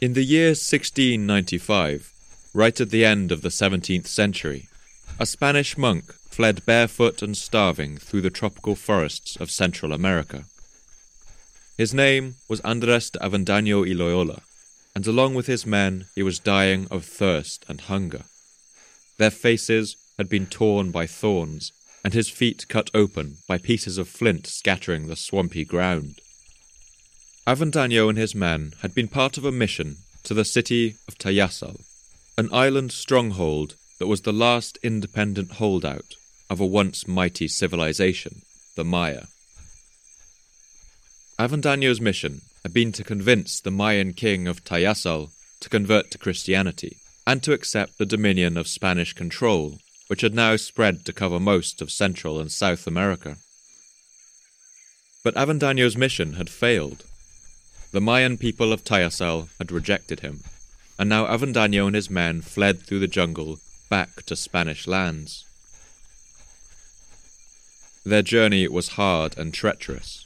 In 0.00 0.12
the 0.12 0.22
year 0.22 0.50
1695, 0.50 2.12
right 2.54 2.80
at 2.80 2.90
the 2.90 3.04
end 3.04 3.32
of 3.32 3.42
the 3.42 3.48
17th 3.48 4.06
century, 4.06 4.68
a 5.18 5.26
Spanish 5.26 5.76
monk 5.76 6.14
fled 6.30 6.64
barefoot 6.64 7.20
and 7.20 7.36
starving 7.36 7.96
through 7.96 8.20
the 8.20 8.30
tropical 8.30 8.76
forests 8.76 9.34
of 9.34 9.50
Central 9.50 9.92
America. 9.92 10.44
His 11.76 11.92
name 11.92 12.36
was 12.48 12.60
Andres 12.60 13.10
de 13.10 13.18
Avendaño 13.18 13.84
y 13.84 13.92
Loyola, 13.92 14.42
and 14.94 15.04
along 15.04 15.34
with 15.34 15.48
his 15.48 15.66
men 15.66 16.04
he 16.14 16.22
was 16.22 16.38
dying 16.38 16.86
of 16.92 17.04
thirst 17.04 17.64
and 17.68 17.80
hunger. 17.80 18.22
Their 19.16 19.32
faces 19.32 19.96
had 20.16 20.28
been 20.28 20.46
torn 20.46 20.92
by 20.92 21.08
thorns, 21.08 21.72
and 22.04 22.14
his 22.14 22.28
feet 22.28 22.68
cut 22.68 22.88
open 22.94 23.38
by 23.48 23.58
pieces 23.58 23.98
of 23.98 24.06
flint 24.06 24.46
scattering 24.46 25.08
the 25.08 25.16
swampy 25.16 25.64
ground. 25.64 26.20
Avendaño 27.48 28.10
and 28.10 28.18
his 28.18 28.34
men 28.34 28.74
had 28.82 28.94
been 28.94 29.08
part 29.08 29.38
of 29.38 29.44
a 29.46 29.50
mission 29.50 29.96
to 30.22 30.34
the 30.34 30.44
city 30.44 30.96
of 31.08 31.16
Tayasal, 31.16 31.80
an 32.36 32.50
island 32.52 32.92
stronghold 32.92 33.74
that 33.98 34.06
was 34.06 34.20
the 34.20 34.34
last 34.34 34.78
independent 34.82 35.52
holdout 35.52 36.14
of 36.50 36.60
a 36.60 36.66
once 36.66 37.08
mighty 37.08 37.48
civilization, 37.48 38.42
the 38.76 38.84
Maya. 38.84 39.22
Avendaño's 41.38 42.02
mission 42.02 42.42
had 42.64 42.74
been 42.74 42.92
to 42.92 43.02
convince 43.02 43.60
the 43.60 43.70
Mayan 43.70 44.12
king 44.12 44.46
of 44.46 44.62
Tayasal 44.62 45.30
to 45.60 45.70
convert 45.70 46.10
to 46.10 46.18
Christianity 46.18 46.98
and 47.26 47.42
to 47.44 47.54
accept 47.54 47.96
the 47.96 48.04
dominion 48.04 48.58
of 48.58 48.68
Spanish 48.68 49.14
control, 49.14 49.78
which 50.08 50.20
had 50.20 50.34
now 50.34 50.56
spread 50.56 51.06
to 51.06 51.14
cover 51.14 51.40
most 51.40 51.80
of 51.80 51.90
Central 51.90 52.38
and 52.38 52.52
South 52.52 52.86
America. 52.86 53.38
But 55.24 55.34
Avendaño's 55.34 55.96
mission 55.96 56.34
had 56.34 56.50
failed. 56.50 57.04
The 57.90 58.00
Mayan 58.02 58.36
people 58.36 58.72
of 58.72 58.84
Tayasal 58.84 59.48
had 59.58 59.72
rejected 59.72 60.20
him, 60.20 60.44
and 60.98 61.08
now 61.08 61.24
Avendaño 61.24 61.86
and 61.86 61.96
his 61.96 62.10
men 62.10 62.42
fled 62.42 62.82
through 62.82 62.98
the 62.98 63.08
jungle 63.08 63.60
back 63.88 64.24
to 64.26 64.36
Spanish 64.36 64.86
lands. 64.86 65.46
Their 68.04 68.22
journey 68.22 68.68
was 68.68 68.96
hard 69.00 69.38
and 69.38 69.54
treacherous. 69.54 70.24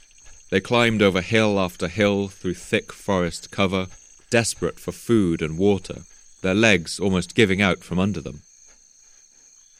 They 0.49 0.59
climbed 0.59 1.01
over 1.01 1.21
hill 1.21 1.59
after 1.59 1.87
hill 1.87 2.27
through 2.27 2.55
thick 2.55 2.91
forest 2.91 3.49
cover, 3.49 3.87
desperate 4.29 4.79
for 4.79 4.91
food 4.91 5.41
and 5.41 5.57
water, 5.57 6.03
their 6.41 6.53
legs 6.53 6.99
almost 6.99 7.33
giving 7.33 7.61
out 7.61 7.83
from 7.83 7.97
under 7.97 8.19
them. 8.19 8.41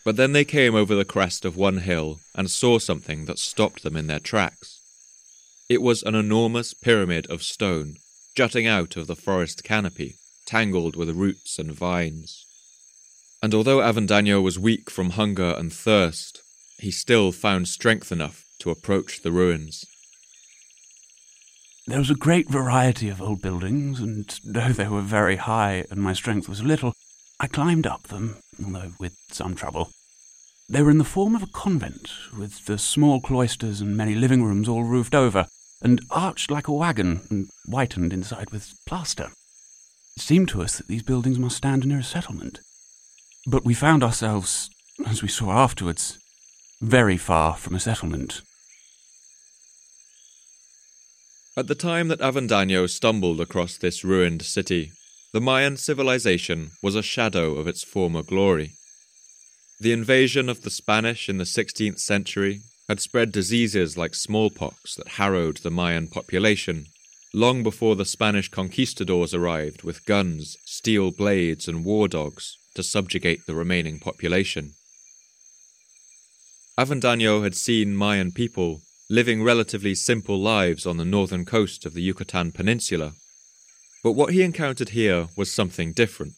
But 0.06 0.16
then 0.16 0.32
they 0.32 0.46
came 0.46 0.74
over 0.74 0.96
the 0.96 1.06
crest 1.06 1.46
of 1.46 1.58
one 1.58 1.80
hill 1.80 2.20
and 2.34 2.50
saw 2.50 2.80
something 2.80 3.26
that 3.26 3.40
stopped 3.40 3.84
them 3.84 3.98
in 3.98 4.08
their 4.08 4.20
tracks. 4.20 4.80
It 5.74 5.82
was 5.82 6.04
an 6.04 6.14
enormous 6.14 6.76
pyramid 6.76 7.26
of 7.32 7.42
stone, 7.42 7.96
jutting 8.36 8.68
out 8.68 8.96
of 8.96 9.08
the 9.08 9.16
forest 9.16 9.64
canopy, 9.64 10.18
tangled 10.46 10.96
with 10.96 11.10
roots 11.10 11.58
and 11.58 11.72
vines. 11.72 12.46
And 13.42 13.56
although 13.56 13.80
Avendaño 13.80 14.40
was 14.40 14.60
weak 14.60 14.92
from 14.92 15.10
hunger 15.10 15.56
and 15.58 15.74
thirst, 15.74 16.44
he 16.78 16.92
still 16.92 17.32
found 17.32 17.68
strength 17.68 18.12
enough 18.12 18.46
to 18.60 18.70
approach 18.70 19.24
the 19.24 19.32
ruins. 19.32 19.84
There 21.88 21.98
was 21.98 22.12
a 22.12 22.26
great 22.28 22.52
variety 22.52 23.10
of 23.10 23.20
old 23.20 23.42
buildings, 23.42 24.00
and 24.00 24.30
though 24.46 24.74
they 24.74 24.88
were 24.88 25.02
very 25.02 25.38
high 25.38 25.86
and 25.90 26.00
my 26.00 26.14
strength 26.14 26.48
was 26.48 26.62
little, 26.62 26.94
I 27.40 27.48
climbed 27.48 27.88
up 27.88 28.10
them, 28.10 28.38
although 28.64 28.92
with 29.00 29.16
some 29.32 29.56
trouble. 29.56 29.90
They 30.70 30.84
were 30.84 30.92
in 30.92 31.00
the 31.00 31.04
form 31.04 31.34
of 31.34 31.42
a 31.42 31.48
convent, 31.48 32.12
with 32.38 32.66
the 32.66 32.78
small 32.78 33.22
cloisters 33.22 33.82
and 33.82 33.98
many 33.98 34.14
living 34.14 34.44
rooms 34.44 34.70
all 34.70 34.84
roofed 34.84 35.16
over, 35.16 35.48
and 35.84 36.02
arched 36.10 36.50
like 36.50 36.68
a 36.68 36.74
wagon, 36.74 37.22
and 37.30 37.50
whitened 37.66 38.14
inside 38.14 38.50
with 38.52 38.74
plaster. 38.88 39.30
It 40.16 40.22
seemed 40.22 40.48
to 40.50 40.62
us 40.62 40.78
that 40.78 40.88
these 40.88 41.04
buildings 41.04 41.38
must 41.38 41.58
stand 41.58 41.86
near 41.86 42.00
a 42.00 42.04
settlement. 42.04 42.60
But 43.46 43.66
we 43.66 43.74
found 43.74 44.04
ourselves, 44.04 44.70
as 45.06 45.22
we 45.22 45.28
saw 45.28 45.52
afterwards, 45.52 46.18
very 46.82 47.18
far 47.18 47.56
from 47.56 47.76
a 47.76 47.80
settlement. 47.80 48.42
At 51.58 51.68
the 51.68 51.76
time 51.76 52.08
that 52.08 52.20
Avendaño 52.20 52.90
stumbled 52.90 53.42
across 53.42 53.78
this 53.78 54.04
ruined 54.04 54.42
city, 54.44 54.92
the 55.34 55.42
Mayan 55.42 55.78
civilization 55.78 56.72
was 56.82 56.96
a 56.96 57.04
shadow 57.04 57.56
of 57.56 57.68
its 57.68 57.84
former 57.84 58.24
glory. 58.24 58.72
The 59.80 59.92
invasion 59.92 60.48
of 60.48 60.62
the 60.62 60.70
Spanish 60.70 61.28
in 61.28 61.38
the 61.38 61.44
16th 61.44 62.00
century 62.00 62.62
had 62.88 63.00
spread 63.00 63.32
diseases 63.32 63.98
like 63.98 64.14
smallpox 64.14 64.96
that 64.96 65.08
harrowed 65.20 65.58
the 65.58 65.72
Mayan 65.72 66.08
population, 66.08 66.86
long 67.34 67.64
before 67.64 67.96
the 67.96 68.06
Spanish 68.06 68.50
conquistadors 68.50 69.34
arrived 69.34 69.84
with 69.84 70.06
guns, 70.06 70.58
steel 70.66 71.12
blades, 71.12 71.68
and 71.68 71.86
war 71.86 72.08
dogs 72.08 72.58
to 72.76 72.84
subjugate 72.84 73.46
the 73.46 73.56
remaining 73.56 74.00
population. 74.00 74.72
Avendaño 76.78 77.44
had 77.44 77.56
seen 77.56 77.96
Mayan 77.96 78.32
people 78.32 78.82
living 79.10 79.44
relatively 79.44 79.94
simple 79.94 80.40
lives 80.40 80.86
on 80.86 80.98
the 80.98 81.06
northern 81.06 81.46
coast 81.46 81.86
of 81.86 81.94
the 81.94 82.02
Yucatan 82.02 82.52
Peninsula. 82.52 83.14
But 84.04 84.14
what 84.14 84.34
he 84.34 84.42
encountered 84.42 84.90
here 84.90 85.28
was 85.38 85.52
something 85.52 85.94
different. 85.94 86.34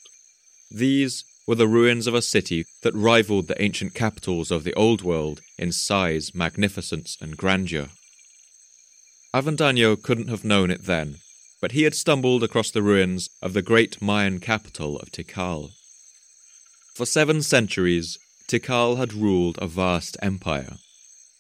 These 0.70 1.24
were 1.48 1.56
the 1.56 1.68
ruins 1.68 2.08
of 2.08 2.14
a 2.14 2.22
city 2.22 2.66
that 2.82 2.94
rivaled 2.96 3.48
the 3.48 3.62
ancient 3.62 3.94
capitals 3.94 4.52
of 4.52 4.64
the 4.64 4.74
Old 4.74 5.02
World 5.04 5.42
in 5.58 5.72
size, 5.72 6.34
magnificence, 6.34 7.18
and 7.22 7.38
grandeur. 7.38 7.90
Avendaño 9.34 10.02
couldn't 10.02 10.30
have 10.30 10.46
known 10.46 10.72
it 10.72 10.86
then, 10.86 11.18
but 11.62 11.74
he 11.74 11.84
had 11.84 11.94
stumbled 11.94 12.44
across 12.44 12.72
the 12.72 12.82
ruins 12.82 13.30
of 13.42 13.54
the 13.54 13.62
great 13.62 14.02
Mayan 14.02 14.40
capital 14.40 14.98
of 14.98 15.12
Tikal. 15.12 15.72
For 16.96 17.06
seven 17.06 17.42
centuries, 17.42 18.18
Tikal 18.48 18.98
had 18.98 19.14
ruled 19.14 19.58
a 19.62 19.68
vast 19.68 20.16
empire, 20.22 20.78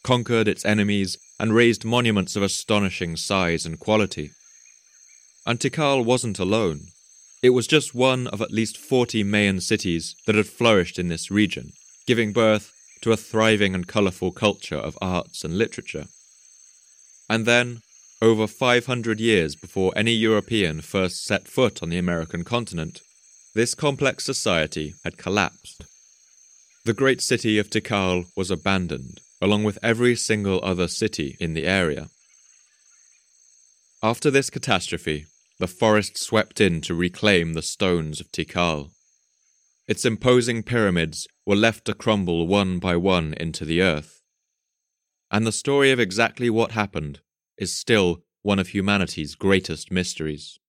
conquered 0.04 0.48
its 0.48 0.66
enemies, 0.66 1.18
and 1.40 1.54
raised 1.54 1.86
monuments 1.86 2.36
of 2.36 2.44
astonishing 2.44 3.16
size 3.16 3.66
and 3.66 3.80
quality. 3.80 4.32
And 5.46 5.60
Tikal 5.60 6.04
wasn't 6.04 6.40
alone. 6.40 6.88
It 7.46 7.54
was 7.54 7.68
just 7.68 7.94
one 7.94 8.26
of 8.26 8.42
at 8.42 8.52
least 8.52 8.76
40 8.76 9.22
Mayan 9.24 9.62
cities 9.62 10.16
that 10.26 10.34
had 10.34 10.48
flourished 10.48 10.98
in 10.98 11.10
this 11.10 11.30
region, 11.30 11.74
giving 12.08 12.34
birth 12.34 12.72
to 13.02 13.12
a 13.12 13.18
thriving 13.18 13.76
and 13.76 13.86
colourful 13.86 14.32
culture 14.32 14.78
of 14.78 14.98
arts 15.00 15.44
and 15.44 15.56
literature. 15.56 16.08
And 17.30 17.46
then, 17.46 17.82
over 18.20 18.48
500 18.48 19.20
years 19.20 19.56
before 19.56 19.94
any 19.96 20.14
European 20.14 20.82
first 20.82 21.24
set 21.24 21.48
foot 21.48 21.84
on 21.84 21.90
the 21.90 22.00
American 22.00 22.44
continent, 22.44 23.02
this 23.54 23.76
complex 23.76 24.26
society 24.26 24.96
had 25.04 25.20
collapsed. 25.20 25.86
The 26.84 26.96
great 26.96 27.22
city 27.22 27.60
of 27.60 27.70
Tikal 27.70 28.26
was 28.36 28.50
abandoned, 28.50 29.20
along 29.40 29.66
with 29.66 29.78
every 29.84 30.16
single 30.16 30.60
other 30.64 30.88
city 30.88 31.38
in 31.40 31.54
the 31.54 31.68
area. 31.68 32.08
After 34.02 34.32
this 34.32 34.50
catastrophe, 34.50 35.28
the 35.60 35.68
forest 35.68 36.18
swept 36.18 36.60
in 36.60 36.82
to 36.82 36.94
reclaim 36.94 37.54
the 37.54 37.62
stones 37.62 38.20
of 38.20 38.32
Tikal. 38.32 38.92
Its 39.88 40.04
imposing 40.04 40.64
pyramids 40.64 41.28
were 41.46 41.56
left 41.56 41.86
to 41.86 41.94
crumble 41.94 42.48
one 42.48 42.80
by 42.80 42.96
one 42.96 43.34
into 43.36 43.66
the 43.66 43.82
earth. 43.82 44.22
And 45.32 45.46
the 45.46 45.52
story 45.52 45.92
of 45.92 46.00
exactly 46.00 46.50
what 46.50 46.72
happened 46.72 47.22
is 47.58 47.74
still 47.74 48.24
one 48.42 48.60
of 48.60 48.70
humanity's 48.70 49.36
greatest 49.36 49.92
mysteries. 49.92 50.60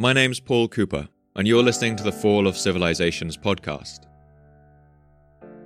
My 0.00 0.12
name's 0.12 0.38
Paul 0.38 0.68
Cooper, 0.68 1.08
and 1.34 1.48
you're 1.48 1.60
listening 1.60 1.96
to 1.96 2.04
the 2.04 2.12
Fall 2.12 2.46
of 2.46 2.56
Civilizations 2.56 3.36
podcast. 3.36 4.06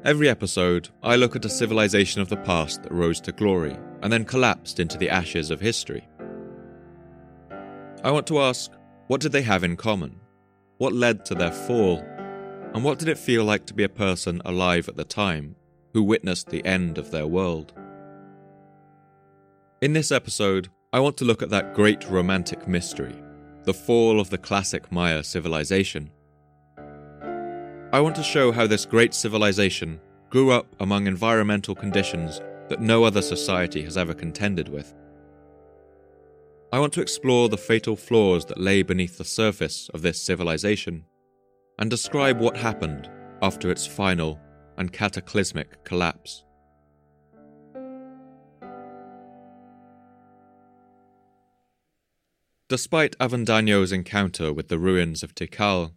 Every 0.06 0.26
episode, 0.31 0.88
I 1.02 1.17
look 1.17 1.37
at 1.37 1.44
a 1.44 1.50
civilization 1.50 2.23
of 2.23 2.31
the 2.31 2.38
past 2.38 2.82
that 2.82 2.93
rose 2.93 3.20
to 3.20 3.32
glory 3.32 3.76
and 4.00 4.11
then 4.11 4.25
collapsed 4.25 4.81
into 4.81 4.96
the 4.96 5.11
ashes 5.11 5.50
of 5.50 5.61
history. 5.61 6.08
I 8.02 8.11
want 8.11 8.26
to 8.29 8.40
ask 8.40 8.73
what 9.08 9.20
did 9.20 9.32
they 9.32 9.43
have 9.43 9.64
in 9.64 9.76
common? 9.76 10.19
What 10.79 10.94
led 10.94 11.26
to 11.26 11.34
their 11.34 11.52
fall? 11.52 11.99
And 12.73 12.82
what 12.82 12.99
did 12.99 13.08
it 13.08 13.19
feel 13.19 13.44
like 13.44 13.67
to 13.67 13.75
be 13.75 13.84
a 13.84 13.88
person 13.90 14.40
alive 14.46 14.88
at 14.88 14.96
the 14.96 15.05
time 15.05 15.56
who 15.93 16.02
witnessed 16.02 16.49
the 16.49 16.64
end 16.64 16.96
of 16.96 17.11
their 17.11 17.26
world? 17.26 17.75
In 19.82 19.93
this 19.93 20.11
episode, 20.11 20.70
I 20.90 21.00
want 21.00 21.19
to 21.19 21.26
look 21.26 21.43
at 21.43 21.50
that 21.50 21.75
great 21.75 22.08
romantic 22.08 22.67
mystery, 22.67 23.23
the 23.64 23.74
fall 23.74 24.20
of 24.20 24.30
the 24.30 24.38
classic 24.38 24.90
Maya 24.90 25.22
civilization. 25.22 26.10
I 27.92 28.00
want 28.00 28.16
to 28.16 28.22
show 28.22 28.52
how 28.52 28.66
this 28.66 28.86
great 28.86 29.14
civilization 29.14 30.00
grew 30.30 30.50
up 30.50 30.66
among 30.80 31.06
environmental 31.06 31.74
conditions 31.74 32.40
that 32.68 32.80
no 32.80 33.04
other 33.04 33.20
society 33.22 33.82
has 33.82 33.98
ever 33.98 34.14
contended 34.14 34.68
with. 34.68 34.94
I 36.72 36.78
want 36.78 36.94
to 36.94 37.02
explore 37.02 37.50
the 37.50 37.58
fatal 37.58 37.96
flaws 37.96 38.46
that 38.46 38.58
lay 38.58 38.82
beneath 38.82 39.18
the 39.18 39.24
surface 39.24 39.90
of 39.92 40.00
this 40.00 40.20
civilization 40.20 41.04
and 41.78 41.90
describe 41.90 42.40
what 42.40 42.56
happened 42.56 43.10
after 43.42 43.70
its 43.70 43.86
final 43.86 44.40
and 44.78 44.90
cataclysmic 44.90 45.84
collapse. 45.84 46.44
Despite 52.72 53.19
Avendaño's 53.19 53.92
encounter 53.92 54.50
with 54.50 54.69
the 54.69 54.78
ruins 54.78 55.22
of 55.22 55.34
Tikal, 55.34 55.92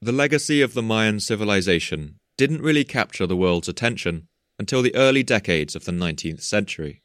the 0.00 0.12
legacy 0.12 0.62
of 0.62 0.74
the 0.74 0.80
Mayan 0.80 1.18
civilization 1.18 2.20
didn't 2.38 2.62
really 2.62 2.84
capture 2.84 3.26
the 3.26 3.36
world's 3.36 3.66
attention 3.66 4.28
until 4.56 4.80
the 4.80 4.94
early 4.94 5.24
decades 5.24 5.74
of 5.74 5.86
the 5.86 5.90
19th 5.90 6.42
century. 6.42 7.02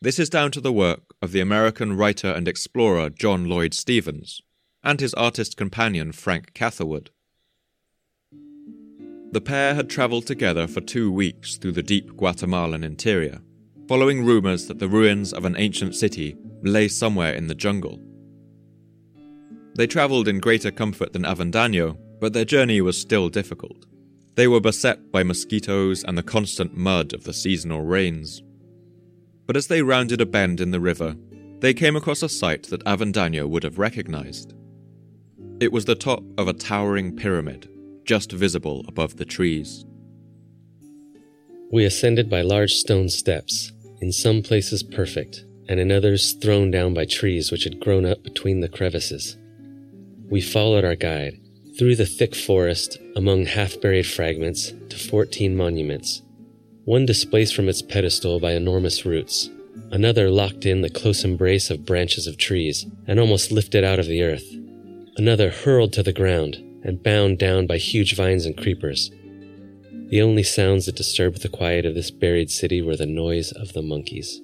This 0.00 0.18
is 0.18 0.30
down 0.30 0.50
to 0.52 0.62
the 0.62 0.72
work 0.72 1.02
of 1.20 1.32
the 1.32 1.40
American 1.40 1.94
writer 1.94 2.28
and 2.28 2.48
explorer 2.48 3.10
John 3.10 3.50
Lloyd 3.50 3.74
Stephens 3.74 4.40
and 4.82 4.98
his 4.98 5.12
artist 5.12 5.58
companion 5.58 6.10
Frank 6.10 6.54
Catherwood. 6.54 7.10
The 9.30 9.42
pair 9.42 9.74
had 9.74 9.90
travelled 9.90 10.26
together 10.26 10.66
for 10.66 10.80
two 10.80 11.12
weeks 11.12 11.58
through 11.58 11.72
the 11.72 11.82
deep 11.82 12.16
Guatemalan 12.16 12.82
interior, 12.82 13.42
following 13.88 14.24
rumours 14.24 14.68
that 14.68 14.78
the 14.78 14.88
ruins 14.88 15.34
of 15.34 15.44
an 15.44 15.56
ancient 15.58 15.94
city 15.94 16.34
lay 16.62 16.88
somewhere 16.88 17.34
in 17.34 17.48
the 17.48 17.54
jungle. 17.54 18.00
They 19.74 19.86
travelled 19.86 20.28
in 20.28 20.40
greater 20.40 20.70
comfort 20.70 21.12
than 21.12 21.22
Avendaño, 21.22 21.96
but 22.20 22.32
their 22.32 22.44
journey 22.44 22.80
was 22.80 22.98
still 22.98 23.28
difficult. 23.28 23.86
They 24.34 24.48
were 24.48 24.60
beset 24.60 25.10
by 25.10 25.22
mosquitoes 25.22 26.04
and 26.04 26.16
the 26.16 26.22
constant 26.22 26.76
mud 26.76 27.12
of 27.12 27.24
the 27.24 27.32
seasonal 27.32 27.82
rains 27.82 28.42
but 29.46 29.56
as 29.56 29.66
they 29.66 29.82
rounded 29.82 30.20
a 30.20 30.26
bend 30.26 30.60
in 30.60 30.70
the 30.70 30.80
river, 30.80 31.16
they 31.60 31.74
came 31.74 31.96
across 31.96 32.22
a 32.22 32.28
sight 32.28 32.64
that 32.64 32.84
Avendaño 32.84 33.48
would 33.48 33.62
have 33.62 33.78
recognized. 33.78 34.54
It 35.60 35.72
was 35.72 35.84
the 35.84 35.94
top 35.94 36.22
of 36.38 36.48
a 36.48 36.52
towering 36.52 37.16
pyramid, 37.16 37.68
just 38.04 38.32
visible 38.32 38.84
above 38.88 39.16
the 39.16 39.24
trees. 39.24 39.84
We 41.70 41.84
ascended 41.84 42.28
by 42.28 42.42
large 42.42 42.72
stone 42.72 43.08
steps, 43.08 43.72
in 44.00 44.12
some 44.12 44.42
places 44.42 44.82
perfect, 44.82 45.44
and 45.68 45.78
in 45.78 45.92
others 45.92 46.32
thrown 46.32 46.70
down 46.70 46.94
by 46.94 47.04
trees 47.04 47.52
which 47.52 47.64
had 47.64 47.80
grown 47.80 48.04
up 48.04 48.22
between 48.22 48.60
the 48.60 48.68
crevices. 48.68 49.36
We 50.32 50.40
followed 50.40 50.82
our 50.82 50.94
guide 50.94 51.38
through 51.78 51.96
the 51.96 52.06
thick 52.06 52.34
forest 52.34 52.96
among 53.14 53.44
half 53.44 53.78
buried 53.82 54.06
fragments 54.06 54.72
to 54.88 54.96
14 54.96 55.54
monuments 55.54 56.22
one 56.86 57.04
displaced 57.04 57.54
from 57.54 57.68
its 57.68 57.82
pedestal 57.82 58.40
by 58.40 58.52
enormous 58.52 59.04
roots, 59.04 59.50
another 59.90 60.30
locked 60.30 60.64
in 60.64 60.80
the 60.80 60.88
close 60.88 61.22
embrace 61.22 61.68
of 61.68 61.84
branches 61.84 62.26
of 62.26 62.38
trees 62.38 62.86
and 63.06 63.20
almost 63.20 63.52
lifted 63.52 63.84
out 63.84 63.98
of 63.98 64.06
the 64.06 64.22
earth, 64.22 64.56
another 65.18 65.50
hurled 65.50 65.92
to 65.92 66.02
the 66.02 66.14
ground 66.14 66.56
and 66.82 67.02
bound 67.02 67.38
down 67.38 67.66
by 67.66 67.76
huge 67.76 68.16
vines 68.16 68.46
and 68.46 68.56
creepers. 68.56 69.10
The 70.08 70.22
only 70.22 70.44
sounds 70.44 70.86
that 70.86 70.96
disturbed 70.96 71.42
the 71.42 71.50
quiet 71.50 71.84
of 71.84 71.94
this 71.94 72.10
buried 72.10 72.50
city 72.50 72.80
were 72.80 72.96
the 72.96 73.04
noise 73.04 73.52
of 73.52 73.74
the 73.74 73.82
monkeys. 73.82 74.40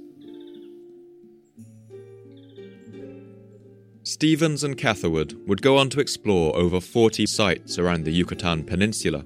Stephens 4.09 4.65
and 4.65 4.79
Catherwood 4.79 5.39
would 5.47 5.61
go 5.61 5.77
on 5.77 5.91
to 5.91 6.01
explore 6.01 6.57
over 6.57 6.81
40 6.81 7.27
sites 7.27 7.79
around 7.79 8.05
the 8.05 8.11
Yucatan 8.11 8.65
Peninsula. 8.65 9.23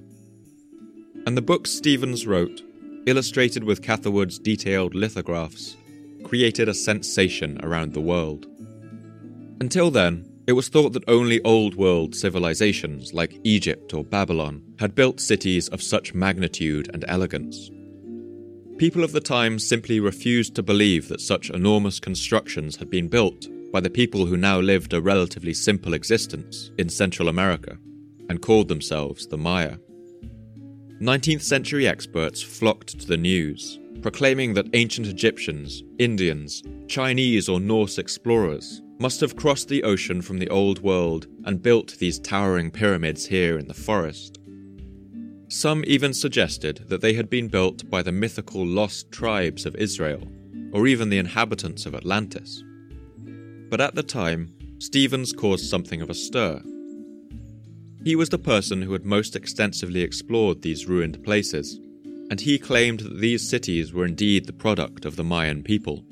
And 1.25 1.37
the 1.37 1.41
books 1.41 1.71
Stephens 1.71 2.27
wrote 2.27 2.61
illustrated 3.05 3.63
with 3.63 3.81
Catherwood's 3.81 4.37
detailed 4.37 4.93
lithographs, 4.93 5.77
created 6.25 6.67
a 6.67 6.73
sensation 6.73 7.63
around 7.63 7.93
the 7.93 8.01
world. 8.01 8.45
Until 9.61 9.89
then, 9.89 10.29
it 10.47 10.51
was 10.51 10.67
thought 10.67 10.91
that 10.91 11.07
only 11.07 11.41
Old 11.43 11.75
World 11.75 12.13
civilizations 12.13 13.13
like 13.13 13.39
Egypt 13.45 13.93
or 13.93 14.03
Babylon 14.03 14.61
had 14.79 14.95
built 14.95 15.21
cities 15.21 15.69
of 15.69 15.81
such 15.81 16.13
magnitude 16.13 16.91
and 16.93 17.05
elegance. 17.07 17.71
People 18.77 19.05
of 19.05 19.13
the 19.13 19.21
time 19.21 19.59
simply 19.59 20.01
refused 20.01 20.55
to 20.55 20.61
believe 20.63 21.07
that 21.07 21.21
such 21.21 21.49
enormous 21.49 22.01
constructions 22.01 22.75
had 22.75 22.89
been 22.89 23.07
built 23.07 23.47
by 23.73 23.81
the 23.81 23.89
people 23.89 24.27
who 24.27 24.37
now 24.37 24.59
lived 24.59 24.93
a 24.93 25.01
relatively 25.01 25.51
simple 25.53 25.95
existence 25.95 26.69
in 26.77 26.87
Central 26.87 27.27
America 27.27 27.75
and 28.29 28.39
called 28.39 28.67
themselves 28.67 29.25
the 29.25 29.37
Maya. 29.37 29.77
19th 31.01 31.41
century 31.41 31.87
experts 31.87 32.39
flocked 32.39 32.99
to 32.99 33.07
the 33.07 33.17
news, 33.17 33.79
proclaiming 34.03 34.53
that 34.53 34.69
ancient 34.73 35.07
Egyptians, 35.07 35.83
Indians, 35.97 36.61
Chinese, 36.87 37.49
or 37.49 37.59
Norse 37.59 37.97
explorers 37.97 38.83
must 38.99 39.19
have 39.19 39.35
crossed 39.35 39.69
the 39.69 39.83
ocean 39.83 40.21
from 40.21 40.37
the 40.37 40.49
Old 40.49 40.83
World 40.83 41.25
and 41.45 41.63
built 41.63 41.97
these 41.97 42.19
towering 42.19 42.69
pyramids 42.69 43.25
here 43.25 43.57
in 43.57 43.67
the 43.67 43.73
forest. 43.73 44.39
Some 45.47 45.83
even 45.87 46.13
suggested 46.13 46.85
that 46.89 47.01
they 47.01 47.13
had 47.13 47.29
been 47.29 47.47
built 47.47 47.89
by 47.89 48.03
the 48.03 48.11
mythical 48.11 48.63
lost 48.63 49.11
tribes 49.11 49.65
of 49.65 49.75
Israel, 49.75 50.27
or 50.71 50.85
even 50.85 51.09
the 51.09 51.17
inhabitants 51.17 51.87
of 51.87 51.95
Atlantis. 51.95 52.63
But 53.73 53.81
at 53.81 53.95
the 53.95 54.03
time, 54.03 54.53
Stephens 54.77 55.33
caused 55.33 55.65
something 55.65 55.99
of 56.03 56.11
a 56.11 56.13
stir 56.13 56.61
he 58.03 58.15
was 58.17 58.29
the 58.29 58.37
person 58.37 58.81
who 58.81 58.91
had 58.91 59.05
most 59.05 59.35
extensively 59.35 60.01
explored 60.01 60.61
these 60.61 60.87
ruined 60.87 61.23
places, 61.23 61.79
and 62.29 62.41
he 62.41 62.59
claimed 62.59 62.99
that 62.99 63.21
these 63.21 63.47
cities 63.47 63.93
were 63.93 64.05
indeed 64.05 64.45
the 64.45 64.53
product 64.53 65.05
of 65.05 65.15
the 65.15 65.23
Mayan 65.23 65.63
people. 65.63 66.03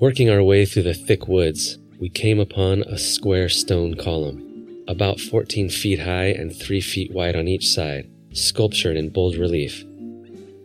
Working 0.00 0.30
our 0.30 0.42
way 0.42 0.64
through 0.64 0.84
the 0.84 0.94
thick 0.94 1.28
woods, 1.28 1.78
we 2.00 2.08
came 2.08 2.40
upon 2.40 2.82
a 2.84 2.96
square 2.96 3.50
stone 3.50 3.96
column, 3.96 4.84
about 4.88 5.20
14 5.20 5.68
feet 5.68 6.00
high 6.00 6.28
and 6.28 6.56
3 6.56 6.80
feet 6.80 7.12
wide 7.12 7.36
on 7.36 7.46
each 7.46 7.68
side, 7.68 8.10
sculptured 8.32 8.96
in 8.96 9.10
bold 9.10 9.36
relief. 9.36 9.84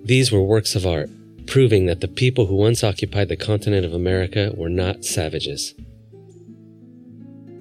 These 0.04 0.32
were 0.32 0.42
works 0.42 0.76
of 0.76 0.88
art, 0.88 1.10
proving 1.48 1.86
that 1.86 2.02
the 2.02 2.08
people 2.08 2.46
who 2.46 2.56
once 2.56 2.84
occupied 2.84 3.30
the 3.30 3.36
continent 3.36 3.86
of 3.86 3.94
America 3.94 4.52
were 4.56 4.70
not 4.70 5.06
savages. 5.06 5.74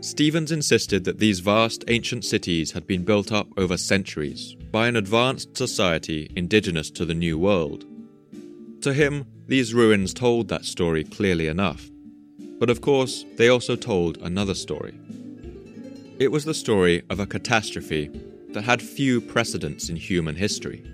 Stephens 0.00 0.50
insisted 0.50 1.04
that 1.04 1.20
these 1.20 1.40
vast 1.40 1.84
ancient 1.86 2.24
cities 2.24 2.72
had 2.72 2.86
been 2.86 3.04
built 3.04 3.30
up 3.30 3.46
over 3.56 3.76
centuries 3.76 4.56
by 4.72 4.88
an 4.88 4.96
advanced 4.96 5.56
society 5.56 6.30
indigenous 6.34 6.90
to 6.90 7.04
the 7.04 7.14
New 7.14 7.38
World. 7.38 7.84
To 8.82 8.92
him, 8.92 9.26
these 9.46 9.74
ruins 9.74 10.12
told 10.12 10.48
that 10.48 10.64
story 10.64 11.04
clearly 11.04 11.46
enough. 11.46 11.88
But 12.58 12.70
of 12.70 12.80
course, 12.80 13.24
they 13.36 13.48
also 13.48 13.76
told 13.76 14.18
another 14.18 14.54
story. 14.54 14.98
It 16.18 16.32
was 16.32 16.44
the 16.44 16.54
story 16.54 17.02
of 17.10 17.20
a 17.20 17.26
catastrophe 17.26 18.10
that 18.50 18.64
had 18.64 18.82
few 18.82 19.20
precedents 19.20 19.88
in 19.88 19.96
human 19.96 20.34
history 20.34 20.84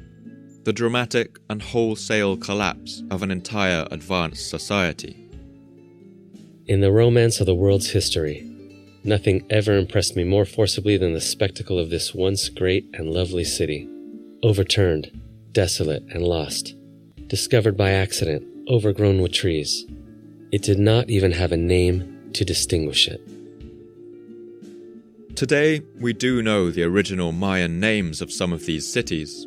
the 0.69 0.73
dramatic 0.75 1.39
and 1.49 1.63
wholesale 1.63 2.37
collapse 2.37 3.03
of 3.11 3.23
an 3.23 3.31
entire 3.31 3.89
advanced 3.91 4.51
society. 4.51 5.17
In 6.67 6.81
the 6.81 6.93
romance 6.93 7.41
of 7.41 7.47
the 7.47 7.55
world's 7.55 7.89
history, 7.89 8.49
Nothing 9.09 9.47
ever 9.49 9.75
impressed 9.75 10.17
me 10.17 10.25
more 10.25 10.45
forcibly 10.45 10.99
than 10.99 11.15
the 11.15 11.21
spectacle 11.23 11.79
of 11.79 11.89
this 11.89 12.15
once 12.15 12.51
great 12.51 12.85
and 12.93 13.11
lovely 13.11 13.45
city, 13.45 13.89
overturned, 14.43 15.11
desolate, 15.53 16.03
and 16.11 16.23
lost, 16.23 16.75
discovered 17.27 17.75
by 17.75 17.93
accident, 17.93 18.45
overgrown 18.69 19.23
with 19.23 19.33
trees. 19.33 19.87
It 20.53 20.61
did 20.61 20.79
not 20.79 21.09
even 21.09 21.33
have 21.33 21.53
a 21.53 21.57
name 21.57 22.31
to 22.35 22.45
distinguish 22.45 23.09
it. 23.09 23.23
Today, 25.37 25.81
we 25.99 26.13
do 26.13 26.43
know 26.43 26.71
the 26.71 26.83
original 26.83 27.33
Mayan 27.33 27.81
names 27.81 28.21
of 28.21 28.31
some 28.31 28.53
of 28.53 28.67
these 28.67 28.87
cities, 28.87 29.47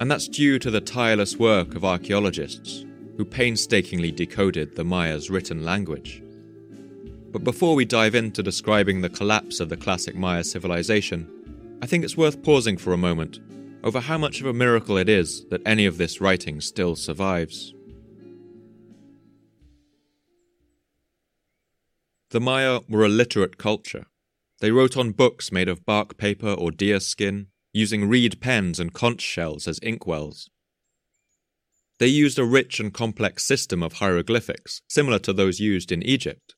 and 0.00 0.10
that's 0.10 0.28
due 0.28 0.58
to 0.58 0.70
the 0.70 0.80
tireless 0.80 1.36
work 1.36 1.74
of 1.74 1.84
archaeologists 1.84 2.86
who 3.18 3.24
painstakingly 3.24 4.10
decoded 4.10 4.74
the 4.74 4.84
Maya's 4.84 5.28
written 5.28 5.62
language. 5.62 6.22
But 7.30 7.44
before 7.44 7.74
we 7.74 7.84
dive 7.84 8.14
into 8.14 8.42
describing 8.42 9.02
the 9.02 9.10
collapse 9.10 9.60
of 9.60 9.68
the 9.68 9.76
classic 9.76 10.16
Maya 10.16 10.42
civilization, 10.42 11.78
I 11.82 11.86
think 11.86 12.02
it's 12.02 12.16
worth 12.16 12.42
pausing 12.42 12.78
for 12.78 12.94
a 12.94 12.98
moment 12.98 13.40
over 13.84 14.00
how 14.00 14.18
much 14.18 14.40
of 14.40 14.46
a 14.46 14.54
miracle 14.54 14.96
it 14.96 15.08
is 15.08 15.44
that 15.50 15.62
any 15.66 15.84
of 15.84 15.98
this 15.98 16.20
writing 16.20 16.60
still 16.60 16.96
survives. 16.96 17.74
The 22.30 22.40
Maya 22.40 22.80
were 22.88 23.04
a 23.04 23.08
literate 23.08 23.58
culture. 23.58 24.06
They 24.60 24.70
wrote 24.70 24.96
on 24.96 25.12
books 25.12 25.52
made 25.52 25.68
of 25.68 25.84
bark 25.84 26.16
paper 26.16 26.52
or 26.52 26.70
deer 26.70 27.00
skin, 27.00 27.48
using 27.72 28.08
reed 28.08 28.40
pens 28.40 28.80
and 28.80 28.92
conch 28.92 29.20
shells 29.20 29.68
as 29.68 29.78
inkwells. 29.80 30.48
They 31.98 32.06
used 32.06 32.38
a 32.38 32.44
rich 32.44 32.80
and 32.80 32.92
complex 32.92 33.44
system 33.44 33.82
of 33.82 33.94
hieroglyphics, 33.94 34.80
similar 34.88 35.18
to 35.20 35.32
those 35.32 35.60
used 35.60 35.92
in 35.92 36.02
Egypt, 36.02 36.54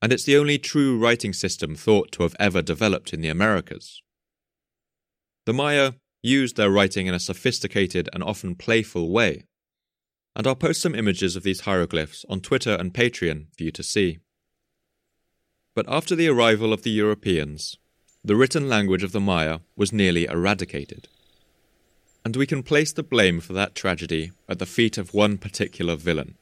and 0.00 0.12
it's 0.12 0.24
the 0.24 0.36
only 0.36 0.58
true 0.58 0.98
writing 0.98 1.32
system 1.32 1.74
thought 1.74 2.12
to 2.12 2.22
have 2.22 2.36
ever 2.38 2.62
developed 2.62 3.12
in 3.12 3.20
the 3.20 3.28
Americas. 3.28 4.02
The 5.46 5.52
Maya 5.52 5.94
used 6.22 6.56
their 6.56 6.70
writing 6.70 7.06
in 7.06 7.14
a 7.14 7.20
sophisticated 7.20 8.08
and 8.12 8.22
often 8.22 8.54
playful 8.54 9.10
way, 9.10 9.44
and 10.36 10.46
I'll 10.46 10.54
post 10.54 10.80
some 10.80 10.94
images 10.94 11.36
of 11.36 11.42
these 11.42 11.60
hieroglyphs 11.62 12.24
on 12.28 12.40
Twitter 12.40 12.74
and 12.74 12.94
Patreon 12.94 13.46
for 13.56 13.64
you 13.64 13.70
to 13.72 13.82
see. 13.82 14.18
But 15.74 15.86
after 15.88 16.14
the 16.14 16.28
arrival 16.28 16.72
of 16.72 16.82
the 16.82 16.90
Europeans, 16.90 17.78
the 18.24 18.34
written 18.34 18.70
language 18.70 19.02
of 19.02 19.12
the 19.12 19.20
Maya 19.20 19.58
was 19.76 19.92
nearly 19.92 20.24
eradicated. 20.24 21.08
And 22.24 22.36
we 22.36 22.46
can 22.46 22.62
place 22.62 22.90
the 22.90 23.02
blame 23.02 23.38
for 23.38 23.52
that 23.52 23.74
tragedy 23.74 24.32
at 24.48 24.58
the 24.58 24.64
feet 24.64 24.96
of 24.96 25.12
one 25.12 25.36
particular 25.36 25.94
villain, 25.94 26.36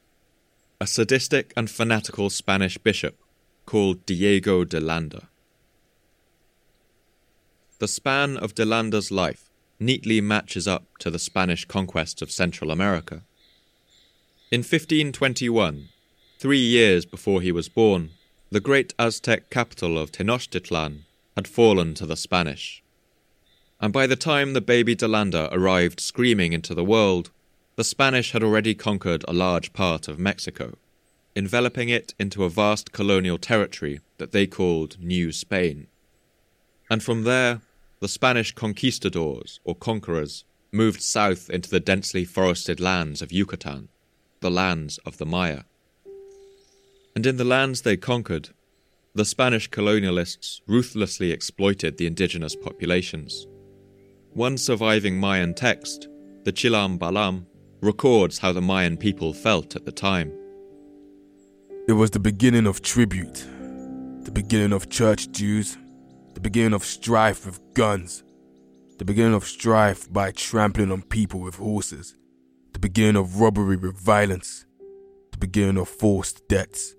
a 0.79 0.87
sadistic 0.87 1.51
and 1.57 1.69
fanatical 1.69 2.29
Spanish 2.29 2.77
bishop 2.77 3.19
called 3.65 4.05
Diego 4.05 4.63
de 4.63 4.79
Landa. 4.79 5.27
The 7.79 7.87
span 7.89 8.37
of 8.37 8.55
de 8.55 8.63
Landa's 8.63 9.11
life 9.11 9.49
neatly 9.77 10.21
matches 10.21 10.69
up 10.69 10.85
to 10.99 11.11
the 11.11 11.19
Spanish 11.19 11.65
conquest 11.65 12.21
of 12.21 12.31
Central 12.31 12.71
America. 12.71 13.23
In 14.51 14.59
1521, 14.59 15.89
three 16.39 16.59
years 16.59 17.05
before 17.05 17.41
he 17.41 17.51
was 17.51 17.67
born, 17.67 18.11
the 18.51 18.61
great 18.61 18.93
Aztec 18.97 19.49
capital 19.49 19.97
of 19.97 20.13
Tenochtitlan 20.13 21.03
had 21.35 21.47
fallen 21.47 21.93
to 21.95 22.05
the 22.05 22.15
Spanish. 22.15 22.83
And 23.81 23.91
by 23.91 24.07
the 24.07 24.15
time 24.15 24.53
the 24.53 24.61
baby 24.61 24.95
de 24.95 25.07
Landa 25.07 25.49
arrived 25.51 25.99
screaming 25.99 26.53
into 26.53 26.73
the 26.73 26.83
world, 26.83 27.31
the 27.75 27.83
Spanish 27.83 28.31
had 28.31 28.43
already 28.43 28.75
conquered 28.75 29.25
a 29.27 29.33
large 29.33 29.73
part 29.73 30.07
of 30.07 30.19
Mexico, 30.19 30.77
enveloping 31.35 31.89
it 31.89 32.13
into 32.19 32.43
a 32.43 32.49
vast 32.49 32.91
colonial 32.91 33.37
territory 33.37 33.99
that 34.19 34.31
they 34.31 34.45
called 34.45 34.97
New 34.99 35.31
Spain. 35.31 35.87
And 36.89 37.01
from 37.01 37.23
there, 37.23 37.61
the 37.99 38.07
Spanish 38.07 38.51
conquistadors, 38.51 39.59
or 39.63 39.75
conquerors, 39.75 40.43
moved 40.71 41.01
south 41.01 41.49
into 41.49 41.69
the 41.69 41.79
densely 41.79 42.25
forested 42.25 42.79
lands 42.79 43.21
of 43.21 43.31
Yucatan, 43.31 43.89
the 44.39 44.51
lands 44.51 44.97
of 44.99 45.17
the 45.17 45.25
Maya. 45.25 45.63
And 47.15 47.25
in 47.25 47.37
the 47.37 47.43
lands 47.43 47.81
they 47.81 47.97
conquered, 47.97 48.49
the 49.15 49.25
Spanish 49.25 49.69
colonialists 49.69 50.61
ruthlessly 50.67 51.31
exploited 51.31 51.97
the 51.97 52.07
indigenous 52.07 52.55
populations. 52.55 53.45
One 54.31 54.57
surviving 54.57 55.19
Mayan 55.19 55.53
text, 55.53 56.07
the 56.45 56.51
Chilam 56.51 56.97
Balam, 56.97 57.45
records 57.81 58.39
how 58.39 58.53
the 58.53 58.61
Mayan 58.61 58.97
people 58.97 59.31
felt 59.33 59.75
at 59.75 59.85
the 59.85 59.91
time. 59.91 60.33
It 61.87 61.93
was 61.93 62.09
the 62.09 62.19
beginning 62.19 62.65
of 62.65 62.81
tribute, 62.81 63.45
the 64.23 64.31
beginning 64.31 64.73
of 64.73 64.89
church 64.89 65.31
dues, 65.31 65.77
the 66.33 66.39
beginning 66.39 66.73
of 66.73 66.83
strife 66.83 67.45
with 67.45 67.59
guns, 67.75 68.23
the 68.97 69.05
beginning 69.05 69.35
of 69.35 69.45
strife 69.45 70.11
by 70.11 70.31
trampling 70.31 70.91
on 70.91 71.03
people 71.03 71.39
with 71.39 71.55
horses, 71.55 72.15
the 72.71 72.79
beginning 72.79 73.17
of 73.17 73.39
robbery 73.39 73.77
with 73.77 73.95
violence, 73.95 74.65
the 75.31 75.37
beginning 75.37 75.77
of 75.77 75.87
forced 75.87 76.47
debts. 76.47 76.95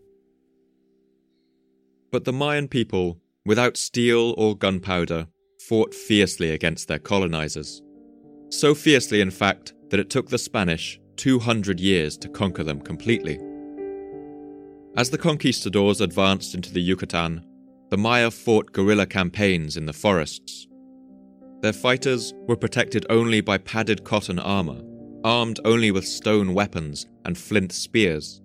But 2.14 2.22
the 2.22 2.32
Mayan 2.32 2.68
people, 2.68 3.18
without 3.44 3.76
steel 3.76 4.36
or 4.38 4.56
gunpowder, 4.56 5.26
fought 5.68 5.92
fiercely 5.92 6.52
against 6.52 6.86
their 6.86 7.00
colonizers. 7.00 7.82
So 8.50 8.72
fiercely, 8.72 9.20
in 9.20 9.32
fact, 9.32 9.74
that 9.90 9.98
it 9.98 10.10
took 10.10 10.28
the 10.28 10.38
Spanish 10.38 11.00
200 11.16 11.80
years 11.80 12.16
to 12.18 12.28
conquer 12.28 12.62
them 12.62 12.80
completely. 12.80 13.40
As 14.96 15.10
the 15.10 15.18
conquistadors 15.18 16.00
advanced 16.00 16.54
into 16.54 16.72
the 16.72 16.80
Yucatan, 16.80 17.44
the 17.90 17.98
Maya 17.98 18.30
fought 18.30 18.70
guerrilla 18.70 19.06
campaigns 19.06 19.76
in 19.76 19.86
the 19.86 19.92
forests. 19.92 20.68
Their 21.62 21.72
fighters 21.72 22.32
were 22.46 22.56
protected 22.56 23.04
only 23.10 23.40
by 23.40 23.58
padded 23.58 24.04
cotton 24.04 24.38
armor, 24.38 24.80
armed 25.24 25.58
only 25.64 25.90
with 25.90 26.06
stone 26.06 26.54
weapons 26.54 27.08
and 27.24 27.36
flint 27.36 27.72
spears, 27.72 28.40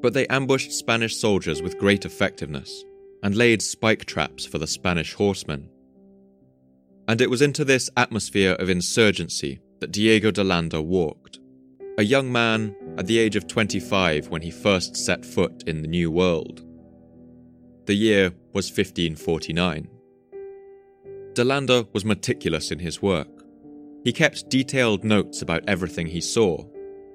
but 0.00 0.12
they 0.12 0.26
ambushed 0.26 0.72
Spanish 0.72 1.14
soldiers 1.14 1.62
with 1.62 1.78
great 1.78 2.04
effectiveness 2.04 2.82
and 3.22 3.36
laid 3.36 3.62
spike 3.62 4.04
traps 4.04 4.44
for 4.44 4.58
the 4.58 4.66
Spanish 4.66 5.14
horsemen. 5.14 5.68
And 7.08 7.20
it 7.20 7.30
was 7.30 7.42
into 7.42 7.64
this 7.64 7.90
atmosphere 7.96 8.52
of 8.52 8.70
insurgency 8.70 9.60
that 9.80 9.92
Diego 9.92 10.30
de 10.30 10.44
Landa 10.44 10.80
walked, 10.80 11.40
a 11.98 12.04
young 12.04 12.30
man 12.30 12.74
at 12.96 13.06
the 13.06 13.18
age 13.18 13.36
of 13.36 13.46
25 13.46 14.28
when 14.28 14.42
he 14.42 14.50
first 14.50 14.96
set 14.96 15.24
foot 15.24 15.64
in 15.66 15.82
the 15.82 15.88
New 15.88 16.10
World. 16.10 16.64
The 17.86 17.94
year 17.94 18.32
was 18.52 18.70
1549. 18.70 19.88
De 21.34 21.44
Landa 21.44 21.86
was 21.92 22.04
meticulous 22.04 22.70
in 22.70 22.78
his 22.78 23.02
work. 23.02 23.28
He 24.04 24.12
kept 24.12 24.48
detailed 24.48 25.04
notes 25.04 25.42
about 25.42 25.64
everything 25.66 26.06
he 26.06 26.20
saw, 26.20 26.64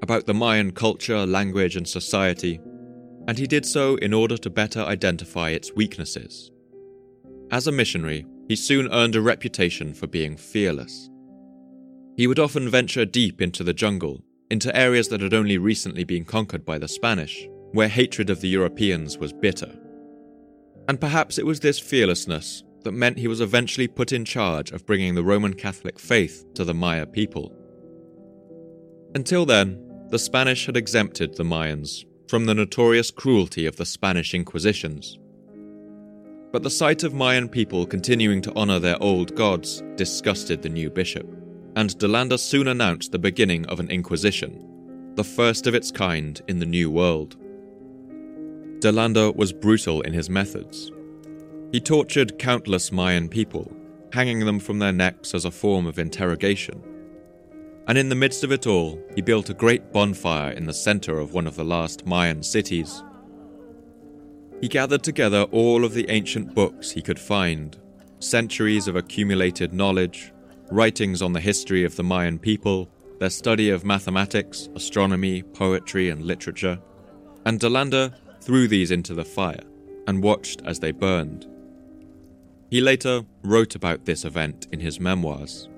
about 0.02 0.26
the 0.26 0.34
Mayan 0.34 0.72
culture, 0.72 1.26
language, 1.26 1.76
and 1.76 1.88
society, 1.88 2.60
and 3.27 3.38
he 3.38 3.46
did 3.46 3.65
so 3.65 3.96
in 3.98 4.13
order 4.13 4.38
to 4.38 4.50
better 4.50 4.81
identify 4.81 5.50
its 5.50 5.74
weaknesses. 5.74 6.51
As 7.51 7.67
a 7.67 7.72
missionary, 7.72 8.25
he 8.48 8.55
soon 8.55 8.91
earned 8.91 9.15
a 9.15 9.22
reputation 9.22 9.93
for 9.93 10.07
being 10.07 10.38
fearless. 10.38 11.10
He 12.15 12.25
would 12.27 12.39
often 12.39 12.69
venture 12.69 13.05
deep 13.05 13.41
into 13.41 13.63
the 13.63 13.74
jungle, 13.74 14.24
into 14.50 14.75
areas 14.75 15.10
that 15.10 15.22
had 15.22 15.34
only 15.34 15.57
recently 15.57 16.05
been 16.05 16.25
conquered 16.25 16.65
by 16.65 16.77
the 16.77 16.88
Spanish, 16.88 17.48
where 17.74 17.89
hatred 17.89 18.29
of 18.29 18.41
the 18.41 18.48
Europeans 18.48 19.17
was 19.17 19.34
bitter. 19.34 19.77
And 20.88 21.00
perhaps 21.00 21.38
it 21.38 21.46
was 21.46 21.60
this 21.60 21.79
fearlessness 21.79 22.63
that 22.84 22.93
meant 22.93 23.19
he 23.19 23.27
was 23.27 23.41
eventually 23.41 23.89
put 23.89 24.13
in 24.13 24.24
charge 24.24 24.72
of 24.72 24.86
bringing 24.86 25.15
the 25.15 25.24
Roman 25.24 25.53
Catholic 25.53 26.00
faith 26.00 26.46
to 26.53 26.63
the 26.63 26.74
Maya 26.74 27.05
people. 27.05 27.53
Until 29.13 29.46
then, 29.46 29.84
the 30.10 30.19
Spanish 30.19 30.65
had 30.65 30.77
exempted 30.77 31.36
the 31.36 31.43
Mayans 31.43 32.05
from 32.27 32.46
the 32.46 32.53
notorious 32.53 33.10
cruelty 33.10 33.65
of 33.65 33.77
the 33.77 33.86
Spanish 33.86 34.34
Inquisitions. 34.34 35.17
But 36.51 36.63
the 36.63 36.69
sight 36.69 37.03
of 37.03 37.13
Mayan 37.13 37.48
people 37.48 37.86
continuing 37.86 38.41
to 38.41 38.53
honor 38.55 38.79
their 38.79 39.01
old 39.01 39.36
gods 39.36 39.81
disgusted 39.96 40.62
the 40.62 40.69
new 40.69 40.89
bishop, 40.89 41.27
and 41.75 41.98
de 41.98 42.07
Landa 42.07 42.38
soon 42.38 42.67
announced 42.67 43.12
the 43.12 43.19
beginning 43.19 43.65
of 43.67 43.79
an 43.79 43.89
Inquisition, 43.89 45.13
the 45.15 45.24
first 45.24 45.67
of 45.67 45.75
its 45.75 45.91
kind 45.91 46.41
in 46.48 46.60
the 46.60 46.65
New 46.65 46.91
World. 46.91 47.38
de 48.79 48.91
Landa 48.91 49.31
was 49.31 49.53
brutal 49.53 50.01
in 50.01 50.13
his 50.13 50.29
methods. 50.29 50.91
He 51.72 51.79
tortured 51.79 52.39
countless 52.39 52.91
Mayan 52.91 53.29
people, 53.29 53.72
hanging 54.13 54.46
them 54.46 54.60
from 54.60 54.79
their 54.79 54.93
necks 54.93 55.34
as 55.34 55.46
a 55.46 55.51
form 55.51 55.86
of 55.86 56.00
interrogation 56.00 56.81
and 57.88 57.98
in 57.98 58.10
the 58.10 58.15
midst 58.15 58.44
of 58.44 58.51
it 58.51 58.67
all, 58.67 59.00
he 59.15 59.22
built 59.22 59.50
a 59.50 59.53
great 59.53 59.94
bonfire 59.94 60.51
in 60.51 60.65
the 60.65 60.74
center 60.74 61.20
of 61.20 61.34
one 61.34 61.48
of 61.48 61.56
the 61.56 61.63
last 61.63 62.06
Mayan 62.06 62.44
cities. 62.44 63.01
He 64.60 64.67
gathered 64.67 65.03
together 65.03 65.44
all 65.51 65.86
of 65.86 65.94
the 65.94 66.10
ancient 66.10 66.53
books 66.53 66.91
he 66.91 67.01
could 67.01 67.20
find, 67.20 67.77
centuries 68.20 68.89
of 68.89 68.98
accumulated 68.98 69.74
knowledge, 69.74 70.34
writings 70.70 71.22
on 71.22 71.32
the 71.32 71.39
history 71.39 71.86
of 71.86 71.96
the 71.96 72.03
Mayan 72.03 72.39
people, 72.39 72.89
their 73.20 73.29
study 73.29 73.70
of 73.70 73.86
mathematics, 73.86 74.67
astronomy, 74.75 75.41
poetry, 75.41 76.10
and 76.10 76.25
literature, 76.25 76.79
and 77.46 77.60
De 77.60 77.70
Landa 77.70 78.13
threw 78.41 78.67
these 78.67 78.91
into 78.91 79.13
the 79.13 79.24
fire 79.24 79.63
and 80.08 80.22
watched 80.22 80.62
as 80.65 80.79
they 80.82 80.91
burned. 80.91 81.48
He 82.70 82.82
later 82.82 83.24
wrote 83.44 83.75
about 83.75 84.03
this 84.03 84.25
event 84.25 84.67
in 84.74 84.82
his 84.82 85.00
memoirs 85.00 85.70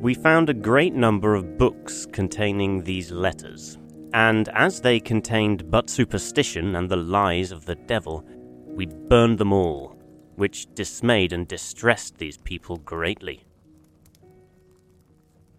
we 0.00 0.14
found 0.14 0.48
a 0.48 0.54
great 0.54 0.94
number 0.94 1.34
of 1.34 1.58
books 1.58 2.06
containing 2.12 2.84
these 2.84 3.10
letters, 3.10 3.78
and 4.12 4.48
as 4.50 4.80
they 4.80 5.00
contained 5.00 5.70
but 5.70 5.90
superstition 5.90 6.76
and 6.76 6.88
the 6.88 6.96
lies 6.96 7.50
of 7.50 7.64
the 7.66 7.74
devil, 7.74 8.24
we 8.66 8.86
burned 8.86 9.38
them 9.38 9.52
all, 9.52 9.98
which 10.36 10.72
dismayed 10.74 11.32
and 11.32 11.48
distressed 11.48 12.18
these 12.18 12.36
people 12.38 12.76
greatly. 12.76 13.44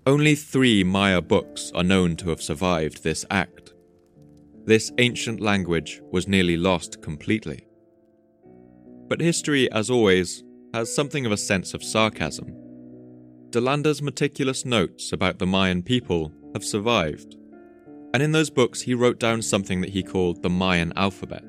Only 0.05 0.36
three 0.36 0.84
Maya 0.84 1.22
books 1.22 1.72
are 1.75 1.84
known 1.84 2.15
to 2.17 2.29
have 2.29 2.41
survived 2.41 3.03
this 3.03 3.25
act. 3.29 3.74
This 4.65 4.91
ancient 4.98 5.41
language 5.41 6.01
was 6.12 6.27
nearly 6.27 6.57
lost 6.57 7.01
completely. 7.01 7.67
But 9.07 9.19
history, 9.19 9.69
as 9.72 9.89
always, 9.89 10.43
has 10.74 10.93
something 10.93 11.25
of 11.25 11.31
a 11.31 11.38
sense 11.38 11.74
of 11.74 11.84
sarcasm 11.84 12.66
De 13.50 13.62
Landa's 13.62 14.01
meticulous 14.01 14.66
notes 14.66 15.13
about 15.13 15.39
the 15.39 15.46
Mayan 15.46 15.82
people 15.82 16.34
have 16.54 16.66
survived, 16.66 17.38
and 18.13 18.22
in 18.22 18.34
those 18.34 18.50
books 18.50 18.82
he 18.82 18.94
wrote 18.94 19.20
down 19.20 19.42
something 19.42 19.80
that 19.80 19.92
he 19.92 20.04
called 20.04 20.42
the 20.42 20.50
Mayan 20.50 20.92
alphabet. 20.98 21.46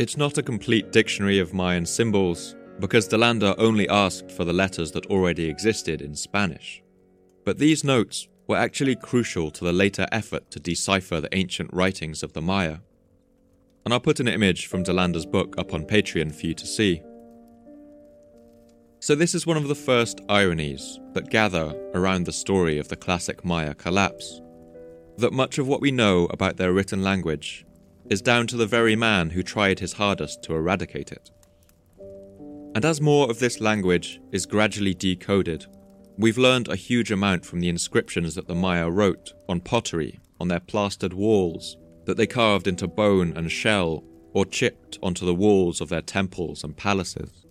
It's 0.00 0.16
not 0.16 0.36
a 0.36 0.42
complete 0.42 0.90
dictionary 0.90 1.38
of 1.38 1.54
Mayan 1.54 1.86
symbols, 1.86 2.56
because 2.80 3.06
De 3.06 3.16
Landa 3.16 3.54
only 3.56 3.88
asked 3.88 4.32
for 4.32 4.44
the 4.44 4.52
letters 4.52 4.90
that 4.92 5.06
already 5.06 5.48
existed 5.48 6.02
in 6.02 6.16
Spanish. 6.16 6.82
But 7.44 7.58
these 7.58 7.84
notes 7.84 8.26
were 8.48 8.56
actually 8.56 8.96
crucial 8.96 9.52
to 9.52 9.64
the 9.64 9.72
later 9.72 10.08
effort 10.10 10.50
to 10.50 10.60
decipher 10.60 11.20
the 11.20 11.34
ancient 11.36 11.72
writings 11.72 12.24
of 12.24 12.32
the 12.32 12.42
Maya. 12.42 12.78
And 13.84 13.94
I'll 13.94 14.00
put 14.00 14.18
an 14.18 14.26
image 14.26 14.66
from 14.66 14.82
De 14.82 14.92
Landa's 14.92 15.24
book 15.24 15.54
up 15.56 15.72
on 15.72 15.86
Patreon 15.86 16.34
for 16.34 16.46
you 16.46 16.54
to 16.54 16.66
see. 16.66 17.00
So, 19.06 19.14
this 19.14 19.36
is 19.36 19.46
one 19.46 19.56
of 19.56 19.68
the 19.68 19.76
first 19.76 20.20
ironies 20.28 20.98
that 21.12 21.30
gather 21.30 21.80
around 21.94 22.26
the 22.26 22.32
story 22.32 22.76
of 22.76 22.88
the 22.88 22.96
classic 22.96 23.44
Maya 23.44 23.72
collapse. 23.72 24.40
That 25.18 25.32
much 25.32 25.58
of 25.58 25.68
what 25.68 25.80
we 25.80 25.92
know 25.92 26.24
about 26.24 26.56
their 26.56 26.72
written 26.72 27.04
language 27.04 27.64
is 28.10 28.20
down 28.20 28.48
to 28.48 28.56
the 28.56 28.66
very 28.66 28.96
man 28.96 29.30
who 29.30 29.44
tried 29.44 29.78
his 29.78 29.92
hardest 29.92 30.42
to 30.42 30.56
eradicate 30.56 31.12
it. 31.12 31.30
And 32.74 32.84
as 32.84 33.00
more 33.00 33.30
of 33.30 33.38
this 33.38 33.60
language 33.60 34.20
is 34.32 34.44
gradually 34.44 34.92
decoded, 34.92 35.66
we've 36.18 36.36
learned 36.36 36.66
a 36.66 36.74
huge 36.74 37.12
amount 37.12 37.46
from 37.46 37.60
the 37.60 37.68
inscriptions 37.68 38.34
that 38.34 38.48
the 38.48 38.56
Maya 38.56 38.90
wrote 38.90 39.34
on 39.48 39.60
pottery 39.60 40.18
on 40.40 40.48
their 40.48 40.58
plastered 40.58 41.12
walls, 41.12 41.76
that 42.06 42.16
they 42.16 42.26
carved 42.26 42.66
into 42.66 42.88
bone 42.88 43.34
and 43.36 43.52
shell, 43.52 44.02
or 44.32 44.44
chipped 44.44 44.98
onto 45.00 45.24
the 45.24 45.32
walls 45.32 45.80
of 45.80 45.90
their 45.90 46.02
temples 46.02 46.64
and 46.64 46.76
palaces. 46.76 47.45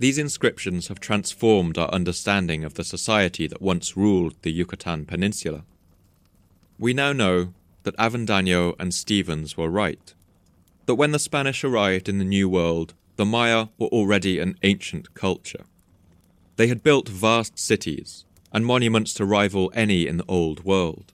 These 0.00 0.16
inscriptions 0.16 0.88
have 0.88 0.98
transformed 0.98 1.76
our 1.76 1.90
understanding 1.90 2.64
of 2.64 2.72
the 2.72 2.84
society 2.84 3.46
that 3.46 3.60
once 3.60 3.98
ruled 3.98 4.34
the 4.40 4.50
Yucatan 4.50 5.04
Peninsula. 5.04 5.62
We 6.78 6.94
now 6.94 7.12
know 7.12 7.52
that 7.82 7.98
Avendaño 7.98 8.74
and 8.78 8.94
Stephens 8.94 9.58
were 9.58 9.68
right, 9.68 10.14
that 10.86 10.94
when 10.94 11.12
the 11.12 11.18
Spanish 11.18 11.62
arrived 11.64 12.08
in 12.08 12.16
the 12.16 12.24
New 12.24 12.48
World, 12.48 12.94
the 13.16 13.26
Maya 13.26 13.66
were 13.78 13.88
already 13.88 14.38
an 14.38 14.56
ancient 14.62 15.12
culture. 15.12 15.66
They 16.56 16.68
had 16.68 16.82
built 16.82 17.06
vast 17.06 17.58
cities 17.58 18.24
and 18.54 18.64
monuments 18.64 19.12
to 19.14 19.26
rival 19.26 19.70
any 19.74 20.06
in 20.06 20.16
the 20.16 20.24
Old 20.26 20.64
World. 20.64 21.12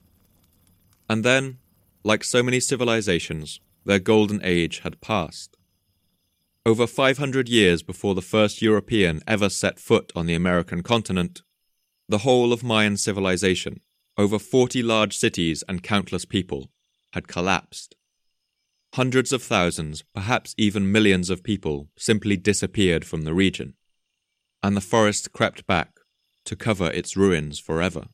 And 1.09 1.25
then, 1.25 1.57
like 2.05 2.23
so 2.23 2.41
many 2.41 2.61
civilizations, 2.61 3.59
their 3.83 3.99
golden 3.99 4.39
age 4.45 4.79
had 4.79 5.01
passed. 5.01 5.56
Over 6.67 6.85
500 6.85 7.47
years 7.47 7.81
before 7.81 8.13
the 8.13 8.21
first 8.21 8.61
European 8.61 9.21
ever 9.25 9.47
set 9.47 9.79
foot 9.79 10.11
on 10.17 10.25
the 10.25 10.33
American 10.33 10.83
continent, 10.83 11.41
the 12.09 12.17
whole 12.17 12.51
of 12.51 12.61
Mayan 12.61 12.97
civilization, 12.97 13.79
over 14.17 14.37
40 14.37 14.83
large 14.83 15.15
cities 15.15 15.63
and 15.69 15.81
countless 15.81 16.25
people, 16.25 16.69
had 17.13 17.29
collapsed. 17.29 17.95
Hundreds 18.95 19.31
of 19.31 19.41
thousands, 19.41 20.03
perhaps 20.13 20.53
even 20.57 20.91
millions 20.91 21.29
of 21.29 21.41
people 21.41 21.87
simply 21.97 22.35
disappeared 22.35 23.05
from 23.05 23.21
the 23.21 23.33
region, 23.33 23.75
and 24.61 24.75
the 24.75 24.81
forest 24.81 25.31
crept 25.31 25.65
back 25.67 25.91
to 26.43 26.57
cover 26.57 26.91
its 26.91 27.15
ruins 27.15 27.59
forever. 27.59 28.07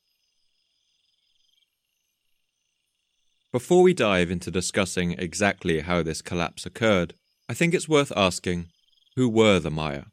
Before 3.52 3.82
we 3.82 3.96
dive 3.96 4.30
into 4.30 4.52
discussing 4.52 5.14
exactly 5.14 5.80
how 5.80 6.04
this 6.04 6.22
collapse 6.22 6.68
occurred, 6.68 7.16
I 7.54 7.56
think 7.56 7.76
it's 7.76 7.88
worth 7.88 8.12
asking 8.16 8.70
who 9.16 9.30
were 9.30 9.60
the 9.60 9.70
Maya? 9.70 10.06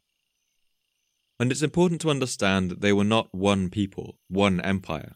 And 1.38 1.50
it's 1.50 1.62
important 1.62 2.02
to 2.02 2.10
understand 2.10 2.70
that 2.70 2.82
they 2.82 2.92
were 2.92 3.02
not 3.16 3.34
one 3.34 3.70
people, 3.70 4.18
one 4.28 4.60
empire. 4.60 5.14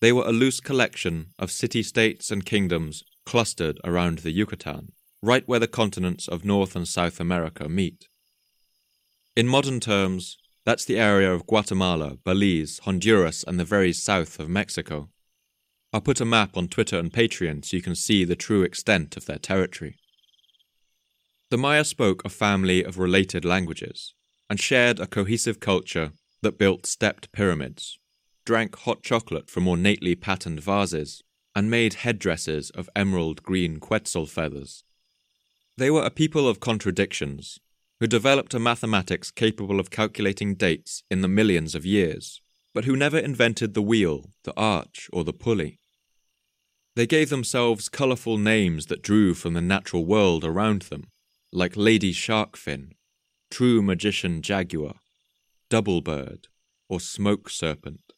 They 0.00 0.10
were 0.10 0.26
a 0.26 0.32
loose 0.32 0.58
collection 0.58 1.26
of 1.38 1.52
city 1.52 1.84
states 1.84 2.32
and 2.32 2.44
kingdoms 2.44 3.04
clustered 3.24 3.78
around 3.84 4.18
the 4.18 4.32
Yucatan, 4.32 4.90
right 5.22 5.46
where 5.46 5.60
the 5.60 5.68
continents 5.68 6.26
of 6.26 6.44
North 6.44 6.74
and 6.74 6.88
South 6.88 7.20
America 7.20 7.68
meet. 7.68 8.08
In 9.36 9.46
modern 9.46 9.78
terms, 9.78 10.36
that's 10.66 10.84
the 10.84 10.98
area 10.98 11.32
of 11.32 11.46
Guatemala, 11.46 12.16
Belize, 12.24 12.80
Honduras, 12.80 13.44
and 13.44 13.60
the 13.60 13.64
very 13.64 13.92
south 13.92 14.40
of 14.40 14.48
Mexico. 14.48 15.10
I'll 15.92 16.00
put 16.00 16.20
a 16.20 16.24
map 16.24 16.56
on 16.56 16.66
Twitter 16.66 16.98
and 16.98 17.12
Patreon 17.12 17.64
so 17.64 17.76
you 17.76 17.82
can 17.84 17.94
see 17.94 18.24
the 18.24 18.34
true 18.34 18.64
extent 18.64 19.16
of 19.16 19.26
their 19.26 19.38
territory. 19.38 19.94
The 21.50 21.58
Maya 21.58 21.84
spoke 21.84 22.24
a 22.24 22.28
family 22.28 22.84
of 22.84 22.96
related 22.96 23.44
languages 23.44 24.14
and 24.48 24.60
shared 24.60 25.00
a 25.00 25.06
cohesive 25.08 25.58
culture 25.58 26.12
that 26.42 26.58
built 26.58 26.86
stepped 26.86 27.32
pyramids, 27.32 27.98
drank 28.44 28.76
hot 28.76 29.02
chocolate 29.02 29.50
from 29.50 29.66
ornately 29.66 30.14
patterned 30.14 30.60
vases, 30.60 31.24
and 31.56 31.68
made 31.68 31.94
headdresses 31.94 32.70
of 32.70 32.88
emerald 32.94 33.42
green 33.42 33.80
quetzal 33.80 34.26
feathers. 34.26 34.84
They 35.76 35.90
were 35.90 36.04
a 36.04 36.10
people 36.10 36.46
of 36.46 36.60
contradictions 36.60 37.58
who 37.98 38.06
developed 38.06 38.54
a 38.54 38.60
mathematics 38.60 39.32
capable 39.32 39.80
of 39.80 39.90
calculating 39.90 40.54
dates 40.54 41.02
in 41.10 41.20
the 41.20 41.26
millions 41.26 41.74
of 41.74 41.84
years, 41.84 42.40
but 42.72 42.84
who 42.84 42.94
never 42.94 43.18
invented 43.18 43.74
the 43.74 43.82
wheel, 43.82 44.30
the 44.44 44.54
arch, 44.56 45.10
or 45.12 45.24
the 45.24 45.32
pulley. 45.32 45.80
They 46.94 47.08
gave 47.08 47.28
themselves 47.28 47.88
colourful 47.88 48.38
names 48.38 48.86
that 48.86 49.02
drew 49.02 49.34
from 49.34 49.54
the 49.54 49.60
natural 49.60 50.06
world 50.06 50.44
around 50.44 50.82
them 50.82 51.08
like 51.52 51.76
Lady 51.76 52.12
Sharkfin, 52.12 52.92
True 53.50 53.82
Magician 53.82 54.40
Jaguar, 54.40 54.94
Double 55.68 56.00
Bird, 56.00 56.46
or 56.88 57.00
Smoke 57.00 57.50
Serpent. 57.50 58.12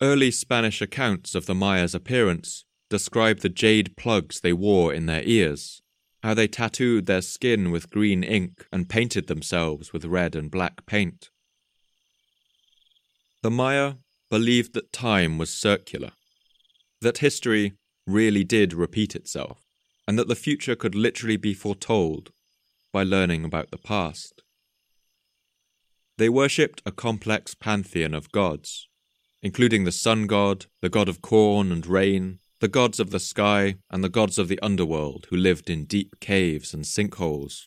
Early 0.00 0.30
Spanish 0.30 0.80
accounts 0.80 1.34
of 1.34 1.46
the 1.46 1.54
Maya's 1.54 1.94
appearance 1.94 2.64
describe 2.88 3.40
the 3.40 3.48
jade 3.48 3.96
plugs 3.96 4.40
they 4.40 4.52
wore 4.52 4.92
in 4.92 5.06
their 5.06 5.22
ears, 5.24 5.82
how 6.22 6.34
they 6.34 6.46
tattooed 6.46 7.06
their 7.06 7.22
skin 7.22 7.72
with 7.72 7.90
green 7.90 8.22
ink 8.22 8.66
and 8.72 8.88
painted 8.88 9.26
themselves 9.26 9.92
with 9.92 10.04
red 10.04 10.36
and 10.36 10.50
black 10.50 10.86
paint. 10.86 11.30
The 13.42 13.50
Maya 13.50 13.94
believed 14.30 14.74
that 14.74 14.92
time 14.92 15.36
was 15.36 15.52
circular, 15.52 16.12
that 17.00 17.18
history 17.18 17.72
really 18.06 18.44
did 18.44 18.72
repeat 18.72 19.16
itself 19.16 19.61
and 20.06 20.18
that 20.18 20.28
the 20.28 20.34
future 20.34 20.74
could 20.74 20.94
literally 20.94 21.36
be 21.36 21.54
foretold 21.54 22.30
by 22.92 23.02
learning 23.02 23.44
about 23.44 23.70
the 23.70 23.78
past. 23.78 24.42
They 26.18 26.28
worshipped 26.28 26.82
a 26.84 26.92
complex 26.92 27.54
pantheon 27.54 28.14
of 28.14 28.32
gods, 28.32 28.88
including 29.42 29.84
the 29.84 29.92
sun 29.92 30.26
god, 30.26 30.66
the 30.80 30.88
god 30.88 31.08
of 31.08 31.22
corn 31.22 31.72
and 31.72 31.86
rain, 31.86 32.38
the 32.60 32.68
gods 32.68 33.00
of 33.00 33.10
the 33.10 33.18
sky, 33.18 33.76
and 33.90 34.04
the 34.04 34.08
gods 34.08 34.38
of 34.38 34.48
the 34.48 34.60
underworld 34.60 35.26
who 35.30 35.36
lived 35.36 35.68
in 35.68 35.84
deep 35.84 36.20
caves 36.20 36.72
and 36.72 36.84
sinkholes. 36.84 37.66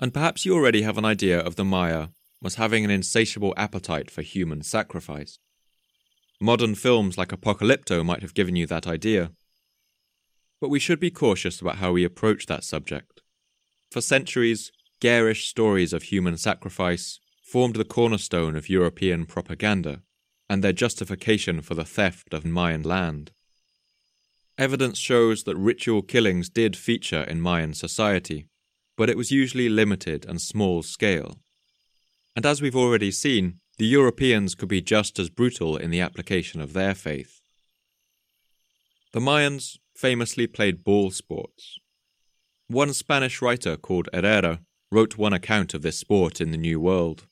And 0.00 0.14
perhaps 0.14 0.46
you 0.46 0.54
already 0.54 0.82
have 0.82 0.96
an 0.96 1.04
idea 1.04 1.38
of 1.38 1.56
the 1.56 1.64
Maya 1.64 2.08
as 2.42 2.54
having 2.54 2.84
an 2.84 2.90
insatiable 2.90 3.52
appetite 3.56 4.10
for 4.10 4.22
human 4.22 4.62
sacrifice. 4.62 5.38
Modern 6.40 6.74
films 6.74 7.18
like 7.18 7.28
Apocalypto 7.28 8.02
might 8.02 8.22
have 8.22 8.32
given 8.32 8.56
you 8.56 8.66
that 8.66 8.86
idea. 8.86 9.32
But 10.60 10.68
we 10.68 10.78
should 10.78 11.00
be 11.00 11.10
cautious 11.10 11.60
about 11.60 11.76
how 11.76 11.92
we 11.92 12.04
approach 12.04 12.46
that 12.46 12.64
subject. 12.64 13.22
For 13.90 14.00
centuries, 14.00 14.70
garish 15.00 15.48
stories 15.48 15.92
of 15.92 16.04
human 16.04 16.36
sacrifice 16.36 17.18
formed 17.42 17.76
the 17.76 17.84
cornerstone 17.84 18.54
of 18.54 18.68
European 18.68 19.26
propaganda 19.26 20.02
and 20.48 20.62
their 20.62 20.72
justification 20.72 21.62
for 21.62 21.74
the 21.74 21.84
theft 21.84 22.34
of 22.34 22.44
Mayan 22.44 22.82
land. 22.82 23.32
Evidence 24.58 24.98
shows 24.98 25.44
that 25.44 25.56
ritual 25.56 26.02
killings 26.02 26.50
did 26.50 26.76
feature 26.76 27.22
in 27.22 27.40
Mayan 27.40 27.72
society, 27.72 28.46
but 28.96 29.08
it 29.08 29.16
was 29.16 29.30
usually 29.30 29.68
limited 29.68 30.26
and 30.28 30.40
small 30.40 30.82
scale. 30.82 31.38
And 32.36 32.44
as 32.44 32.60
we've 32.60 32.76
already 32.76 33.10
seen, 33.10 33.60
the 33.78 33.86
Europeans 33.86 34.54
could 34.54 34.68
be 34.68 34.82
just 34.82 35.18
as 35.18 35.30
brutal 35.30 35.76
in 35.76 35.90
the 35.90 36.00
application 36.00 36.60
of 36.60 36.74
their 36.74 36.94
faith. 36.94 37.40
The 39.12 39.20
Mayans 39.20 39.78
famously 40.00 40.46
played 40.46 40.82
ball 40.82 41.10
sports. 41.10 41.78
One 42.68 42.94
Spanish 42.94 43.42
writer 43.42 43.76
called 43.76 44.08
Herrera 44.14 44.60
wrote 44.90 45.18
one 45.18 45.34
account 45.34 45.74
of 45.74 45.82
this 45.82 45.98
sport 45.98 46.40
in 46.40 46.52
the 46.52 46.56
New 46.56 46.80
World. 46.80 47.26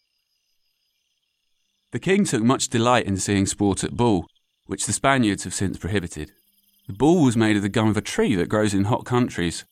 The 1.92 1.98
king 1.98 2.26
took 2.26 2.42
much 2.42 2.68
delight 2.68 3.06
in 3.06 3.16
seeing 3.16 3.46
sport 3.46 3.82
at 3.82 3.96
ball, 3.96 4.26
which 4.66 4.84
the 4.84 4.92
Spaniards 4.92 5.44
have 5.44 5.54
since 5.54 5.78
prohibited. 5.78 6.32
The 6.86 6.92
ball 6.92 7.24
was 7.24 7.38
made 7.38 7.56
of 7.56 7.62
the 7.62 7.70
gum 7.70 7.88
of 7.88 7.96
a 7.96 8.02
tree 8.02 8.34
that 8.34 8.50
grows 8.50 8.74
in 8.74 8.84
hot 8.84 9.06
countries. 9.06 9.64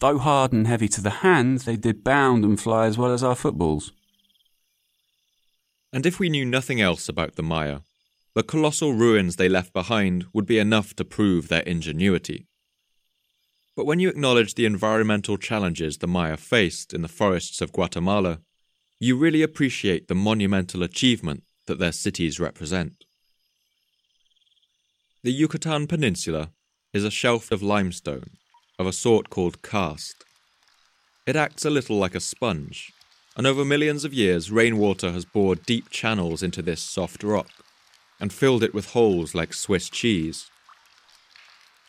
Though 0.00 0.18
hard 0.18 0.52
and 0.52 0.68
heavy 0.68 0.88
to 0.88 1.00
the 1.00 1.24
hand, 1.26 1.60
they 1.60 1.76
did 1.76 2.04
bound 2.04 2.44
and 2.44 2.60
fly 2.60 2.86
as 2.86 2.96
well 2.96 3.12
as 3.12 3.24
our 3.24 3.34
footballs. 3.34 3.90
And 5.92 6.06
if 6.06 6.20
we 6.20 6.28
knew 6.28 6.44
nothing 6.44 6.80
else 6.80 7.08
about 7.08 7.34
the 7.34 7.42
Maya, 7.42 7.80
the 8.34 8.42
colossal 8.42 8.92
ruins 8.92 9.36
they 9.36 9.48
left 9.48 9.72
behind 9.72 10.26
would 10.32 10.44
be 10.44 10.58
enough 10.58 10.94
to 10.96 11.04
prove 11.04 11.48
their 11.48 11.62
ingenuity. 11.62 12.46
But 13.76 13.86
when 13.86 14.00
you 14.00 14.08
acknowledge 14.08 14.54
the 14.54 14.66
environmental 14.66 15.36
challenges 15.36 15.98
the 15.98 16.08
Maya 16.08 16.36
faced 16.36 16.92
in 16.92 17.02
the 17.02 17.08
forests 17.08 17.60
of 17.60 17.72
Guatemala, 17.72 18.40
you 18.98 19.16
really 19.16 19.42
appreciate 19.42 20.08
the 20.08 20.14
monumental 20.14 20.82
achievement 20.82 21.44
that 21.66 21.78
their 21.78 21.92
cities 21.92 22.40
represent. 22.40 23.04
The 25.22 25.32
Yucatan 25.32 25.86
Peninsula 25.86 26.50
is 26.92 27.04
a 27.04 27.10
shelf 27.10 27.50
of 27.50 27.62
limestone, 27.62 28.30
of 28.78 28.86
a 28.86 28.92
sort 28.92 29.30
called 29.30 29.62
karst. 29.62 30.24
It 31.26 31.36
acts 31.36 31.64
a 31.64 31.70
little 31.70 31.96
like 31.96 32.14
a 32.14 32.20
sponge, 32.20 32.92
and 33.36 33.46
over 33.46 33.64
millions 33.64 34.04
of 34.04 34.12
years 34.12 34.50
rainwater 34.50 35.12
has 35.12 35.24
bored 35.24 35.64
deep 35.64 35.88
channels 35.90 36.42
into 36.42 36.62
this 36.62 36.82
soft 36.82 37.24
rock 37.24 37.48
and 38.24 38.32
filled 38.32 38.62
it 38.62 38.72
with 38.72 38.92
holes 38.92 39.34
like 39.34 39.52
Swiss 39.52 39.90
cheese. 39.90 40.46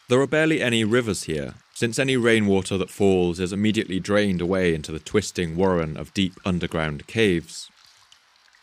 There 0.09 0.19
are 0.19 0.27
barely 0.27 0.61
any 0.61 0.83
rivers 0.83 1.23
here, 1.23 1.53
since 1.73 1.97
any 1.97 2.17
rainwater 2.17 2.77
that 2.77 2.89
falls 2.89 3.39
is 3.39 3.53
immediately 3.53 4.01
drained 4.01 4.41
away 4.41 4.75
into 4.75 4.91
the 4.91 4.99
twisting 4.99 5.55
warren 5.55 5.95
of 5.95 6.13
deep 6.13 6.33
underground 6.43 7.07
caves. 7.07 7.69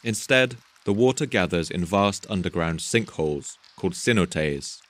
Instead, 0.05 0.59
the 0.85 0.93
water 0.93 1.25
gathers 1.25 1.71
in 1.71 1.83
vast 1.83 2.27
underground 2.29 2.81
sinkholes 2.81 3.57
called 3.77 3.95
cenotes. 3.95 4.83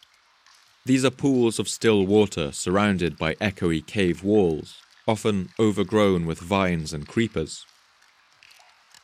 These 0.85 1.05
are 1.05 1.11
pools 1.11 1.61
of 1.61 1.69
still 1.69 2.05
water 2.05 2.51
surrounded 2.51 3.17
by 3.17 3.37
echoey 3.37 3.87
cave 3.87 4.25
walls, 4.25 4.75
often 5.07 5.51
overgrown 5.57 6.27
with 6.27 6.41
vines 6.41 6.93
and 6.93 7.07
creepers. 7.07 7.65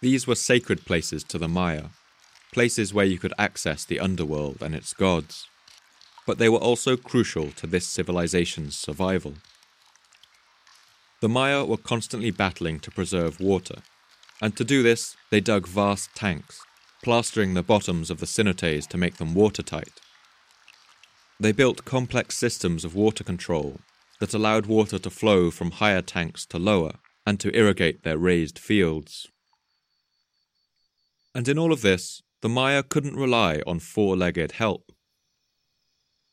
These 0.00 0.26
were 0.26 0.34
sacred 0.34 0.84
places 0.84 1.22
to 1.22 1.38
the 1.38 1.46
Maya, 1.46 1.90
places 2.52 2.94
where 2.94 3.04
you 3.04 3.18
could 3.18 3.34
access 3.38 3.84
the 3.84 4.00
underworld 4.00 4.62
and 4.62 4.74
its 4.74 4.92
gods 4.92 5.48
but 6.28 6.36
they 6.36 6.50
were 6.50 6.58
also 6.58 6.94
crucial 6.94 7.50
to 7.52 7.66
this 7.66 7.86
civilization's 7.86 8.76
survival. 8.76 9.32
The 11.22 11.28
Maya 11.30 11.64
were 11.64 11.78
constantly 11.78 12.30
battling 12.30 12.80
to 12.80 12.90
preserve 12.90 13.40
water, 13.40 13.76
and 14.38 14.54
to 14.54 14.62
do 14.62 14.82
this, 14.82 15.16
they 15.30 15.40
dug 15.40 15.66
vast 15.66 16.14
tanks, 16.14 16.60
plastering 17.02 17.54
the 17.54 17.62
bottoms 17.62 18.10
of 18.10 18.20
the 18.20 18.26
cenotes 18.26 18.86
to 18.88 18.98
make 18.98 19.16
them 19.16 19.32
watertight. 19.34 20.02
They 21.40 21.52
built 21.52 21.86
complex 21.86 22.36
systems 22.36 22.84
of 22.84 22.94
water 22.94 23.24
control 23.24 23.80
that 24.20 24.34
allowed 24.34 24.66
water 24.66 24.98
to 24.98 25.08
flow 25.08 25.50
from 25.50 25.70
higher 25.70 26.02
tanks 26.02 26.44
to 26.44 26.58
lower 26.58 26.96
and 27.26 27.40
to 27.40 27.56
irrigate 27.56 28.02
their 28.02 28.18
raised 28.18 28.58
fields. 28.58 29.28
And 31.34 31.48
in 31.48 31.58
all 31.58 31.72
of 31.72 31.80
this, 31.80 32.20
the 32.40 32.48
Maya 32.48 32.82
couldn't 32.82 33.16
rely 33.16 33.62
on 33.66 33.80
four 33.80 34.16
legged 34.16 34.52
help. 34.52 34.92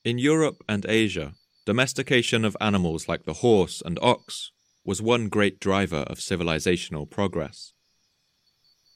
In 0.03 0.19
Europe 0.19 0.63
and 0.69 0.85
Asia, 0.87 1.33
domestication 1.65 2.45
of 2.45 2.55
animals 2.61 3.07
like 3.07 3.25
the 3.25 3.41
horse 3.41 3.81
and 3.83 3.97
ox 4.01 4.51
was 4.83 5.01
one 5.01 5.29
great 5.29 5.59
driver 5.59 6.05
of 6.07 6.19
civilizational 6.19 7.09
progress. 7.09 7.73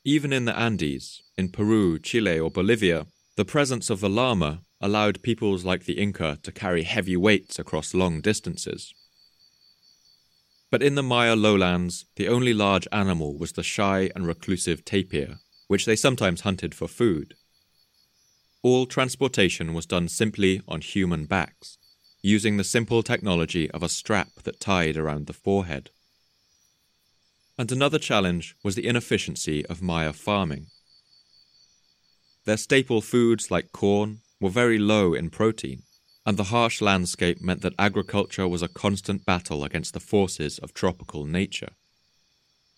Even 0.06 0.32
in 0.32 0.45
the 0.45 0.58
Andes, 0.58 1.22
in 1.36 1.50
Peru, 1.50 1.98
Chile, 1.98 2.39
or 2.39 2.52
Bolivia, 2.52 3.08
the 3.36 3.45
presence 3.45 3.89
of 3.89 4.02
the 4.02 4.10
llama 4.10 4.62
allowed 4.80 5.24
peoples 5.24 5.65
like 5.65 5.86
the 5.86 6.00
Inca 6.00 6.38
to 6.43 6.52
carry 6.52 6.84
heavy 6.84 7.17
weights 7.17 7.58
across 7.58 7.93
long 7.93 8.22
distances. 8.22 8.93
But 10.72 10.84
in 10.84 10.93
the 10.93 11.04
Maya 11.04 11.36
lowlands, 11.36 12.06
the 12.15 12.28
only 12.28 12.54
large 12.54 12.88
animal 12.91 13.38
was 13.38 13.54
the 13.54 13.63
shy 13.63 14.12
and 14.15 14.28
reclusive 14.28 14.86
tapir, 14.86 15.39
which 15.69 15.86
they 15.86 15.95
sometimes 15.95 16.41
hunted 16.41 16.73
for 16.73 16.88
food. 16.88 17.36
All 18.63 18.88
transportation 18.88 19.75
was 19.75 19.86
done 19.86 20.08
simply 20.08 20.63
on 20.67 20.82
human 20.82 21.25
backs, 21.25 21.77
using 22.23 22.58
the 22.58 22.63
simple 22.63 23.03
technology 23.03 23.69
of 23.69 23.84
a 23.84 23.88
strap 23.88 24.29
that 24.45 24.60
tied 24.60 24.97
around 24.97 25.27
the 25.27 25.34
forehead. 25.34 25.91
And 27.55 27.71
another 27.71 27.99
challenge 27.99 28.55
was 28.63 28.73
the 28.73 28.88
inefficiency 28.88 29.63
of 29.67 29.79
Maya 29.79 30.12
farming. 30.12 30.65
Their 32.45 32.58
staple 32.58 33.01
foods 33.01 33.51
like 33.51 33.71
corn 33.71 34.21
were 34.41 34.49
very 34.49 34.79
low 34.79 35.13
in 35.13 35.29
protein, 35.29 35.84
and 36.25 36.36
the 36.36 36.45
harsh 36.45 36.82
landscape 36.82 37.41
meant 37.41 37.62
that 37.62 37.75
agriculture 37.77 38.47
was 38.47 38.63
a 38.63 38.67
constant 38.67 39.23
battle 39.23 39.63
against 39.63 39.93
the 39.93 39.99
forces 39.99 40.58
of 40.58 40.73
tropical 40.73 41.25
nature. 41.25 41.73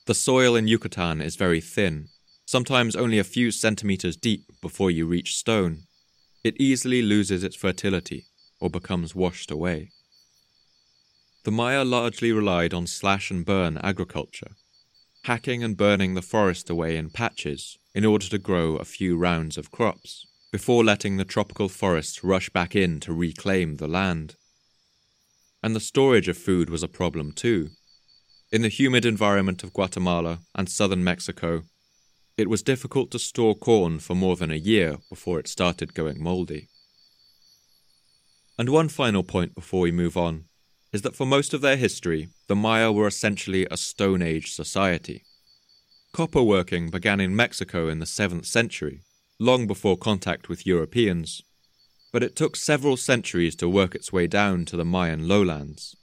The 0.07 0.13
soil 0.13 0.57
in 0.57 0.67
Yucatan 0.67 1.21
is 1.21 1.37
very 1.37 1.61
thin, 1.61 2.09
sometimes 2.51 2.97
only 2.97 3.17
a 3.17 3.23
few 3.23 3.49
centimeters 3.49 4.17
deep 4.17 4.43
before 4.61 4.91
you 4.91 5.05
reach 5.05 5.37
stone, 5.37 5.83
it 6.43 6.53
easily 6.59 7.01
loses 7.01 7.45
its 7.45 7.55
fertility 7.55 8.25
or 8.59 8.69
becomes 8.69 9.15
washed 9.15 9.49
away. 9.49 9.89
The 11.45 11.51
Maya 11.51 11.85
largely 11.85 12.33
relied 12.33 12.73
on 12.73 12.87
slash 12.87 13.31
and 13.31 13.45
burn 13.45 13.77
agriculture, 13.77 14.51
hacking 15.23 15.63
and 15.63 15.77
burning 15.77 16.13
the 16.13 16.21
forest 16.21 16.69
away 16.69 16.97
in 16.97 17.09
patches 17.09 17.77
in 17.95 18.03
order 18.03 18.27
to 18.27 18.37
grow 18.37 18.75
a 18.75 18.83
few 18.83 19.15
rounds 19.15 19.57
of 19.57 19.71
crops, 19.71 20.27
before 20.51 20.83
letting 20.83 21.15
the 21.15 21.23
tropical 21.23 21.69
forests 21.69 22.21
rush 22.21 22.49
back 22.49 22.75
in 22.75 22.99
to 22.99 23.13
reclaim 23.13 23.77
the 23.77 23.87
land. 23.87 24.35
And 25.63 25.73
the 25.73 25.79
storage 25.79 26.27
of 26.27 26.37
food 26.37 26.69
was 26.69 26.83
a 26.83 26.89
problem 26.89 27.31
too. 27.31 27.69
In 28.51 28.61
the 28.61 28.67
humid 28.67 29.05
environment 29.05 29.63
of 29.63 29.71
Guatemala 29.71 30.39
and 30.53 30.67
southern 30.67 31.01
Mexico, 31.01 31.63
it 32.37 32.49
was 32.49 32.63
difficult 32.63 33.11
to 33.11 33.19
store 33.19 33.55
corn 33.55 33.99
for 33.99 34.15
more 34.15 34.35
than 34.35 34.51
a 34.51 34.55
year 34.55 34.97
before 35.09 35.39
it 35.39 35.47
started 35.47 35.93
going 35.93 36.21
mouldy. 36.21 36.69
And 38.57 38.69
one 38.69 38.89
final 38.89 39.23
point 39.23 39.55
before 39.55 39.81
we 39.81 39.91
move 39.91 40.15
on 40.17 40.45
is 40.93 41.01
that 41.03 41.15
for 41.15 41.25
most 41.25 41.53
of 41.53 41.61
their 41.61 41.77
history, 41.77 42.29
the 42.47 42.55
Maya 42.55 42.91
were 42.91 43.07
essentially 43.07 43.65
a 43.71 43.77
Stone 43.77 44.21
Age 44.21 44.51
society. 44.51 45.23
Copper 46.13 46.43
working 46.43 46.89
began 46.89 47.19
in 47.19 47.35
Mexico 47.35 47.87
in 47.87 47.99
the 47.99 48.05
7th 48.05 48.45
century, 48.45 49.01
long 49.39 49.67
before 49.67 49.97
contact 49.97 50.49
with 50.49 50.67
Europeans, 50.67 51.41
but 52.11 52.23
it 52.23 52.35
took 52.35 52.55
several 52.55 52.97
centuries 52.97 53.55
to 53.55 53.69
work 53.69 53.95
its 53.95 54.11
way 54.11 54.27
down 54.27 54.65
to 54.65 54.75
the 54.75 54.85
Mayan 54.85 55.27
lowlands. 55.27 55.95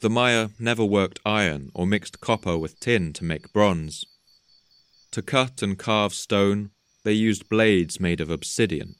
The 0.00 0.10
Maya 0.10 0.50
never 0.58 0.84
worked 0.84 1.18
iron 1.24 1.70
or 1.74 1.86
mixed 1.86 2.20
copper 2.20 2.56
with 2.56 2.78
tin 2.78 3.12
to 3.14 3.24
make 3.24 3.52
bronze, 3.52 4.04
to 5.16 5.22
cut 5.22 5.62
and 5.62 5.78
carve 5.78 6.12
stone, 6.12 6.68
they 7.02 7.12
used 7.14 7.48
blades 7.48 7.98
made 7.98 8.20
of 8.20 8.28
obsidian, 8.28 8.96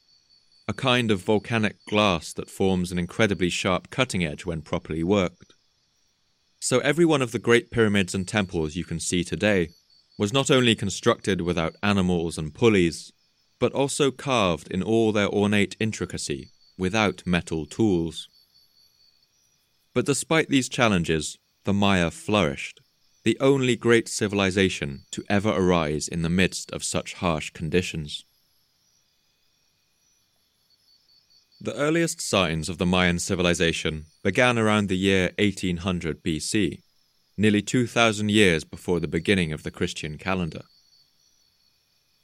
a 0.67 0.73
kind 0.73 1.11
of 1.11 1.21
volcanic 1.21 1.75
glass 1.87 2.33
that 2.33 2.49
forms 2.49 2.91
an 2.91 2.97
incredibly 2.97 3.51
sharp 3.51 3.91
cutting 3.91 4.25
edge 4.25 4.43
when 4.43 4.63
properly 4.63 5.03
worked. 5.03 5.53
So 6.59 6.79
every 6.79 7.05
one 7.05 7.21
of 7.21 7.33
the 7.33 7.37
great 7.37 7.69
pyramids 7.69 8.15
and 8.15 8.27
temples 8.27 8.75
you 8.75 8.83
can 8.83 8.99
see 8.99 9.23
today 9.23 9.69
was 10.17 10.33
not 10.33 10.49
only 10.49 10.73
constructed 10.73 11.41
without 11.41 11.75
animals 11.83 12.39
and 12.39 12.51
pulleys, 12.51 13.13
but 13.59 13.71
also 13.73 14.09
carved 14.09 14.71
in 14.71 14.81
all 14.81 15.11
their 15.11 15.29
ornate 15.29 15.75
intricacy 15.79 16.49
without 16.79 17.21
metal 17.27 17.67
tools. 17.67 18.27
But 19.93 20.07
despite 20.07 20.49
these 20.49 20.67
challenges, 20.67 21.37
the 21.63 21.73
Maya 21.73 22.09
flourished 22.09 22.81
the 23.27 23.37
only 23.41 23.75
great 23.75 24.07
civilization 24.07 25.03
to 25.11 25.21
ever 25.29 25.49
arise 25.49 26.07
in 26.07 26.21
the 26.21 26.29
midst 26.29 26.71
of 26.71 26.81
such 26.81 27.15
harsh 27.15 27.49
conditions. 27.49 28.23
The 31.59 31.75
earliest 31.75 32.21
signs 32.21 32.69
of 32.69 32.77
the 32.77 32.85
Mayan 32.85 33.19
civilization 33.19 34.05
began 34.23 34.57
around 34.57 34.87
the 34.87 34.95
year 34.95 35.33
1800 35.39 36.23
BC, 36.23 36.79
nearly 37.35 37.61
2,000 37.61 38.31
years 38.31 38.63
before 38.63 39.01
the 39.01 39.09
beginning 39.09 39.51
of 39.51 39.63
the 39.63 39.71
Christian 39.71 40.17
calendar. 40.17 40.61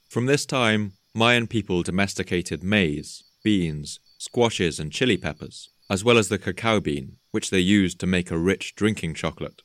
From 0.08 0.26
this 0.26 0.46
time, 0.46 0.94
Mayan 1.14 1.48
people 1.48 1.84
domesticated 1.84 2.64
maize, 2.64 3.26
beans, 3.44 4.00
squashes, 4.18 4.80
and 4.80 4.90
chili 4.90 5.18
peppers, 5.18 5.70
as 5.90 6.06
well 6.06 6.18
as 6.18 6.30
the 6.30 6.40
cacao 6.40 6.80
bean, 6.80 7.18
which 7.32 7.50
they 7.50 7.60
used 7.60 8.00
to 8.00 8.08
make 8.08 8.32
a 8.32 8.38
rich 8.38 8.74
drinking 8.76 9.16
chocolate. 9.16 9.64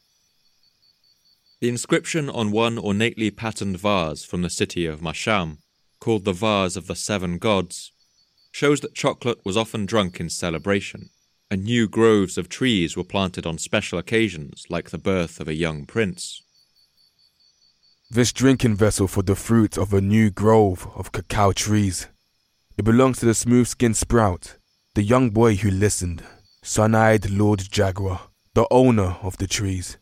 The 1.61 1.69
inscription 1.69 2.31
on 2.31 2.53
one 2.53 2.79
ornately 2.79 3.33
patterned 3.33 3.81
vase 3.81 4.25
from 4.25 4.43
the 4.43 4.51
city 4.51 4.87
of 4.87 5.01
Masham, 5.01 5.59
called 5.99 6.25
the 6.25 6.33
Vase 6.33 6.77
of 6.77 6.87
the 6.87 6.95
Seven 6.95 7.39
Gods, 7.39 7.91
shows 8.53 8.81
that 8.81 8.95
chocolate 8.95 9.45
was 9.45 9.57
often 9.57 9.85
drunk 9.85 10.21
in 10.21 10.31
celebration, 10.31 11.11
and 11.51 11.65
new 11.65 11.89
groves 11.89 12.39
of 12.39 12.49
trees 12.49 12.97
were 12.97 13.03
planted 13.03 13.45
on 13.45 13.59
special 13.59 13.99
occasions 13.99 14.67
like 14.71 14.91
the 14.91 14.99
birth 14.99 15.41
of 15.41 15.49
a 15.49 15.55
young 15.55 15.85
prince. 15.85 16.43
This 18.09 18.33
drinking 18.33 18.77
vessel 18.77 19.09
for 19.09 19.23
the 19.23 19.35
fruit 19.35 19.77
of 19.77 19.93
a 19.93 20.01
new 20.01 20.31
grove 20.31 20.89
of 20.95 21.11
cacao 21.11 21.51
trees. 21.51 22.07
It 22.77 22.85
belongs 22.85 23.19
to 23.19 23.27
the 23.27 23.35
smooth 23.35 23.67
skinned 23.67 23.97
sprout, 23.97 24.57
the 24.95 25.03
young 25.03 25.31
boy 25.31 25.57
who 25.57 25.73
listened, 25.73 26.23
sun 26.63 26.95
eyed 26.95 27.29
Lord 27.29 27.65
Jaguar, 27.69 28.29
the 28.55 28.69
owner 28.71 29.17
of 29.23 29.39
the 29.39 29.49
trees. 29.49 29.99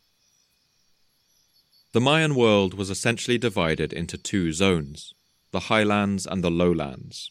The 1.96 2.00
Mayan 2.02 2.34
world 2.34 2.74
was 2.74 2.90
essentially 2.90 3.38
divided 3.38 3.90
into 3.90 4.18
two 4.18 4.52
zones 4.52 5.14
the 5.50 5.72
highlands 5.72 6.26
and 6.26 6.44
the 6.44 6.50
lowlands. 6.50 7.30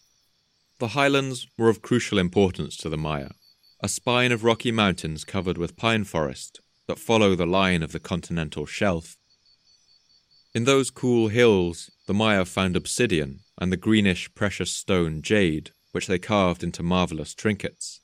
The 0.80 0.97
highlands 0.97 1.45
were 1.56 1.69
of 1.69 1.84
crucial 1.84 2.17
importance 2.17 2.75
to 2.78 2.89
the 2.89 2.97
Maya, 2.97 3.30
a 3.82 3.88
spine 3.88 4.32
of 4.32 4.43
rocky 4.43 4.71
mountains 4.71 5.23
covered 5.23 5.60
with 5.60 5.78
pine 5.78 6.04
forest 6.04 6.62
that 6.88 6.97
follow 6.97 7.36
the 7.36 7.45
line 7.45 7.84
of 7.84 7.91
the 7.91 7.99
continental 7.99 8.65
shelf. 8.65 9.17
In 10.56 10.63
those 10.63 10.89
cool 10.89 11.28
hills, 11.28 11.91
the 12.08 12.15
Maya 12.15 12.43
found 12.43 12.75
obsidian 12.75 13.41
and 13.60 13.71
the 13.71 13.78
greenish 13.78 14.34
precious 14.34 14.71
stone 14.71 15.21
jade, 15.21 15.69
which 15.91 16.08
they 16.08 16.17
carved 16.17 16.63
into 16.63 16.82
marvelous 16.82 17.36
trinkets. 17.36 18.01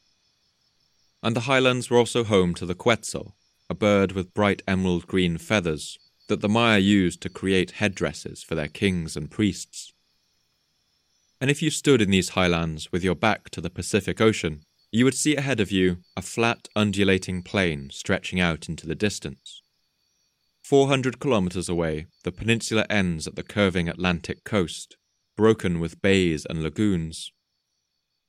And 1.24 1.36
the 1.36 1.48
highlands 1.50 1.90
were 1.90 1.98
also 1.98 2.24
home 2.24 2.54
to 2.54 2.68
the 2.68 2.76
quetzal, 2.76 3.36
a 3.68 3.74
bird 3.74 4.12
with 4.12 4.36
bright 4.36 4.62
emerald 4.68 5.08
green 5.08 5.40
feathers 5.40 5.98
that 6.32 6.40
the 6.40 6.48
Maya 6.48 6.80
used 6.80 7.22
to 7.22 7.30
create 7.30 7.72
headdresses 7.72 8.42
for 8.42 8.56
their 8.56 8.70
kings 8.70 9.18
and 9.18 9.30
priests. 9.30 9.92
And 11.42 11.52
if 11.52 11.62
you 11.62 11.70
stood 11.70 12.02
in 12.02 12.10
these 12.10 12.30
highlands 12.30 12.90
with 12.90 13.04
your 13.04 13.16
back 13.16 13.50
to 13.50 13.60
the 13.60 13.70
Pacific 13.70 14.22
Ocean, 14.22 14.62
you 14.94 15.04
would 15.04 15.14
see 15.14 15.36
ahead 15.36 15.60
of 15.60 15.74
you 15.74 15.98
a 16.16 16.22
flat, 16.22 16.70
undulating 16.74 17.44
plain 17.44 17.90
stretching 17.90 18.40
out 18.40 18.70
into 18.70 18.88
the 18.88 18.96
distance. 18.96 19.62
400 20.64 21.20
kilometers 21.20 21.68
away, 21.68 22.06
the 22.24 22.32
peninsula 22.32 22.86
ends 22.90 23.28
at 23.28 23.36
the 23.36 23.44
curving 23.44 23.90
Atlantic 23.90 24.46
coast, 24.46 24.96
broken 25.36 25.82
with 25.82 26.02
bays 26.02 26.46
and 26.46 26.64
lagoons. 26.64 27.34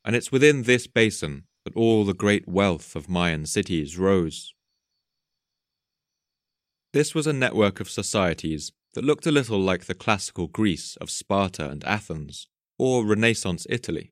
And 0.04 0.16
it's 0.16 0.32
within 0.32 0.64
this 0.64 0.88
basin 0.88 1.44
that 1.64 1.76
all 1.76 2.04
the 2.04 2.14
great 2.14 2.48
wealth 2.48 2.96
of 2.96 3.08
Mayan 3.08 3.46
cities 3.46 3.96
rose. 3.96 4.51
This 6.92 7.14
was 7.14 7.26
a 7.26 7.32
network 7.32 7.80
of 7.80 7.88
societies 7.88 8.70
that 8.92 9.04
looked 9.04 9.26
a 9.26 9.32
little 9.32 9.58
like 9.58 9.86
the 9.86 9.94
classical 9.94 10.46
Greece 10.46 10.96
of 10.96 11.10
Sparta 11.10 11.70
and 11.70 11.82
Athens, 11.84 12.48
or 12.78 13.06
Renaissance 13.06 13.66
Italy. 13.70 14.10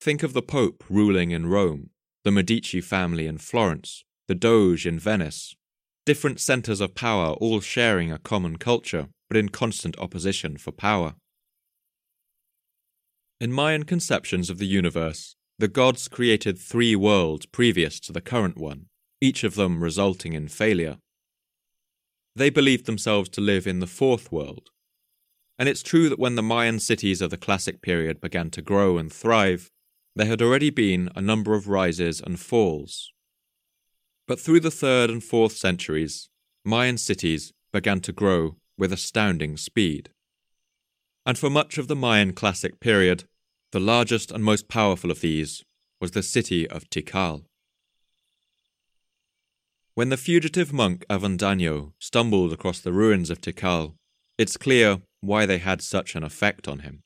Think 0.00 0.22
of 0.22 0.32
the 0.32 0.42
Pope 0.42 0.84
ruling 0.88 1.32
in 1.32 1.46
Rome, 1.46 1.90
the 2.22 2.30
Medici 2.30 2.80
family 2.80 3.26
in 3.26 3.38
Florence, 3.38 4.04
the 4.28 4.34
Doge 4.36 4.86
in 4.86 5.00
Venice, 5.00 5.56
different 6.06 6.38
centres 6.38 6.80
of 6.80 6.94
power 6.94 7.32
all 7.34 7.60
sharing 7.60 8.12
a 8.12 8.18
common 8.18 8.58
culture, 8.58 9.08
but 9.28 9.36
in 9.36 9.48
constant 9.48 9.98
opposition 9.98 10.56
for 10.58 10.70
power. 10.70 11.14
In 13.40 13.52
Mayan 13.52 13.82
conceptions 13.82 14.50
of 14.50 14.58
the 14.58 14.66
universe, 14.66 15.34
the 15.58 15.66
gods 15.66 16.06
created 16.06 16.60
three 16.60 16.94
worlds 16.94 17.46
previous 17.46 17.98
to 18.00 18.12
the 18.12 18.20
current 18.20 18.56
one, 18.56 18.86
each 19.20 19.42
of 19.42 19.56
them 19.56 19.82
resulting 19.82 20.32
in 20.32 20.46
failure. 20.46 20.98
They 22.34 22.50
believed 22.50 22.86
themselves 22.86 23.28
to 23.30 23.40
live 23.40 23.66
in 23.66 23.80
the 23.80 23.86
fourth 23.86 24.32
world. 24.32 24.70
And 25.58 25.68
it's 25.68 25.82
true 25.82 26.08
that 26.08 26.18
when 26.18 26.34
the 26.34 26.42
Mayan 26.42 26.80
cities 26.80 27.20
of 27.20 27.30
the 27.30 27.36
classic 27.36 27.82
period 27.82 28.20
began 28.20 28.50
to 28.50 28.62
grow 28.62 28.98
and 28.98 29.12
thrive, 29.12 29.70
there 30.16 30.26
had 30.26 30.42
already 30.42 30.70
been 30.70 31.10
a 31.14 31.20
number 31.20 31.54
of 31.54 31.68
rises 31.68 32.20
and 32.20 32.40
falls. 32.40 33.12
But 34.26 34.40
through 34.40 34.60
the 34.60 34.70
third 34.70 35.10
and 35.10 35.22
fourth 35.22 35.52
centuries, 35.52 36.28
Mayan 36.64 36.98
cities 36.98 37.52
began 37.72 38.00
to 38.00 38.12
grow 38.12 38.56
with 38.78 38.92
astounding 38.92 39.56
speed. 39.56 40.10
And 41.26 41.38
for 41.38 41.50
much 41.50 41.78
of 41.78 41.88
the 41.88 41.96
Mayan 41.96 42.32
classic 42.32 42.80
period, 42.80 43.24
the 43.72 43.80
largest 43.80 44.30
and 44.30 44.42
most 44.42 44.68
powerful 44.68 45.10
of 45.10 45.20
these 45.20 45.64
was 46.00 46.10
the 46.12 46.22
city 46.22 46.68
of 46.68 46.88
Tikal. 46.90 47.44
When 49.94 50.08
the 50.08 50.16
fugitive 50.16 50.72
monk 50.72 51.04
Avendaño 51.10 51.92
stumbled 51.98 52.50
across 52.50 52.80
the 52.80 52.94
ruins 52.94 53.28
of 53.28 53.42
Tikal, 53.42 53.94
it's 54.38 54.56
clear 54.56 55.02
why 55.20 55.44
they 55.44 55.58
had 55.58 55.82
such 55.82 56.14
an 56.14 56.24
effect 56.24 56.66
on 56.66 56.78
him. 56.78 57.02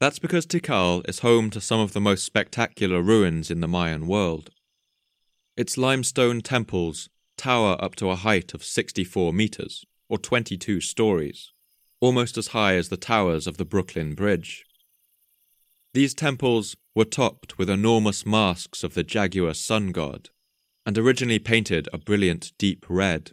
That's 0.00 0.18
because 0.18 0.46
Tikal 0.46 1.06
is 1.06 1.18
home 1.18 1.50
to 1.50 1.60
some 1.60 1.78
of 1.78 1.92
the 1.92 2.00
most 2.00 2.24
spectacular 2.24 3.02
ruins 3.02 3.50
in 3.50 3.60
the 3.60 3.68
Mayan 3.68 4.06
world. 4.06 4.48
Its 5.58 5.76
limestone 5.76 6.40
temples 6.40 7.10
tower 7.36 7.76
up 7.80 7.94
to 7.96 8.08
a 8.08 8.16
height 8.16 8.54
of 8.54 8.64
64 8.64 9.34
meters, 9.34 9.84
or 10.08 10.16
22 10.16 10.80
stories, 10.80 11.52
almost 12.00 12.38
as 12.38 12.48
high 12.48 12.76
as 12.76 12.88
the 12.88 12.96
towers 12.96 13.46
of 13.46 13.58
the 13.58 13.66
Brooklyn 13.66 14.14
Bridge. 14.14 14.64
These 15.92 16.14
temples 16.14 16.76
were 16.94 17.04
topped 17.04 17.58
with 17.58 17.68
enormous 17.68 18.24
masks 18.24 18.82
of 18.82 18.94
the 18.94 19.04
jaguar 19.04 19.52
sun 19.52 19.92
god, 19.92 20.30
and 20.86 20.96
originally 20.96 21.40
painted 21.40 21.88
a 21.92 21.98
brilliant 21.98 22.52
deep 22.56 22.86
red. 22.88 23.32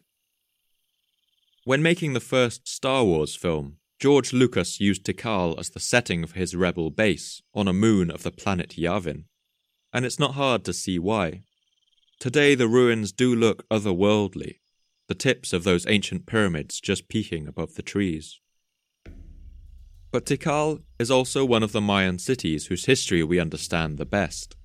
When 1.63 1.83
making 1.83 2.13
the 2.13 2.19
first 2.19 2.67
Star 2.67 3.05
Wars 3.05 3.35
film, 3.35 3.77
George 3.99 4.33
Lucas 4.33 4.81
used 4.81 5.05
Tikal 5.05 5.57
as 5.57 5.69
the 5.69 5.79
setting 5.79 6.25
for 6.25 6.37
his 6.37 6.55
rebel 6.55 6.89
base 6.89 7.41
on 7.53 7.67
a 7.67 7.73
moon 7.73 8.11
of 8.11 8.23
the 8.23 8.31
planet 8.31 8.71
Yavin, 8.71 9.25
and 9.93 10.03
it's 10.03 10.19
not 10.19 10.33
hard 10.33 10.65
to 10.65 10.73
see 10.73 10.97
why. 10.97 11.43
Today 12.19 12.55
the 12.55 12.67
ruins 12.67 13.11
do 13.11 13.33
look 13.35 13.69
otherworldly, 13.69 14.55
the 15.07 15.15
tips 15.15 15.53
of 15.53 15.63
those 15.63 15.87
ancient 15.87 16.25
pyramids 16.25 16.81
just 16.81 17.07
peeking 17.07 17.47
above 17.47 17.75
the 17.75 17.81
trees. 17.81 18.39
But 20.11 20.25
Tikal 20.25 20.81
is 20.99 21.09
also 21.09 21.45
one 21.45 21.63
of 21.63 21.71
the 21.71 21.81
Mayan 21.81 22.19
cities 22.19 22.67
whose 22.67 22.85
history 22.85 23.23
we 23.23 23.39
understand 23.39 23.97
the 23.97 24.05
best. 24.05 24.55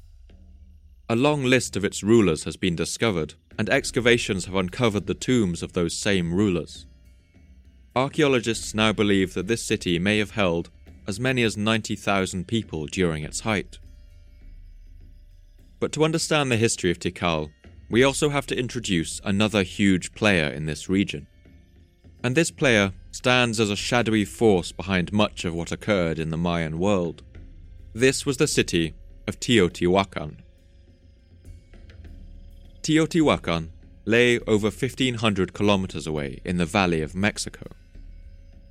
A 1.11 1.17
long 1.17 1.43
list 1.43 1.75
of 1.75 1.87
its 1.87 2.03
rulers 2.03 2.45
has 2.45 2.59
been 2.59 2.77
discovered, 2.77 3.33
and 3.59 3.71
excavations 3.71 4.45
have 4.45 4.55
uncovered 4.55 5.07
the 5.07 5.15
tombs 5.15 5.63
of 5.63 5.73
those 5.73 5.97
same 5.97 6.35
rulers. 6.35 6.87
Archaeologists 7.97 8.75
now 8.75 8.93
believe 8.93 9.33
that 9.33 9.47
this 9.47 9.63
city 9.63 9.99
may 9.99 10.19
have 10.19 10.33
held 10.33 10.69
as 11.07 11.19
many 11.19 11.43
as 11.43 11.57
90,000 11.57 12.47
people 12.47 12.85
during 12.85 13.23
its 13.25 13.41
height. 13.41 13.79
But 15.81 15.93
to 15.93 16.05
understand 16.05 16.51
the 16.51 16.59
history 16.59 16.91
of 16.91 16.99
Tikal, 16.99 17.49
we 17.89 18.05
also 18.05 18.29
have 18.29 18.47
to 18.49 18.59
introduce 18.59 19.19
another 19.25 19.63
huge 19.63 20.13
player 20.13 20.49
in 20.49 20.67
this 20.67 20.91
region. 20.91 21.27
And 22.23 22.35
this 22.35 22.51
player 22.51 22.93
stands 23.13 23.59
as 23.61 23.71
a 23.71 23.77
shadowy 23.77 24.27
force 24.27 24.73
behind 24.73 25.11
much 25.11 25.47
of 25.47 25.55
what 25.55 25.73
occurred 25.73 26.19
in 26.19 26.29
the 26.29 26.37
Mayan 26.37 26.79
world. 26.79 27.23
This 27.95 28.27
was 28.27 28.37
the 28.37 28.47
city 28.47 28.95
of 29.27 29.41
Teotihuacan. 29.41 30.43
Teotihuacan 32.83 33.71
lay 34.05 34.39
over 34.41 34.69
1500 34.69 35.53
kilometers 35.53 36.07
away 36.07 36.41
in 36.45 36.57
the 36.57 36.65
Valley 36.65 37.03
of 37.03 37.15
Mexico. 37.15 37.67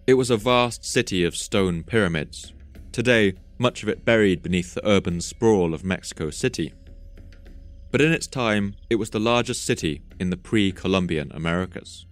It 0.07 0.15
was 0.15 0.29
a 0.29 0.37
vast 0.37 0.85
city 0.85 1.23
of 1.23 1.35
stone 1.35 1.83
pyramids, 1.83 2.53
today 2.91 3.33
much 3.59 3.83
of 3.83 3.89
it 3.89 4.05
buried 4.05 4.41
beneath 4.41 4.73
the 4.73 4.87
urban 4.87 5.21
sprawl 5.21 5.73
of 5.73 5.83
Mexico 5.83 6.29
City. 6.29 6.73
But 7.91 8.01
in 8.01 8.11
its 8.11 8.27
time, 8.27 8.75
it 8.89 8.95
was 8.95 9.09
the 9.09 9.19
largest 9.19 9.65
city 9.65 10.01
in 10.19 10.29
the 10.29 10.37
pre 10.37 10.71
Columbian 10.71 11.31
Americas. 11.31 12.05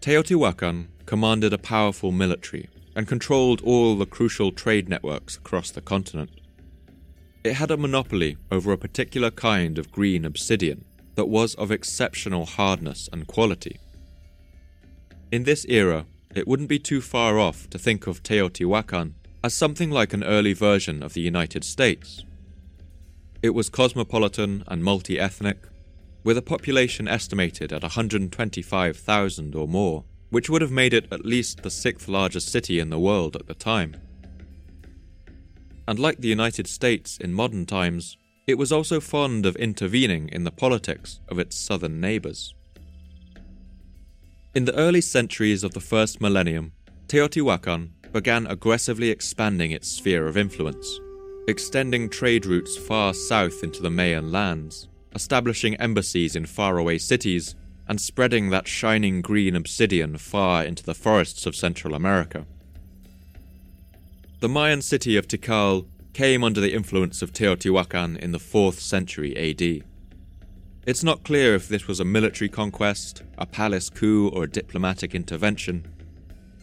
Teotihuacan 0.00 0.88
commanded 1.04 1.52
a 1.52 1.58
powerful 1.58 2.12
military 2.12 2.68
and 2.94 3.08
controlled 3.08 3.60
all 3.62 3.96
the 3.96 4.06
crucial 4.06 4.52
trade 4.52 4.88
networks 4.88 5.36
across 5.36 5.70
the 5.70 5.80
continent. 5.80 6.30
It 7.46 7.54
had 7.54 7.70
a 7.70 7.76
monopoly 7.76 8.38
over 8.50 8.72
a 8.72 8.76
particular 8.76 9.30
kind 9.30 9.78
of 9.78 9.92
green 9.92 10.24
obsidian 10.24 10.84
that 11.14 11.28
was 11.28 11.54
of 11.54 11.70
exceptional 11.70 12.44
hardness 12.44 13.08
and 13.12 13.24
quality. 13.28 13.78
In 15.30 15.44
this 15.44 15.64
era, 15.68 16.06
it 16.34 16.48
wouldn't 16.48 16.68
be 16.68 16.80
too 16.80 17.00
far 17.00 17.38
off 17.38 17.70
to 17.70 17.78
think 17.78 18.08
of 18.08 18.24
Teotihuacan 18.24 19.12
as 19.44 19.54
something 19.54 19.92
like 19.92 20.12
an 20.12 20.24
early 20.24 20.54
version 20.54 21.04
of 21.04 21.12
the 21.12 21.20
United 21.20 21.62
States. 21.62 22.24
It 23.44 23.50
was 23.50 23.70
cosmopolitan 23.70 24.64
and 24.66 24.82
multi 24.82 25.16
ethnic, 25.16 25.68
with 26.24 26.36
a 26.36 26.42
population 26.42 27.06
estimated 27.06 27.72
at 27.72 27.82
125,000 27.82 29.54
or 29.54 29.68
more, 29.68 30.02
which 30.30 30.50
would 30.50 30.62
have 30.62 30.72
made 30.72 30.92
it 30.92 31.06
at 31.12 31.24
least 31.24 31.62
the 31.62 31.70
sixth 31.70 32.08
largest 32.08 32.48
city 32.48 32.80
in 32.80 32.90
the 32.90 32.98
world 32.98 33.36
at 33.36 33.46
the 33.46 33.54
time. 33.54 33.94
And 35.88 35.98
like 35.98 36.18
the 36.18 36.28
United 36.28 36.66
States 36.66 37.18
in 37.18 37.32
modern 37.32 37.66
times, 37.66 38.16
it 38.46 38.58
was 38.58 38.72
also 38.72 39.00
fond 39.00 39.46
of 39.46 39.56
intervening 39.56 40.28
in 40.30 40.44
the 40.44 40.50
politics 40.50 41.20
of 41.28 41.38
its 41.38 41.56
southern 41.56 42.00
neighbors. 42.00 42.54
In 44.54 44.64
the 44.64 44.74
early 44.74 45.00
centuries 45.00 45.64
of 45.64 45.72
the 45.72 45.80
first 45.80 46.20
millennium, 46.20 46.72
Teotihuacan 47.08 47.90
began 48.12 48.46
aggressively 48.46 49.10
expanding 49.10 49.70
its 49.70 49.88
sphere 49.88 50.26
of 50.26 50.36
influence, 50.36 51.00
extending 51.46 52.08
trade 52.08 52.46
routes 52.46 52.76
far 52.76 53.12
south 53.14 53.62
into 53.62 53.82
the 53.82 53.90
Mayan 53.90 54.32
lands 54.32 54.88
establishing 55.16 55.74
embassies 55.76 56.36
in 56.36 56.44
faraway 56.44 56.98
cities, 56.98 57.56
and 57.88 58.00
spreading 58.00 58.50
that 58.50 58.68
shining 58.68 59.22
green 59.22 59.56
obsidian 59.56 60.18
far 60.18 60.62
into 60.62 60.82
the 60.82 60.94
forests 60.94 61.46
of 61.46 61.56
Central 61.56 61.94
America. 61.94 62.44
The 64.38 64.50
Mayan 64.50 64.82
city 64.82 65.16
of 65.16 65.26
Tikal 65.26 65.86
came 66.12 66.44
under 66.44 66.60
the 66.60 66.74
influence 66.74 67.22
of 67.22 67.32
Teotihuacan 67.32 68.18
in 68.18 68.32
the 68.32 68.38
4th 68.38 68.74
century 68.74 69.34
AD. 69.34 69.82
It's 70.86 71.02
not 71.02 71.24
clear 71.24 71.54
if 71.54 71.68
this 71.68 71.88
was 71.88 72.00
a 72.00 72.04
military 72.04 72.50
conquest, 72.50 73.22
a 73.38 73.46
palace 73.46 73.88
coup, 73.88 74.28
or 74.28 74.44
a 74.44 74.50
diplomatic 74.50 75.14
intervention, 75.14 75.88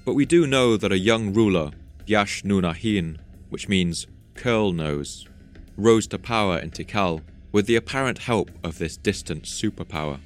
but 0.06 0.14
we 0.14 0.24
do 0.24 0.46
know 0.46 0.78
that 0.78 0.92
a 0.92 1.00
young 1.00 1.34
ruler, 1.34 1.72
Yax 2.06 2.44
Nuun 2.44 2.62
Ahiin, 2.62 3.18
which 3.50 3.68
means 3.68 4.06
curl 4.36 4.72
nose, 4.72 5.28
rose 5.76 6.06
to 6.08 6.20
power 6.20 6.60
in 6.60 6.70
Tikal 6.70 7.24
with 7.52 7.66
the 7.66 7.76
apparent 7.76 8.20
help 8.20 8.52
of 8.64 8.78
this 8.78 8.98
distant 8.98 9.46
superpower. 9.46 10.20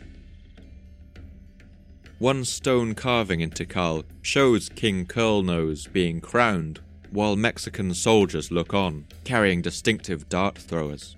One 2.20 2.44
stone 2.44 2.94
carving 2.94 3.40
in 3.40 3.52
Tikal 3.52 4.04
shows 4.22 4.68
King 4.68 5.06
Curlnose 5.06 5.90
being 5.94 6.20
crowned, 6.20 6.82
while 7.12 7.36
Mexican 7.36 7.94
soldiers 7.94 8.52
look 8.52 8.74
on, 8.74 9.06
carrying 9.24 9.62
distinctive 9.62 10.30
dart 10.30 10.58
throwers. 10.58 11.16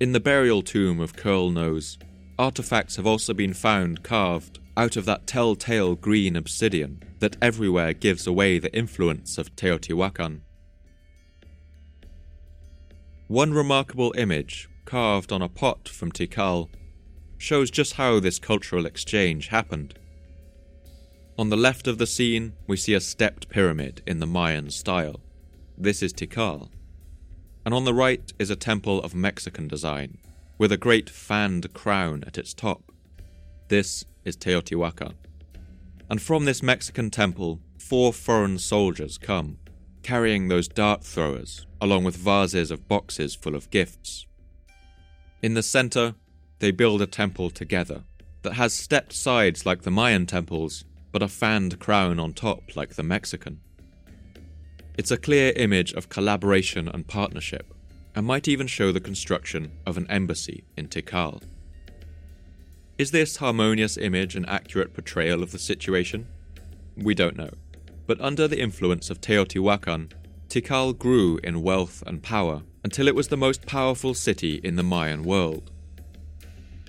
In 0.00 0.12
the 0.12 0.20
burial 0.20 0.62
tomb 0.62 1.00
of 1.00 1.14
Curl 1.14 1.50
Nose, 1.50 1.98
artifacts 2.38 2.96
have 2.96 3.06
also 3.06 3.34
been 3.34 3.52
found 3.52 4.02
carved 4.02 4.58
out 4.76 4.96
of 4.96 5.04
that 5.04 5.26
telltale 5.26 5.94
green 5.94 6.36
obsidian 6.36 7.02
that 7.18 7.36
everywhere 7.42 7.92
gives 7.92 8.26
away 8.26 8.58
the 8.58 8.74
influence 8.74 9.36
of 9.36 9.54
Teotihuacan. 9.56 10.40
One 13.28 13.52
remarkable 13.52 14.14
image, 14.16 14.68
carved 14.86 15.30
on 15.30 15.42
a 15.42 15.48
pot 15.48 15.88
from 15.88 16.10
Tikal, 16.10 16.68
shows 17.36 17.70
just 17.70 17.94
how 17.94 18.18
this 18.18 18.38
cultural 18.38 18.86
exchange 18.86 19.48
happened. 19.48 19.99
On 21.40 21.48
the 21.48 21.56
left 21.56 21.86
of 21.86 21.96
the 21.96 22.06
scene, 22.06 22.52
we 22.66 22.76
see 22.76 22.92
a 22.92 23.00
stepped 23.00 23.48
pyramid 23.48 24.02
in 24.06 24.18
the 24.18 24.26
Mayan 24.26 24.68
style. 24.68 25.22
This 25.78 26.02
is 26.02 26.12
Tikal. 26.12 26.68
And 27.64 27.72
on 27.72 27.86
the 27.86 27.94
right 27.94 28.30
is 28.38 28.50
a 28.50 28.56
temple 28.56 29.00
of 29.00 29.14
Mexican 29.14 29.66
design, 29.66 30.18
with 30.58 30.70
a 30.70 30.76
great 30.76 31.08
fanned 31.08 31.72
crown 31.72 32.24
at 32.26 32.36
its 32.36 32.52
top. 32.52 32.92
This 33.68 34.04
is 34.22 34.36
Teotihuacan. 34.36 35.14
And 36.10 36.20
from 36.20 36.44
this 36.44 36.62
Mexican 36.62 37.08
temple, 37.08 37.58
four 37.78 38.12
foreign 38.12 38.58
soldiers 38.58 39.16
come, 39.16 39.56
carrying 40.02 40.48
those 40.48 40.68
dart 40.68 41.02
throwers, 41.04 41.66
along 41.80 42.04
with 42.04 42.18
vases 42.18 42.70
of 42.70 42.86
boxes 42.86 43.34
full 43.34 43.54
of 43.54 43.70
gifts. 43.70 44.26
In 45.40 45.54
the 45.54 45.62
center, 45.62 46.16
they 46.58 46.70
build 46.70 47.00
a 47.00 47.06
temple 47.06 47.48
together 47.48 48.04
that 48.42 48.54
has 48.54 48.74
stepped 48.74 49.14
sides 49.14 49.64
like 49.64 49.82
the 49.82 49.90
Mayan 49.90 50.26
temples, 50.26 50.84
but 51.12 51.22
a 51.22 51.28
fanned 51.28 51.78
crown 51.78 52.18
on 52.20 52.32
top 52.32 52.76
like 52.76 52.94
the 52.94 53.02
Mexican. 53.02 53.60
It's 54.96 55.10
a 55.10 55.16
clear 55.16 55.52
image 55.56 55.92
of 55.92 56.08
collaboration 56.08 56.88
and 56.88 57.06
partnership, 57.06 57.72
and 58.14 58.26
might 58.26 58.48
even 58.48 58.66
show 58.66 58.92
the 58.92 59.00
construction 59.00 59.72
of 59.86 59.96
an 59.96 60.06
embassy 60.10 60.64
in 60.76 60.88
Tikal. 60.88 61.42
Is 62.98 63.12
this 63.12 63.36
harmonious 63.36 63.96
image 63.96 64.36
an 64.36 64.44
accurate 64.44 64.92
portrayal 64.92 65.42
of 65.42 65.52
the 65.52 65.58
situation? 65.58 66.26
We 66.96 67.14
don't 67.14 67.36
know. 67.36 67.50
But 68.06 68.20
under 68.20 68.46
the 68.46 68.60
influence 68.60 69.08
of 69.08 69.20
Teotihuacan, 69.20 70.12
Tikal 70.48 70.98
grew 70.98 71.38
in 71.42 71.62
wealth 71.62 72.02
and 72.06 72.22
power 72.22 72.62
until 72.84 73.08
it 73.08 73.14
was 73.14 73.28
the 73.28 73.36
most 73.36 73.64
powerful 73.66 74.14
city 74.14 74.60
in 74.64 74.76
the 74.76 74.82
Mayan 74.82 75.24
world. 75.24 75.70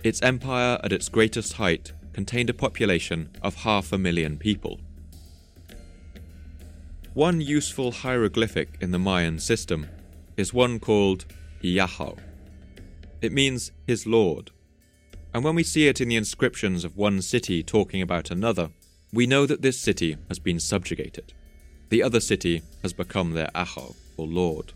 Its 0.04 0.22
empire 0.22 0.80
at 0.84 0.92
its 0.92 1.10
greatest 1.10 1.54
height 1.54 1.94
contained 2.14 2.50
a 2.50 2.54
population 2.54 3.30
of 3.42 3.56
half 3.56 3.92
a 3.92 3.98
million 3.98 4.38
people. 4.38 4.80
One 7.14 7.42
useful 7.42 7.92
hieroglyphic 7.92 8.78
in 8.80 8.92
the 8.92 9.00
Mayan 9.00 9.40
system 9.40 9.88
is 10.38 10.54
one 10.54 10.80
called 10.80 11.26
Yahoo. 11.62 12.16
It 13.22 13.32
means 13.32 13.72
his 13.86 14.08
lord. 14.08 14.52
And 15.34 15.44
when 15.44 15.56
we 15.56 15.64
see 15.64 15.88
it 15.88 16.02
in 16.02 16.10
the 16.10 16.16
inscriptions 16.16 16.84
of 16.84 16.98
one 16.98 17.22
city 17.22 17.64
talking 17.64 18.02
about 18.02 18.32
another, 18.32 18.70
we 19.14 19.28
know 19.28 19.46
that 19.46 19.62
this 19.62 19.80
city 19.80 20.18
has 20.30 20.40
been 20.40 20.60
subjugated. 20.60 21.34
The 21.90 22.02
other 22.02 22.22
city 22.22 22.64
has 22.82 22.94
become 22.94 23.32
their 23.32 23.50
Ahau, 23.54 23.96
or 24.18 24.26
lord. 24.26 24.74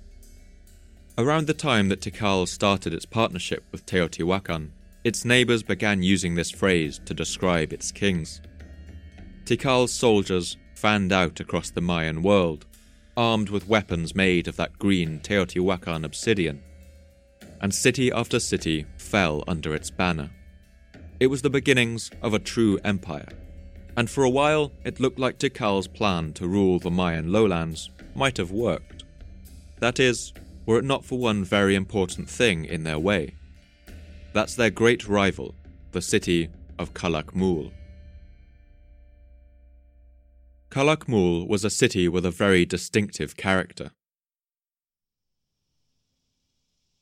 Around 1.17 1.47
the 1.47 1.53
time 1.53 1.87
that 1.87 2.01
Tikal 2.01 2.45
started 2.45 2.93
its 2.93 3.05
partnership 3.05 3.63
with 3.71 3.85
Teotihuacan, 3.85 4.71
its 5.05 5.23
neighbors 5.23 5.61
began 5.61 6.01
using 6.01 6.33
this 6.33 6.49
phrase 6.49 6.99
to 7.05 7.13
describe 7.13 7.71
its 7.71 7.91
kings. 7.91 8.41
Tikal's 9.45 9.93
soldiers 9.93 10.57
fanned 10.73 11.13
out 11.13 11.39
across 11.39 11.69
the 11.69 11.79
Mayan 11.79 12.23
world, 12.23 12.65
armed 13.15 13.49
with 13.49 13.67
weapons 13.67 14.15
made 14.15 14.47
of 14.47 14.55
that 14.55 14.79
green 14.79 15.19
Teotihuacan 15.19 16.03
obsidian, 16.03 16.59
and 17.61 17.73
city 17.73 18.11
after 18.11 18.39
city 18.39 18.87
fell 18.97 19.43
under 19.47 19.75
its 19.75 19.91
banner. 19.91 20.31
It 21.19 21.27
was 21.27 21.43
the 21.43 21.51
beginnings 21.51 22.09
of 22.23 22.33
a 22.33 22.39
true 22.39 22.79
empire, 22.83 23.29
and 23.95 24.09
for 24.09 24.23
a 24.23 24.29
while 24.29 24.71
it 24.83 24.99
looked 24.99 25.19
like 25.19 25.37
Tikal's 25.37 25.87
plan 25.87 26.33
to 26.33 26.47
rule 26.47 26.79
the 26.79 26.89
Mayan 26.89 27.31
lowlands 27.31 27.91
might 28.15 28.37
have 28.37 28.49
worked. 28.49 29.03
That 29.79 29.99
is, 29.99 30.33
were 30.65 30.79
it 30.79 30.83
not 30.83 31.05
for 31.05 31.19
one 31.19 31.43
very 31.43 31.75
important 31.75 32.27
thing 32.27 32.65
in 32.65 32.83
their 32.83 32.97
way. 32.97 33.35
That's 34.35 34.55
their 34.55 34.69
great 34.69 35.07
rival, 35.07 35.55
the 35.93 36.01
city 36.01 36.49
of 36.77 36.93
Calakmul. 36.93 37.71
Calakmul 40.69 41.47
was 41.47 41.63
a 41.63 41.69
city 41.69 42.09
with 42.09 42.25
a 42.25 42.31
very 42.31 42.65
distinctive 42.65 43.37
character. 43.37 43.91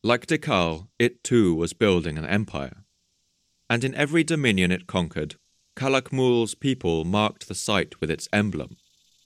Like 0.03 0.27
Tikal, 0.27 0.89
it 0.99 1.23
too 1.23 1.55
was 1.55 1.73
building 1.73 2.19
an 2.19 2.25
empire. 2.25 2.83
And 3.67 3.83
in 3.83 3.95
every 3.95 4.23
dominion 4.23 4.71
it 4.71 4.85
conquered, 4.85 5.37
Calakmul's 5.75 6.53
people 6.53 7.03
marked 7.03 7.47
the 7.47 7.55
site 7.55 7.99
with 7.99 8.11
its 8.11 8.29
emblem, 8.31 8.77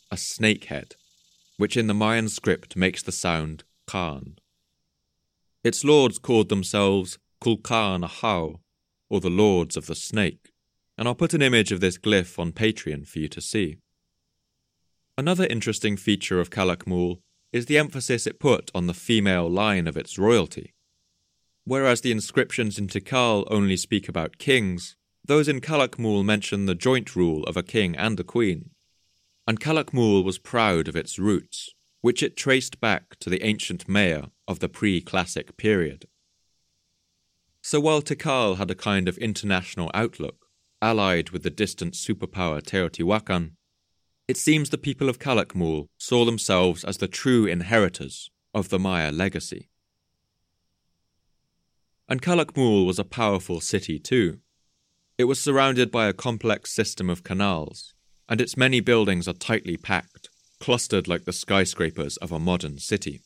a 0.09 0.15
snake 0.15 0.65
head, 0.65 0.95
which 1.57 1.75
in 1.75 1.87
the 1.87 1.93
Mayan 1.93 2.29
script 2.29 2.77
makes 2.77 3.03
the 3.03 3.11
sound 3.11 3.65
Khan. 3.85 4.37
Its 5.61 5.83
lords 5.83 6.17
called 6.17 6.47
themselves 6.47 7.17
Kulkan 7.41 8.07
Ahau, 8.07 8.59
or 9.09 9.19
the 9.19 9.29
Lords 9.29 9.77
of 9.77 9.87
the 9.87 9.95
Snake, 9.95 10.51
and 10.97 11.07
I'll 11.07 11.15
put 11.15 11.33
an 11.33 11.41
image 11.41 11.71
of 11.71 11.79
this 11.79 11.97
glyph 11.97 12.39
on 12.39 12.51
Patreon 12.51 13.07
for 13.07 13.19
you 13.19 13.27
to 13.29 13.41
see. 13.41 13.77
Another 15.17 15.45
interesting 15.47 15.97
feature 15.97 16.39
of 16.39 16.49
Calakmul 16.49 17.19
is 17.51 17.65
the 17.65 17.77
emphasis 17.77 18.27
it 18.27 18.39
put 18.39 18.69
on 18.75 18.87
the 18.87 18.93
female 18.93 19.49
line 19.49 19.87
of 19.87 19.97
its 19.97 20.17
royalty. 20.19 20.73
Whereas 21.63 22.01
the 22.01 22.11
inscriptions 22.11 22.77
in 22.77 22.87
Tikal 22.87 23.45
only 23.49 23.77
speak 23.77 24.07
about 24.07 24.37
kings, 24.37 24.95
those 25.25 25.47
in 25.47 25.59
Calakmul 25.59 26.23
mention 26.23 26.65
the 26.65 26.75
joint 26.75 27.15
rule 27.15 27.43
of 27.43 27.57
a 27.57 27.63
king 27.63 27.95
and 27.95 28.19
a 28.19 28.23
queen. 28.23 28.69
And 29.47 29.59
Calakmul 29.59 30.23
was 30.23 30.39
proud 30.39 30.87
of 30.87 30.95
its 30.95 31.19
roots, 31.19 31.71
which 32.01 32.23
it 32.23 32.37
traced 32.37 32.79
back 32.79 33.17
to 33.19 33.29
the 33.29 33.43
ancient 33.43 33.87
Maya 33.87 34.25
of 34.47 34.59
the 34.59 34.69
pre 34.69 35.01
classic 35.01 35.57
period. 35.57 36.05
So 37.69 37.81
while 37.81 38.01
Tikal 38.01 38.55
had 38.55 38.71
a 38.71 38.75
kind 38.75 39.09
of 39.09 39.17
international 39.17 39.91
outlook, 39.93 40.45
allied 40.81 41.31
with 41.31 41.43
the 41.43 41.49
distant 41.49 41.95
superpower 41.95 42.61
Teotihuacan, 42.61 43.55
it 44.25 44.37
seems 44.37 44.69
the 44.69 44.77
people 44.77 45.09
of 45.09 45.19
Calakmul 45.19 45.89
saw 45.97 46.23
themselves 46.23 46.85
as 46.85 46.99
the 46.99 47.09
true 47.09 47.45
inheritors 47.45 48.31
of 48.53 48.69
the 48.69 48.79
Maya 48.79 49.11
legacy. 49.11 49.67
And 52.07 52.21
Calakmul 52.21 52.85
was 52.85 52.99
a 52.99 53.03
powerful 53.03 53.59
city 53.59 53.99
too. 53.99 54.39
It 55.17 55.25
was 55.25 55.37
surrounded 55.37 55.91
by 55.91 56.07
a 56.07 56.13
complex 56.13 56.71
system 56.71 57.09
of 57.09 57.25
canals, 57.25 57.93
and 58.29 58.39
its 58.39 58.55
many 58.55 58.79
buildings 58.79 59.27
are 59.27 59.33
tightly 59.33 59.75
packed, 59.75 60.29
clustered 60.61 61.09
like 61.09 61.25
the 61.25 61.33
skyscrapers 61.33 62.15
of 62.15 62.31
a 62.31 62.39
modern 62.39 62.77
city. 62.77 63.19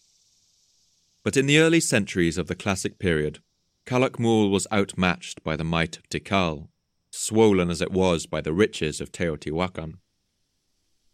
But 1.24 1.38
in 1.38 1.46
the 1.46 1.60
early 1.60 1.80
centuries 1.80 2.40
of 2.40 2.48
the 2.48 2.56
classic 2.56 2.98
period, 2.98 3.38
Calakmul 3.86 4.50
was 4.50 4.68
outmatched 4.72 5.44
by 5.44 5.56
the 5.56 5.64
might 5.64 5.98
of 5.98 6.08
Tikal, 6.10 6.70
swollen 7.12 7.70
as 7.70 7.82
it 7.82 7.92
was 7.92 8.26
by 8.26 8.42
the 8.42 8.54
riches 8.54 9.02
of 9.02 9.12
Teotihuacan. 9.12 9.96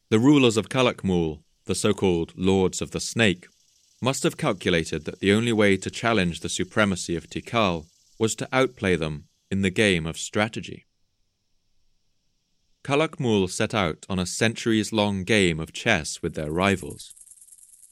The 0.10 0.20
rulers 0.20 0.58
of 0.58 0.70
Calakmul, 0.70 1.44
the 1.66 1.76
so 1.76 1.94
called 1.94 2.34
Lords 2.36 2.82
of 2.82 2.92
the 2.92 3.00
Snake, 3.00 3.48
must 4.02 4.24
have 4.24 4.38
calculated 4.38 5.06
that 5.06 5.20
the 5.20 5.32
only 5.32 5.52
way 5.52 5.76
to 5.78 5.90
challenge 5.90 6.42
the 6.42 6.50
supremacy 6.50 7.16
of 7.16 7.30
Tikal 7.30 7.88
was 8.20 8.36
to 8.36 8.50
outplay 8.52 8.96
them 8.96 9.28
in 9.50 9.62
the 9.62 9.70
game 9.70 10.06
of 10.06 10.18
strategy. 10.18 10.86
Calakmul 12.84 13.50
set 13.50 13.74
out 13.74 14.06
on 14.08 14.20
a 14.20 14.26
centuries 14.26 14.94
long 14.94 15.24
game 15.24 15.60
of 15.60 15.74
chess 15.74 16.22
with 16.22 16.36
their 16.36 16.52
rivals. 16.52 17.14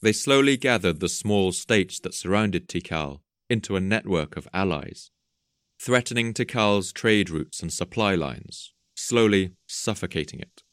They 0.02 0.14
slowly 0.14 0.58
gathered 0.58 1.00
the 1.00 1.10
small 1.10 1.52
states 1.52 2.00
that 2.02 2.14
surrounded 2.14 2.70
Tikal 2.70 3.22
into 3.50 3.76
a 3.76 3.82
network 3.82 4.38
of 4.38 4.48
allies, 4.54 5.12
threatening 5.80 6.34
Tikal's 6.34 6.92
trade 6.92 7.30
routes 7.30 7.62
and 7.62 7.72
supply 7.72 8.16
lines, 8.16 8.74
slowly 8.96 9.52
suffocating 9.68 10.40
it. 10.40 10.64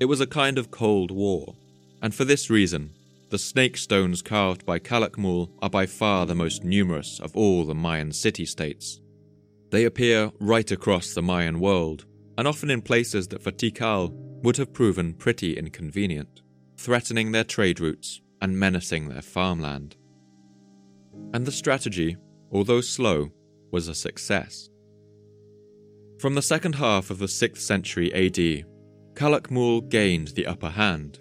It 0.00 0.06
was 0.06 0.20
a 0.20 0.26
kind 0.26 0.58
of 0.58 0.70
Cold 0.70 1.10
War, 1.10 1.54
and 2.02 2.14
for 2.14 2.24
this 2.24 2.50
reason, 2.50 2.94
the 3.30 3.38
snake 3.38 3.76
stones 3.76 4.22
carved 4.22 4.64
by 4.64 4.78
Calakmul 4.78 5.50
are 5.60 5.68
by 5.68 5.84
far 5.84 6.24
the 6.24 6.34
most 6.34 6.64
numerous 6.64 7.20
of 7.20 7.36
all 7.36 7.66
the 7.66 7.74
Mayan 7.74 8.10
city 8.10 8.46
states. 8.46 9.00
They 9.70 9.84
appear 9.84 10.32
right 10.40 10.70
across 10.70 11.12
the 11.12 11.22
Mayan 11.22 11.60
world, 11.60 12.06
and 12.38 12.48
often 12.48 12.70
in 12.70 12.80
places 12.80 13.28
that 13.28 13.42
for 13.42 13.50
Tikal 13.50 14.12
would 14.42 14.56
have 14.56 14.72
proven 14.72 15.12
pretty 15.12 15.58
inconvenient, 15.58 16.40
threatening 16.78 17.32
their 17.32 17.44
trade 17.44 17.80
routes 17.80 18.22
and 18.40 18.58
menacing 18.58 19.08
their 19.08 19.20
farmland. 19.20 19.96
And 21.34 21.44
the 21.44 21.52
strategy, 21.52 22.16
although 22.50 22.80
slow, 22.80 23.30
was 23.70 23.88
a 23.88 23.94
success. 23.94 24.70
From 26.18 26.34
the 26.34 26.42
second 26.42 26.74
half 26.74 27.10
of 27.10 27.18
the 27.18 27.26
6th 27.26 27.58
century 27.58 28.12
AD, 28.12 28.64
Calakmul 29.14 29.88
gained 29.88 30.28
the 30.28 30.46
upper 30.46 30.70
hand. 30.70 31.20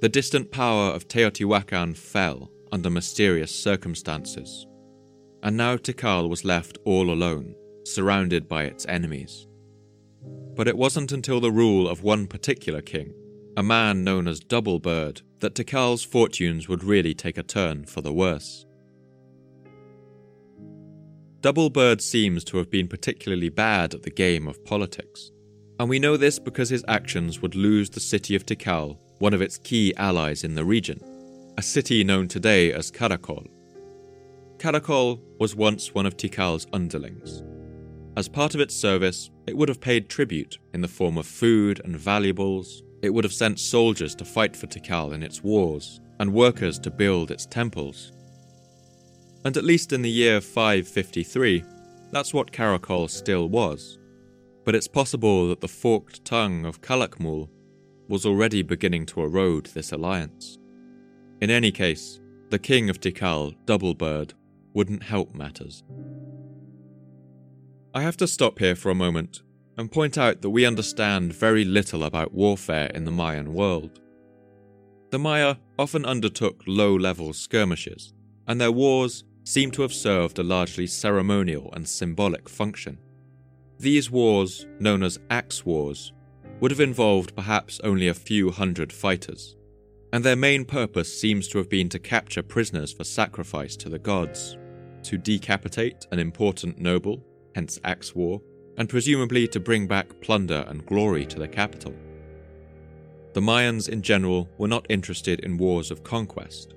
The 0.00 0.08
distant 0.08 0.50
power 0.50 0.90
of 0.90 1.06
Teotihuacan 1.06 1.96
fell 1.96 2.50
under 2.72 2.90
mysterious 2.90 3.54
circumstances, 3.54 4.66
and 5.42 5.56
now 5.56 5.76
Tikal 5.76 6.28
was 6.28 6.44
left 6.44 6.78
all 6.84 7.10
alone, 7.10 7.54
surrounded 7.84 8.48
by 8.48 8.64
its 8.64 8.86
enemies. 8.86 9.46
But 10.54 10.68
it 10.68 10.76
wasn't 10.76 11.12
until 11.12 11.40
the 11.40 11.52
rule 11.52 11.88
of 11.88 12.02
one 12.02 12.26
particular 12.26 12.80
king, 12.80 13.14
a 13.56 13.62
man 13.62 14.02
known 14.02 14.26
as 14.26 14.40
Double 14.40 14.80
Bird, 14.80 15.22
that 15.42 15.54
Tikal's 15.54 16.02
fortunes 16.02 16.68
would 16.68 16.82
really 16.82 17.14
take 17.14 17.36
a 17.36 17.42
turn 17.42 17.84
for 17.84 18.00
the 18.00 18.12
worse. 18.12 18.64
Double 21.40 21.68
Bird 21.68 22.00
seems 22.00 22.44
to 22.44 22.56
have 22.56 22.70
been 22.70 22.86
particularly 22.86 23.48
bad 23.48 23.94
at 23.94 24.04
the 24.04 24.10
game 24.10 24.46
of 24.46 24.64
politics, 24.64 25.32
and 25.80 25.88
we 25.88 25.98
know 25.98 26.16
this 26.16 26.38
because 26.38 26.70
his 26.70 26.84
actions 26.86 27.42
would 27.42 27.56
lose 27.56 27.90
the 27.90 27.98
city 27.98 28.36
of 28.36 28.46
Tikal, 28.46 28.96
one 29.18 29.34
of 29.34 29.42
its 29.42 29.58
key 29.58 29.92
allies 29.96 30.44
in 30.44 30.54
the 30.54 30.64
region, 30.64 31.00
a 31.58 31.62
city 31.62 32.04
known 32.04 32.28
today 32.28 32.72
as 32.72 32.92
Caracol. 32.92 33.44
Caracol 34.58 35.20
was 35.40 35.56
once 35.56 35.92
one 35.92 36.06
of 36.06 36.16
Tikal's 36.16 36.68
underlings. 36.72 37.42
As 38.16 38.28
part 38.28 38.54
of 38.54 38.60
its 38.60 38.76
service, 38.76 39.30
it 39.48 39.56
would 39.56 39.68
have 39.68 39.80
paid 39.80 40.08
tribute 40.08 40.58
in 40.72 40.82
the 40.82 40.88
form 40.88 41.18
of 41.18 41.26
food 41.26 41.80
and 41.84 41.96
valuables. 41.96 42.84
It 43.02 43.12
would 43.12 43.24
have 43.24 43.32
sent 43.32 43.58
soldiers 43.58 44.14
to 44.14 44.24
fight 44.24 44.56
for 44.56 44.68
Tikal 44.68 45.12
in 45.12 45.22
its 45.22 45.42
wars, 45.42 46.00
and 46.20 46.32
workers 46.32 46.78
to 46.78 46.90
build 46.90 47.30
its 47.30 47.46
temples. 47.46 48.12
And 49.44 49.56
at 49.56 49.64
least 49.64 49.92
in 49.92 50.02
the 50.02 50.10
year 50.10 50.40
553, 50.40 51.64
that's 52.12 52.32
what 52.32 52.52
Caracol 52.52 53.08
still 53.10 53.48
was. 53.48 53.98
But 54.64 54.76
it's 54.76 54.86
possible 54.86 55.48
that 55.48 55.60
the 55.60 55.68
forked 55.68 56.24
tongue 56.24 56.64
of 56.64 56.80
Calakmul 56.80 57.48
was 58.08 58.24
already 58.24 58.62
beginning 58.62 59.06
to 59.06 59.22
erode 59.22 59.66
this 59.66 59.90
alliance. 59.90 60.58
In 61.40 61.50
any 61.50 61.72
case, 61.72 62.20
the 62.50 62.58
king 62.58 62.88
of 62.88 63.00
Tikal, 63.00 63.56
Doublebird, 63.64 64.34
wouldn't 64.74 65.02
help 65.02 65.34
matters. 65.34 65.82
I 67.94 68.02
have 68.02 68.16
to 68.18 68.28
stop 68.28 68.60
here 68.60 68.76
for 68.76 68.90
a 68.90 68.94
moment 68.94 69.42
and 69.82 69.90
point 69.90 70.16
out 70.16 70.42
that 70.42 70.50
we 70.50 70.64
understand 70.64 71.34
very 71.34 71.64
little 71.64 72.04
about 72.04 72.32
warfare 72.32 72.86
in 72.94 73.04
the 73.04 73.10
Mayan 73.10 73.52
world. 73.52 73.98
The 75.10 75.18
Maya 75.18 75.56
often 75.76 76.06
undertook 76.06 76.62
low 76.68 76.94
level 76.94 77.32
skirmishes, 77.32 78.14
and 78.46 78.60
their 78.60 78.70
wars 78.70 79.24
seem 79.42 79.72
to 79.72 79.82
have 79.82 79.92
served 79.92 80.38
a 80.38 80.44
largely 80.44 80.86
ceremonial 80.86 81.68
and 81.72 81.88
symbolic 81.88 82.48
function. 82.48 82.96
These 83.80 84.08
wars, 84.08 84.68
known 84.78 85.02
as 85.02 85.18
axe 85.30 85.66
wars, 85.66 86.12
would 86.60 86.70
have 86.70 86.78
involved 86.78 87.34
perhaps 87.34 87.80
only 87.82 88.06
a 88.06 88.14
few 88.14 88.52
hundred 88.52 88.92
fighters, 88.92 89.56
and 90.12 90.22
their 90.22 90.36
main 90.36 90.64
purpose 90.64 91.20
seems 91.20 91.48
to 91.48 91.58
have 91.58 91.68
been 91.68 91.88
to 91.88 91.98
capture 91.98 92.44
prisoners 92.44 92.92
for 92.92 93.02
sacrifice 93.02 93.74
to 93.78 93.88
the 93.88 93.98
gods, 93.98 94.56
to 95.02 95.18
decapitate 95.18 96.06
an 96.12 96.20
important 96.20 96.78
noble, 96.78 97.26
hence 97.56 97.80
axe 97.82 98.14
war, 98.14 98.40
and 98.76 98.88
presumably 98.88 99.46
to 99.48 99.60
bring 99.60 99.86
back 99.86 100.20
plunder 100.20 100.64
and 100.68 100.86
glory 100.86 101.26
to 101.26 101.38
the 101.38 101.48
capital. 101.48 101.94
The 103.34 103.40
Mayans 103.40 103.88
in 103.88 104.02
general 104.02 104.48
were 104.58 104.68
not 104.68 104.86
interested 104.88 105.40
in 105.40 105.56
wars 105.56 105.90
of 105.90 106.04
conquest. 106.04 106.74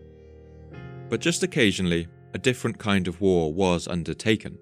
But 1.10 1.20
just 1.20 1.44
occasionally, 1.44 2.08
a 2.34 2.38
different 2.38 2.80
kind 2.80 3.08
of 3.08 3.22
war 3.22 3.54
was 3.54 3.88
undertaken, 3.88 4.58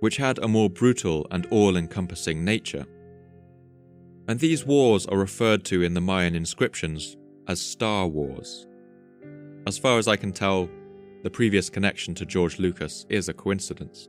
which 0.00 0.16
had 0.16 0.38
a 0.38 0.48
more 0.48 0.70
brutal 0.70 1.26
and 1.30 1.46
all 1.50 1.76
encompassing 1.76 2.44
nature. 2.44 2.86
And 4.28 4.38
these 4.38 4.64
wars 4.64 5.06
are 5.06 5.18
referred 5.18 5.64
to 5.66 5.82
in 5.82 5.94
the 5.94 6.00
Mayan 6.00 6.34
inscriptions 6.34 7.16
as 7.48 7.60
Star 7.60 8.06
Wars. 8.06 8.66
As 9.66 9.78
far 9.78 9.98
as 9.98 10.06
I 10.06 10.16
can 10.16 10.32
tell, 10.32 10.68
the 11.22 11.30
previous 11.30 11.68
connection 11.70 12.14
to 12.14 12.26
George 12.26 12.58
Lucas 12.58 13.06
is 13.08 13.28
a 13.28 13.34
coincidence. 13.34 14.08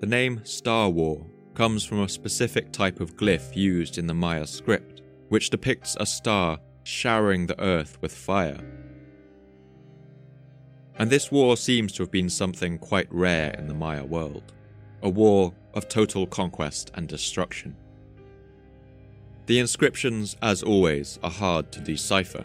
The 0.00 0.06
name 0.06 0.40
Star 0.44 0.90
War 0.90 1.26
comes 1.56 1.86
from 1.86 2.02
a 2.02 2.08
specific 2.08 2.70
type 2.70 3.00
of 3.00 3.16
glyph 3.16 3.56
used 3.56 3.96
in 3.96 4.06
the 4.06 4.14
Maya 4.14 4.46
script, 4.46 5.00
which 5.30 5.48
depicts 5.48 5.96
a 5.98 6.04
star 6.04 6.58
showering 6.84 7.46
the 7.46 7.58
earth 7.60 7.96
with 8.02 8.14
fire. 8.14 8.60
And 10.98 11.10
this 11.10 11.32
war 11.32 11.56
seems 11.56 11.92
to 11.92 12.02
have 12.02 12.10
been 12.10 12.28
something 12.28 12.78
quite 12.78 13.08
rare 13.10 13.54
in 13.58 13.68
the 13.68 13.74
Maya 13.74 14.04
world 14.04 14.52
a 15.02 15.08
war 15.08 15.54
of 15.74 15.88
total 15.88 16.26
conquest 16.26 16.90
and 16.94 17.06
destruction. 17.06 17.76
The 19.44 19.58
inscriptions, 19.58 20.36
as 20.42 20.62
always, 20.62 21.18
are 21.22 21.30
hard 21.30 21.70
to 21.72 21.80
decipher. 21.80 22.44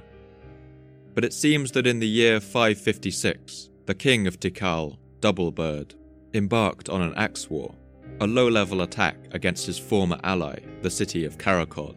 But 1.15 1.25
it 1.25 1.33
seems 1.33 1.71
that 1.71 1.87
in 1.87 1.99
the 1.99 2.07
year 2.07 2.39
556, 2.39 3.69
the 3.85 3.95
king 3.95 4.27
of 4.27 4.39
Tikal, 4.39 4.97
Doublebird, 5.21 5.95
embarked 6.33 6.89
on 6.89 7.01
an 7.01 7.13
axe 7.15 7.49
war, 7.49 7.73
a 8.21 8.27
low 8.27 8.47
level 8.47 8.81
attack 8.81 9.17
against 9.31 9.65
his 9.65 9.79
former 9.79 10.19
ally, 10.23 10.59
the 10.83 10.89
city 10.89 11.25
of 11.25 11.39
Caracol. 11.39 11.95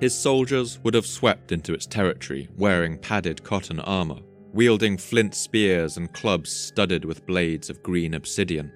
His 0.00 0.14
soldiers 0.14 0.78
would 0.82 0.92
have 0.92 1.06
swept 1.06 1.50
into 1.50 1.72
its 1.72 1.86
territory 1.86 2.48
wearing 2.58 2.98
padded 2.98 3.42
cotton 3.42 3.80
armour, 3.80 4.18
wielding 4.52 4.98
flint 4.98 5.34
spears 5.34 5.96
and 5.96 6.12
clubs 6.12 6.50
studded 6.52 7.06
with 7.06 7.24
blades 7.24 7.70
of 7.70 7.82
green 7.82 8.12
obsidian. 8.12 8.70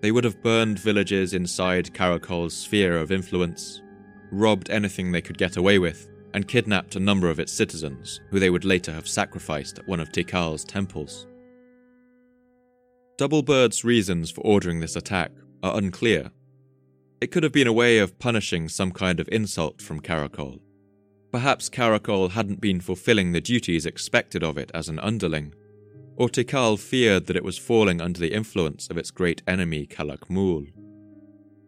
They 0.00 0.10
would 0.10 0.24
have 0.24 0.42
burned 0.42 0.78
villages 0.78 1.34
inside 1.34 1.92
Caracol's 1.92 2.56
sphere 2.56 2.96
of 2.96 3.12
influence, 3.12 3.82
robbed 4.30 4.70
anything 4.70 5.12
they 5.12 5.20
could 5.20 5.36
get 5.36 5.58
away 5.58 5.78
with, 5.78 6.08
and 6.32 6.48
kidnapped 6.48 6.96
a 6.96 7.00
number 7.00 7.28
of 7.28 7.38
its 7.38 7.52
citizens, 7.52 8.22
who 8.30 8.38
they 8.38 8.48
would 8.48 8.64
later 8.64 8.92
have 8.92 9.06
sacrificed 9.06 9.80
at 9.80 9.86
one 9.86 10.00
of 10.00 10.10
Tikal's 10.12 10.64
temples. 10.64 11.26
Doublebird's 13.18 13.84
reasons 13.84 14.30
for 14.30 14.40
ordering 14.40 14.80
this 14.80 14.96
attack 14.96 15.30
are 15.62 15.76
unclear. 15.76 16.30
It 17.20 17.30
could 17.30 17.42
have 17.42 17.52
been 17.52 17.68
a 17.68 17.72
way 17.72 17.98
of 17.98 18.18
punishing 18.18 18.68
some 18.68 18.90
kind 18.90 19.20
of 19.20 19.28
insult 19.30 19.80
from 19.80 20.00
Caracol. 20.00 20.60
Perhaps 21.30 21.70
Caracol 21.70 22.30
hadn't 22.30 22.60
been 22.60 22.80
fulfilling 22.80 23.32
the 23.32 23.40
duties 23.40 23.86
expected 23.86 24.42
of 24.42 24.58
it 24.58 24.70
as 24.74 24.88
an 24.88 24.98
underling, 24.98 25.54
or 26.16 26.28
Tikal 26.28 26.78
feared 26.78 27.26
that 27.26 27.36
it 27.36 27.44
was 27.44 27.56
falling 27.56 28.00
under 28.00 28.20
the 28.20 28.34
influence 28.34 28.88
of 28.90 28.98
its 28.98 29.10
great 29.10 29.42
enemy 29.46 29.86
Calakmul. 29.86 30.66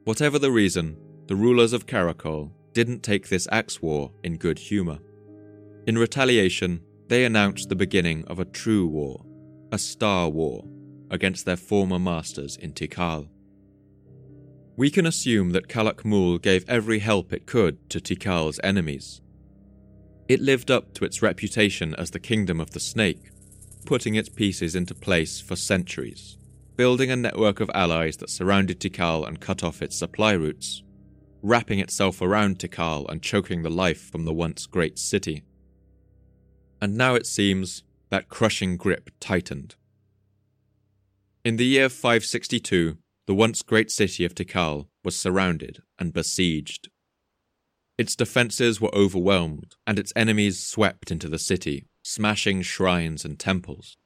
Whatever 0.05 0.39
the 0.39 0.51
reason, 0.51 0.99
the 1.29 1.37
rulers 1.37 1.73
of 1.73 1.87
Caracol 1.87 2.53
didn't 2.73 3.03
take 3.03 3.29
this 3.29 3.49
axe 3.51 3.81
war 3.81 4.13
in 4.23 4.37
good 4.37 4.59
humour. 4.59 4.99
In 5.87 5.97
retaliation, 5.97 6.83
they 7.09 7.25
announced 7.25 7.69
the 7.69 7.77
beginning 7.77 8.25
of 8.27 8.39
a 8.39 8.45
true 8.45 8.87
war, 8.87 9.25
a 9.73 9.79
star 9.79 10.29
war, 10.29 10.65
against 11.11 11.47
their 11.47 11.57
former 11.57 11.99
masters 11.99 12.57
in 12.57 12.73
Tikal. 12.73 13.29
We 14.77 14.91
can 14.91 15.07
assume 15.07 15.51
that 15.51 15.69
Calakmul 15.69 16.43
gave 16.43 16.69
every 16.69 16.99
help 16.99 17.33
it 17.33 17.47
could 17.47 17.89
to 17.91 18.01
Tikal's 18.01 18.59
enemies. 18.65 19.21
It 20.29 20.41
lived 20.41 20.71
up 20.71 20.95
to 20.95 21.05
its 21.05 21.23
reputation 21.23 21.95
as 21.95 22.11
the 22.11 22.19
kingdom 22.19 22.61
of 22.61 22.73
the 22.73 22.81
snake, 22.81 23.31
putting 23.87 24.17
its 24.17 24.29
pieces 24.29 24.75
into 24.75 24.95
place 24.95 25.41
for 25.41 25.55
centuries, 25.55 26.39
building 26.75 27.11
a 27.11 27.17
network 27.17 27.61
of 27.61 27.71
allies 27.73 28.17
that 28.17 28.31
surrounded 28.31 28.81
Tikal 28.81 29.29
and 29.29 29.41
cut 29.41 29.63
off 29.63 29.81
its 29.81 29.97
supply 29.97 30.33
routes, 30.33 30.83
wrapping 31.41 31.79
itself 31.79 32.21
around 32.21 32.59
Tikal 32.59 33.09
and 33.09 33.23
choking 33.23 33.63
the 33.63 33.71
life 33.71 34.11
from 34.11 34.25
the 34.25 34.33
once 34.33 34.67
great 34.67 34.99
city. 34.99 35.45
And 36.81 36.97
now 36.97 37.15
it 37.15 37.27
seems 37.27 37.85
that 38.11 38.29
crushing 38.29 38.77
grip 38.77 39.11
tightened. 39.21 39.77
In 41.45 41.59
the 41.59 41.67
year 41.67 41.89
562, 41.89 42.97
the 43.27 43.35
once 43.35 43.63
great 43.63 43.91
city 43.91 44.25
of 44.25 44.35
Tikal 44.35 44.87
was 45.03 45.17
surrounded 45.17 45.83
and 45.99 46.13
besieged. 46.13 46.89
Its 47.97 48.17
defences 48.17 48.81
were 48.81 48.95
overwhelmed, 48.95 49.77
and 49.87 49.99
its 49.99 50.13
enemies 50.17 50.61
swept 50.61 51.11
into 51.11 51.29
the 51.29 51.39
city, 51.39 51.87
smashing 52.03 52.61
shrines 52.61 53.25
and 53.25 53.39
temples. 53.39 53.97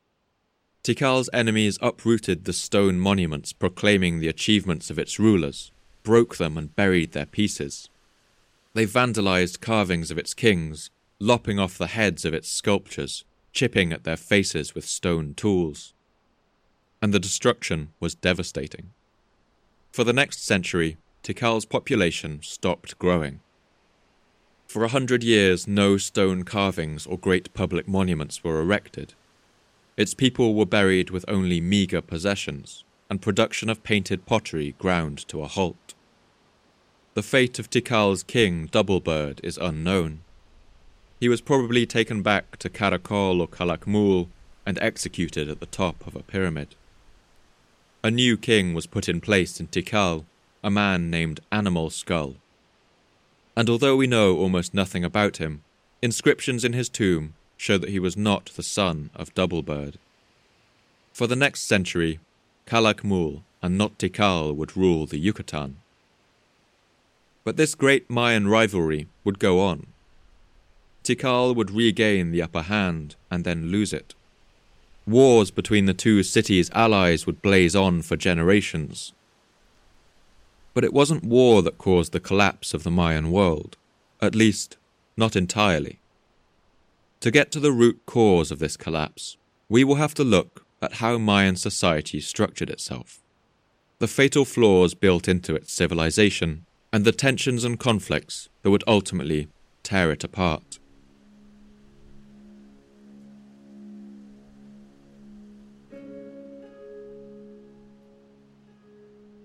Tikal's 0.85 1.29
enemies 1.33 1.79
uprooted 1.83 2.45
the 2.45 2.53
stone 2.53 3.01
monuments 3.01 3.53
proclaiming 3.53 4.21
the 4.21 4.29
achievements 4.29 4.91
of 4.91 4.99
its 4.99 5.19
rulers, 5.19 5.73
broke 6.03 6.37
them 6.37 6.57
and 6.57 6.77
buried 6.77 7.13
their 7.13 7.27
pieces. 7.27 7.89
They 8.75 8.87
vandalized 8.87 9.61
carvings 9.61 10.11
of 10.11 10.19
its 10.19 10.35
kings, 10.35 10.91
lopping 11.19 11.59
off 11.59 11.77
the 11.77 11.89
heads 11.89 12.25
of 12.25 12.33
its 12.33 12.49
sculptures, 12.49 13.25
chipping 13.53 13.93
at 13.93 14.05
their 14.05 14.17
faces 14.17 14.75
with 14.75 14.85
stone 14.85 15.35
tools. 15.35 15.95
And 17.03 17.13
the 17.13 17.19
destruction 17.19 17.91
was 17.99 18.15
devastating. 18.15 18.93
For 19.93 20.05
the 20.05 20.13
next 20.13 20.45
century, 20.45 20.97
Tikal's 21.23 21.65
population 21.65 22.41
stopped 22.43 22.99
growing. 22.99 23.41
For 24.67 24.85
a 24.85 24.89
hundred 24.89 25.25
years, 25.25 25.67
no 25.67 25.97
stone 25.97 26.45
carvings 26.45 27.07
or 27.07 27.19
great 27.19 27.53
public 27.55 27.89
monuments 27.89 28.45
were 28.45 28.61
erected. 28.61 29.15
Its 29.97 30.15
people 30.15 30.55
were 30.55 30.67
buried 30.67 31.11
with 31.11 31.25
only 31.27 31.61
meagre 31.61 32.03
possessions, 32.03 32.85
and 33.11 33.23
production 33.23 33.69
of 33.69 33.83
painted 33.83 34.27
pottery 34.27 34.75
ground 34.79 35.27
to 35.29 35.43
a 35.43 35.49
halt. 35.49 35.95
The 37.15 37.23
fate 37.23 37.59
of 37.59 37.71
Tikal's 37.71 38.23
king, 38.23 38.69
Doublebird, 38.69 39.41
is 39.43 39.59
unknown. 39.59 40.21
He 41.19 41.29
was 41.29 41.41
probably 41.41 41.85
taken 41.85 42.23
back 42.23 42.59
to 42.59 42.69
Caracol 42.69 43.41
or 43.41 43.49
Calakmul 43.49 44.29
and 44.65 44.79
executed 44.81 45.49
at 45.49 45.61
the 45.61 45.67
top 45.67 46.07
of 46.07 46.15
a 46.15 46.23
pyramid. 46.23 46.77
A 48.05 48.13
new 48.13 48.37
king 48.37 48.75
was 48.75 48.87
put 48.87 49.09
in 49.09 49.21
place 49.21 49.59
in 49.59 49.67
Tikal, 49.67 50.25
a 50.63 50.71
man 50.71 51.11
named 51.11 51.41
Animal 51.51 51.91
Skull. 51.91 52.37
And 53.57 53.69
although 53.69 53.97
we 53.97 54.07
know 54.07 54.37
almost 54.37 54.73
nothing 54.73 55.05
about 55.05 55.39
him, 55.39 55.65
inscriptions 56.01 56.65
in 56.65 56.75
his 56.75 56.89
tomb 56.89 57.35
show 57.57 57.77
that 57.77 57.91
he 57.91 57.99
was 57.99 58.17
not 58.17 58.53
the 58.55 58.63
son 58.63 59.11
of 59.17 59.35
Doublebird. 59.35 59.97
For 61.13 61.27
the 61.27 61.35
next 61.35 61.63
century, 61.63 62.21
Calakmul 62.67 63.43
and 63.61 63.77
not 63.77 63.99
Tikal 63.99 64.55
would 64.55 64.77
rule 64.77 65.05
the 65.07 65.19
Yucatan. 65.19 65.79
But 67.43 67.57
this 67.57 67.75
great 67.75 68.09
Mayan 68.09 68.47
rivalry 68.47 69.09
would 69.25 69.41
go 69.41 69.59
on. 69.59 69.89
Tikal 71.03 71.57
would 71.57 71.73
regain 71.73 72.31
the 72.31 72.43
upper 72.43 72.63
hand 72.63 73.17
and 73.29 73.43
then 73.43 73.73
lose 73.73 73.93
it. 73.93 74.15
Wars 75.09 75.51
between 75.51 75.87
the 75.87 75.95
two 75.95 76.23
cities' 76.23 76.71
allies 76.75 77.27
would 77.27 77.43
blaze 77.43 77.75
on 77.75 78.03
for 78.03 78.17
generations. 78.17 79.13
But 80.75 80.85
it 80.85 80.93
wasn't 80.93 81.25
war 81.25 81.63
that 81.63 81.79
caused 81.79 82.13
the 82.13 82.21
collapse 82.21 82.75
of 82.75 82.83
the 82.83 82.91
Mayan 82.91 83.31
world, 83.33 83.77
at 84.21 84.35
least, 84.35 84.77
not 85.17 85.35
entirely. 85.35 85.99
To 87.21 87.31
get 87.31 87.51
to 87.53 87.61
the 87.61 87.73
root 87.73 88.01
cause 88.07 88.51
of 88.51 88.59
this 88.59 88.77
collapse, 88.77 89.37
we 89.69 89.83
will 89.83 89.97
have 89.97 90.15
to 90.15 90.25
look 90.25 90.65
at 90.81 90.95
how 90.95 91.19
Mayan 91.19 91.57
society 91.57 92.21
structured 92.21 92.71
itself, 92.71 93.21
the 93.99 94.07
fatal 94.07 94.45
flaws 94.45 94.95
built 94.95 95.27
into 95.27 95.57
its 95.57 95.73
civilization, 95.73 96.65
and 96.93 97.05
the 97.05 97.13
tensions 97.13 97.65
and 97.65 97.79
conflicts 97.79 98.49
that 98.63 98.71
would 98.71 98.85
ultimately 98.87 99.49
tear 99.83 100.13
it 100.13 100.23
apart. 100.23 100.78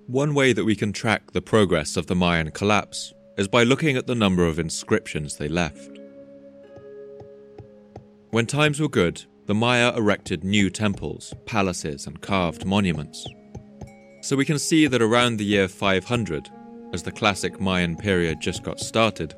One 0.07 0.33
way 0.33 0.51
that 0.51 0.65
we 0.65 0.75
can 0.75 0.91
track 0.91 1.31
the 1.31 1.41
progress 1.41 1.95
of 1.95 2.07
the 2.07 2.15
Mayan 2.15 2.51
collapse 2.51 3.13
is 3.37 3.47
by 3.47 3.63
looking 3.63 3.95
at 3.95 4.05
the 4.05 4.13
number 4.13 4.45
of 4.45 4.59
inscriptions 4.59 5.37
they 5.37 5.47
left. 5.47 5.97
When 8.31 8.45
times 8.45 8.81
were 8.81 8.89
good, 8.89 9.23
the 9.45 9.53
Maya 9.53 9.95
erected 9.95 10.43
new 10.43 10.69
temples, 10.69 11.33
palaces, 11.45 12.05
and 12.05 12.19
carved 12.19 12.65
monuments. 12.65 13.25
So 14.21 14.35
we 14.35 14.43
can 14.43 14.59
see 14.59 14.87
that 14.87 15.01
around 15.01 15.37
the 15.37 15.45
year 15.45 15.69
500, 15.69 16.49
as 16.93 17.03
the 17.03 17.11
classic 17.11 17.61
Mayan 17.61 17.95
period 17.95 18.41
just 18.41 18.61
got 18.61 18.81
started, 18.81 19.33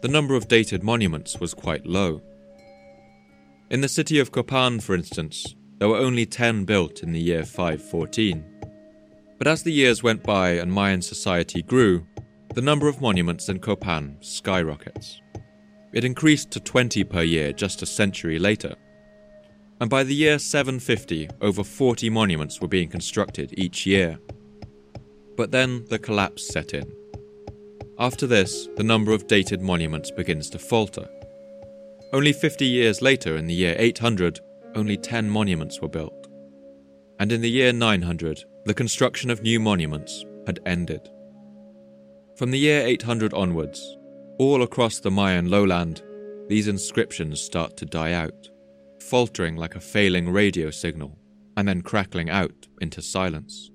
the 0.00 0.08
number 0.08 0.36
of 0.36 0.46
dated 0.46 0.84
monuments 0.84 1.40
was 1.40 1.54
quite 1.54 1.86
low. 1.86 2.22
In 3.68 3.80
the 3.80 3.88
city 3.88 4.20
of 4.20 4.30
Copan, 4.30 4.78
for 4.78 4.94
instance, 4.94 5.56
there 5.78 5.88
were 5.88 5.96
only 5.96 6.24
10 6.24 6.66
built 6.66 7.02
in 7.02 7.12
the 7.12 7.20
year 7.20 7.44
514. 7.44 8.44
But 9.38 9.46
as 9.46 9.62
the 9.62 9.72
years 9.72 10.02
went 10.02 10.22
by 10.22 10.50
and 10.50 10.72
Mayan 10.72 11.02
society 11.02 11.62
grew, 11.62 12.06
the 12.54 12.62
number 12.62 12.88
of 12.88 13.00
monuments 13.00 13.48
in 13.48 13.58
Copan 13.58 14.16
skyrockets. 14.20 15.20
It 15.92 16.04
increased 16.04 16.50
to 16.52 16.60
20 16.60 17.04
per 17.04 17.22
year 17.22 17.52
just 17.52 17.82
a 17.82 17.86
century 17.86 18.38
later. 18.38 18.74
And 19.80 19.90
by 19.90 20.04
the 20.04 20.14
year 20.14 20.38
750, 20.38 21.28
over 21.40 21.64
40 21.64 22.10
monuments 22.10 22.60
were 22.60 22.68
being 22.68 22.88
constructed 22.88 23.54
each 23.56 23.86
year. 23.86 24.18
But 25.36 25.50
then 25.50 25.84
the 25.90 25.98
collapse 25.98 26.46
set 26.48 26.74
in. 26.74 26.90
After 27.98 28.26
this, 28.26 28.68
the 28.76 28.84
number 28.84 29.12
of 29.12 29.26
dated 29.26 29.62
monuments 29.62 30.10
begins 30.10 30.48
to 30.50 30.58
falter. 30.58 31.08
Only 32.12 32.32
50 32.32 32.64
years 32.64 33.02
later, 33.02 33.36
in 33.36 33.46
the 33.46 33.54
year 33.54 33.74
800, 33.78 34.38
only 34.76 34.96
10 34.96 35.28
monuments 35.28 35.80
were 35.80 35.88
built. 35.88 36.28
And 37.18 37.32
in 37.32 37.40
the 37.40 37.50
year 37.50 37.72
900, 37.72 38.44
the 38.64 38.74
construction 38.74 39.30
of 39.30 39.42
new 39.42 39.60
monuments 39.60 40.24
had 40.46 40.58
ended. 40.64 41.08
From 42.36 42.50
the 42.50 42.58
year 42.58 42.86
800 42.86 43.34
onwards, 43.34 43.96
all 44.38 44.62
across 44.62 45.00
the 45.00 45.10
Mayan 45.10 45.50
lowland, 45.50 46.02
these 46.48 46.66
inscriptions 46.66 47.40
start 47.40 47.76
to 47.76 47.84
die 47.84 48.12
out, 48.12 48.48
faltering 49.00 49.56
like 49.56 49.76
a 49.76 49.80
failing 49.80 50.30
radio 50.30 50.70
signal, 50.70 51.18
and 51.56 51.68
then 51.68 51.82
crackling 51.82 52.30
out 52.30 52.66
into 52.80 53.02
silence. 53.02 53.70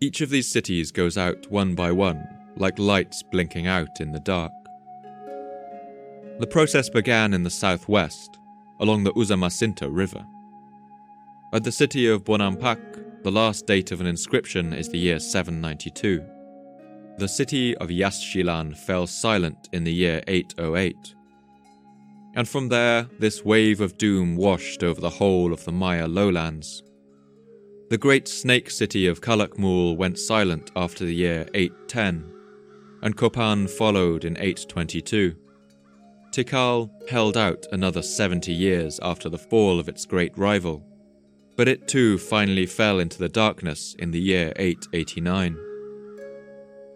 Each 0.00 0.22
of 0.22 0.30
these 0.30 0.50
cities 0.50 0.90
goes 0.90 1.18
out 1.18 1.50
one 1.50 1.74
by 1.74 1.92
one, 1.92 2.26
like 2.56 2.78
lights 2.78 3.22
blinking 3.30 3.66
out 3.66 4.00
in 4.00 4.12
the 4.12 4.20
dark. 4.20 4.52
The 6.38 6.46
process 6.46 6.88
began 6.88 7.34
in 7.34 7.42
the 7.42 7.50
southwest, 7.50 8.38
along 8.80 9.04
the 9.04 9.12
Usumacinta 9.12 9.88
River. 9.90 10.24
At 11.52 11.64
the 11.64 11.72
city 11.72 12.08
of 12.08 12.24
Bonampak, 12.24 12.78
the 13.22 13.30
last 13.30 13.66
date 13.66 13.92
of 13.92 14.00
an 14.00 14.06
inscription 14.06 14.72
is 14.72 14.88
the 14.88 14.98
year 14.98 15.18
792 15.18 16.24
the 17.20 17.28
city 17.28 17.76
of 17.76 17.90
Yaxchilan 17.90 18.74
fell 18.74 19.06
silent 19.06 19.68
in 19.72 19.84
the 19.84 19.92
year 19.92 20.22
808. 20.26 21.14
And 22.34 22.48
from 22.48 22.68
there, 22.68 23.08
this 23.18 23.44
wave 23.44 23.82
of 23.82 23.98
doom 23.98 24.36
washed 24.36 24.82
over 24.82 25.02
the 25.02 25.10
whole 25.10 25.52
of 25.52 25.62
the 25.66 25.72
Maya 25.72 26.08
lowlands. 26.08 26.82
The 27.90 27.98
great 27.98 28.26
snake 28.26 28.70
city 28.70 29.06
of 29.06 29.20
Calakmul 29.20 29.98
went 29.98 30.18
silent 30.18 30.70
after 30.74 31.04
the 31.04 31.14
year 31.14 31.46
810, 31.52 32.32
and 33.02 33.16
Copan 33.16 33.68
followed 33.68 34.24
in 34.24 34.38
822. 34.38 35.36
Tikal 36.30 36.88
held 37.10 37.36
out 37.36 37.66
another 37.70 38.00
70 38.00 38.50
years 38.50 38.98
after 39.02 39.28
the 39.28 39.36
fall 39.36 39.78
of 39.78 39.90
its 39.90 40.06
great 40.06 40.36
rival, 40.38 40.82
but 41.60 41.68
it 41.68 41.86
too 41.86 42.16
finally 42.16 42.64
fell 42.64 42.98
into 42.98 43.18
the 43.18 43.28
darkness 43.28 43.94
in 43.98 44.10
the 44.12 44.20
year 44.20 44.50
889 44.56 45.70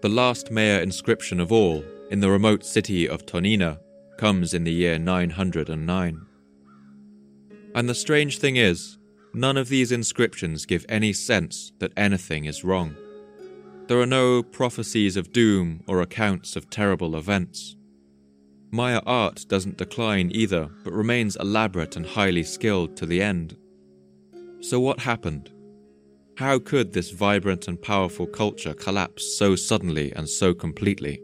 the 0.04 0.08
last 0.10 0.50
Maya 0.50 0.82
inscription 0.82 1.40
of 1.40 1.50
all, 1.50 1.82
in 2.10 2.20
the 2.20 2.30
remote 2.30 2.62
city 2.62 3.08
of 3.08 3.24
Tonina, 3.24 3.78
comes 4.18 4.52
in 4.52 4.64
the 4.64 4.70
year 4.70 4.98
909. 4.98 6.26
And 7.74 7.88
the 7.88 7.94
strange 7.94 8.38
thing 8.38 8.56
is, 8.56 8.98
none 9.32 9.56
of 9.56 9.70
these 9.70 9.92
inscriptions 9.92 10.66
give 10.66 10.84
any 10.90 11.14
sense 11.14 11.72
that 11.78 11.94
anything 11.96 12.44
is 12.44 12.64
wrong. 12.64 12.94
There 13.86 13.98
are 13.98 14.04
no 14.20 14.42
prophecies 14.42 15.16
of 15.16 15.32
doom 15.32 15.82
or 15.86 16.02
accounts 16.02 16.54
of 16.54 16.68
terrible 16.68 17.16
events. 17.16 17.74
Maya 18.70 19.00
art 19.06 19.46
doesn't 19.48 19.78
decline 19.78 20.30
either, 20.34 20.68
but 20.84 20.92
remains 20.92 21.36
elaborate 21.36 21.96
and 21.96 22.04
highly 22.04 22.42
skilled 22.42 22.94
to 22.98 23.06
the 23.06 23.22
end. 23.22 23.56
So, 24.70 24.80
what 24.80 25.00
happened? 25.00 25.50
How 26.38 26.58
could 26.58 26.94
this 26.94 27.10
vibrant 27.10 27.68
and 27.68 27.80
powerful 27.80 28.26
culture 28.26 28.72
collapse 28.72 29.36
so 29.36 29.56
suddenly 29.56 30.10
and 30.16 30.26
so 30.26 30.54
completely, 30.54 31.20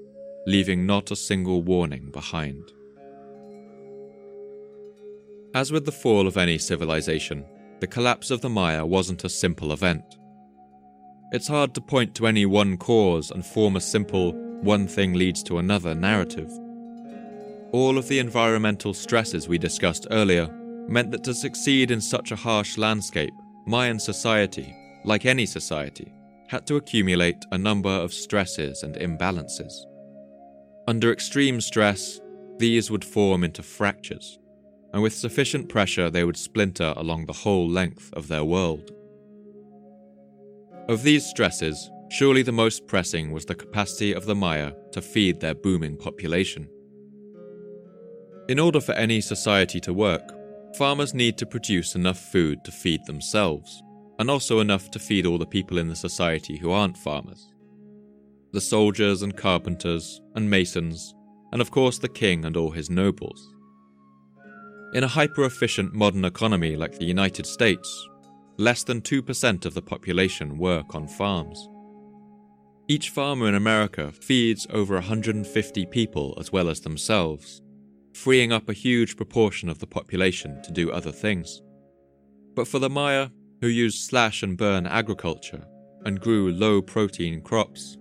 leaving 0.47 0.85
not 0.85 1.11
a 1.11 1.17
single 1.17 1.63
warning 1.63 2.11
behind? 2.11 2.63
As 5.55 5.73
with 5.73 5.87
the 5.87 5.93
fall 6.03 6.27
of 6.27 6.37
any 6.37 6.59
civilization, 6.59 7.47
the 7.81 7.87
collapse 7.87 8.31
of 8.31 8.43
the 8.43 8.51
Maya 8.51 8.85
wasn't 8.85 9.25
a 9.25 9.31
simple 9.31 9.73
event. 9.73 10.05
It's 11.33 11.49
hard 11.49 11.75
to 11.77 11.81
point 11.81 12.15
to 12.17 12.27
any 12.27 12.45
one 12.45 12.77
cause 12.77 13.31
and 13.31 13.45
form 13.45 13.75
a 13.75 13.81
simple, 13.81 14.33
one 14.61 14.87
thing 14.87 15.15
leads 15.15 15.43
to 15.45 15.57
another 15.57 15.95
narrative. 15.95 16.51
All 17.73 17.97
of 17.97 18.07
the 18.07 18.19
environmental 18.19 18.93
stresses 18.93 19.49
we 19.49 19.57
discussed 19.57 20.07
earlier 20.11 20.55
meant 20.91 21.11
that 21.13 21.25
to 21.25 21.33
succeed 21.33 21.91
in 21.91 22.01
such 22.01 22.33
a 22.33 22.37
harsh 22.37 22.77
landscape, 22.77 23.33
Mayan 23.67 23.99
society 23.99 24.75
like 25.05 25.27
any 25.27 25.47
society, 25.47 26.13
had 26.49 26.67
to 26.67 26.77
accumulate 26.77 27.45
a 27.53 27.59
number 27.59 27.91
of 27.91 28.13
stresses 28.13 28.83
and 28.83 28.95
imbalances. 28.97 29.73
Under 30.89 31.13
extreme 31.13 31.61
stress, 31.61 32.21
these 32.59 32.91
would 32.91 33.05
form 33.05 33.45
into 33.45 33.63
fractures, 33.63 34.39
and 34.93 35.03
with 35.03 35.15
sufficient 35.15 35.69
pressure, 35.69 36.11
they 36.11 36.25
would 36.25 36.37
splinter 36.37 36.93
along 36.97 37.27
the 37.27 37.33
whole 37.33 37.69
length 37.69 38.13
of 38.15 38.29
their 38.29 38.45
world. 38.45 38.91
Of 40.89 41.03
these 41.03 41.25
stresses, 41.25 41.91
surely 42.11 42.43
the 42.43 42.53
most 42.53 42.87
pressing 42.89 43.31
was 43.31 43.45
the 43.45 43.55
capacity 43.55 44.13
of 44.13 44.27
the 44.27 44.35
Maya 44.35 44.73
to 44.93 45.01
feed 45.01 45.41
their 45.41 45.55
booming 45.55 45.97
population. 45.97 46.69
In 48.49 48.59
order 48.59 48.81
for 48.81 48.93
any 48.93 49.21
society 49.21 49.79
to 49.81 49.95
work, 49.95 50.23
farmers 50.77 51.15
need 51.15 51.37
to 51.39 51.47
produce 51.47 51.95
enough 51.95 52.19
food 52.19 52.65
to 52.65 52.73
feed 52.73 53.05
themselves 53.07 53.83
and 54.19 54.31
also 54.31 54.61
enough 54.61 54.91
to 54.91 54.99
feed 54.99 55.27
all 55.27 55.39
the 55.39 55.47
people 55.47 55.79
in 55.79 55.89
the 55.89 55.97
society 55.97 56.59
who 56.59 56.71
aren't 56.71 56.97
farmers. 56.97 57.55
The 58.53 58.61
soldiers 58.61 59.23
and 59.23 59.37
carpenters 59.37 60.21
and 60.35 60.51
masons, 60.51 61.15
and 61.53 61.63
of 61.63 61.71
course 61.71 61.99
the 61.99 62.09
king 62.09 62.45
and 62.45 62.57
all 62.57 62.71
his 62.71 62.91
nobles. 62.91 63.55
In 64.93 65.05
a 65.05 65.09
hyper 65.09 65.45
efficient 65.45 65.95
modern 65.95 66.25
economy 66.25 66.77
like 66.77 66.99
the 66.99 67.07
United 67.07 67.47
States, 67.47 68.09
less 68.59 68.85
than 68.85 69.01
2% 69.01 69.65
of 69.65 69.73
the 69.73 69.83
population 69.83 70.59
work 70.59 70.95
on 70.95 71.09
farms. 71.09 71.69
Each 72.89 73.09
farmer 73.09 73.49
in 73.49 73.55
America 73.55 74.13
feeds 74.13 74.67
over 74.71 74.95
150 74.95 75.87
people 75.87 76.37
as 76.39 76.53
well 76.53 76.69
as 76.69 76.81
themselves, 76.81 77.63
freeing 78.13 78.53
up 78.53 78.69
a 78.69 78.75
huge 78.75 79.17
proportion 79.17 79.69
of 79.69 79.79
the 79.79 79.87
population 79.87 80.61
to 80.63 80.73
do 80.73 80.91
other 80.91 81.13
things. 81.13 81.63
But 82.55 82.69
for 82.69 82.79
the 82.79 82.91
Maya, 82.91 83.29
who 83.61 83.69
used 83.69 84.09
slash 84.09 84.43
and 84.43 84.57
burn 84.57 84.87
agriculture, 84.87 85.65
and 86.05 86.21
grew 86.21 86.51
low 86.51 86.81
protein 86.81 87.43
crops, 87.43 87.99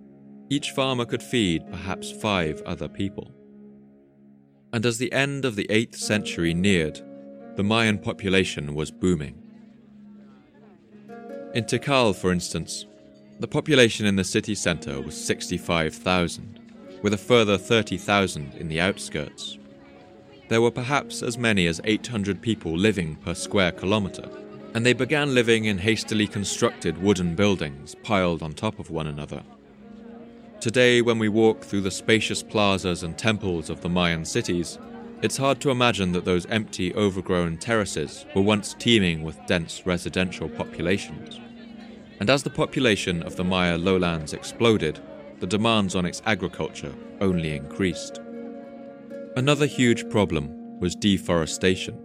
each 0.48 0.70
farmer 0.70 1.04
could 1.04 1.22
feed 1.22 1.70
perhaps 1.70 2.10
five 2.10 2.62
other 2.62 2.88
people. 2.88 3.30
And 4.72 4.86
as 4.86 4.98
the 4.98 5.12
end 5.12 5.44
of 5.44 5.56
the 5.56 5.66
8th 5.68 5.96
century 5.96 6.54
neared, 6.54 7.00
the 7.56 7.62
Mayan 7.62 7.98
population 7.98 8.74
was 8.74 8.90
booming. 8.90 9.40
In 11.54 11.64
Tikal, 11.64 12.14
for 12.14 12.32
instance, 12.32 12.86
the 13.40 13.48
population 13.48 14.06
in 14.06 14.16
the 14.16 14.24
city 14.24 14.54
centre 14.54 15.00
was 15.00 15.16
65,000, 15.24 16.60
with 17.02 17.14
a 17.14 17.18
further 17.18 17.58
30,000 17.58 18.54
in 18.54 18.68
the 18.68 18.80
outskirts. 18.80 19.58
There 20.50 20.60
were 20.60 20.72
perhaps 20.72 21.22
as 21.22 21.38
many 21.38 21.68
as 21.68 21.80
800 21.84 22.42
people 22.42 22.76
living 22.76 23.14
per 23.14 23.34
square 23.34 23.70
kilometre, 23.70 24.28
and 24.74 24.84
they 24.84 24.92
began 24.92 25.32
living 25.32 25.66
in 25.66 25.78
hastily 25.78 26.26
constructed 26.26 27.00
wooden 27.00 27.36
buildings 27.36 27.94
piled 28.02 28.42
on 28.42 28.54
top 28.54 28.80
of 28.80 28.90
one 28.90 29.06
another. 29.06 29.44
Today, 30.58 31.02
when 31.02 31.20
we 31.20 31.28
walk 31.28 31.62
through 31.62 31.82
the 31.82 31.90
spacious 31.92 32.42
plazas 32.42 33.04
and 33.04 33.16
temples 33.16 33.70
of 33.70 33.80
the 33.80 33.88
Mayan 33.88 34.24
cities, 34.24 34.76
it's 35.22 35.36
hard 35.36 35.60
to 35.60 35.70
imagine 35.70 36.10
that 36.12 36.24
those 36.24 36.46
empty, 36.46 36.92
overgrown 36.96 37.56
terraces 37.56 38.26
were 38.34 38.42
once 38.42 38.74
teeming 38.76 39.22
with 39.22 39.38
dense 39.46 39.86
residential 39.86 40.48
populations. 40.48 41.38
And 42.18 42.28
as 42.28 42.42
the 42.42 42.50
population 42.50 43.22
of 43.22 43.36
the 43.36 43.44
Maya 43.44 43.78
lowlands 43.78 44.32
exploded, 44.32 44.98
the 45.38 45.46
demands 45.46 45.94
on 45.94 46.06
its 46.06 46.22
agriculture 46.26 46.92
only 47.20 47.54
increased. 47.54 48.20
Another 49.36 49.66
huge 49.66 50.10
problem 50.10 50.80
was 50.80 50.96
deforestation. 50.96 51.96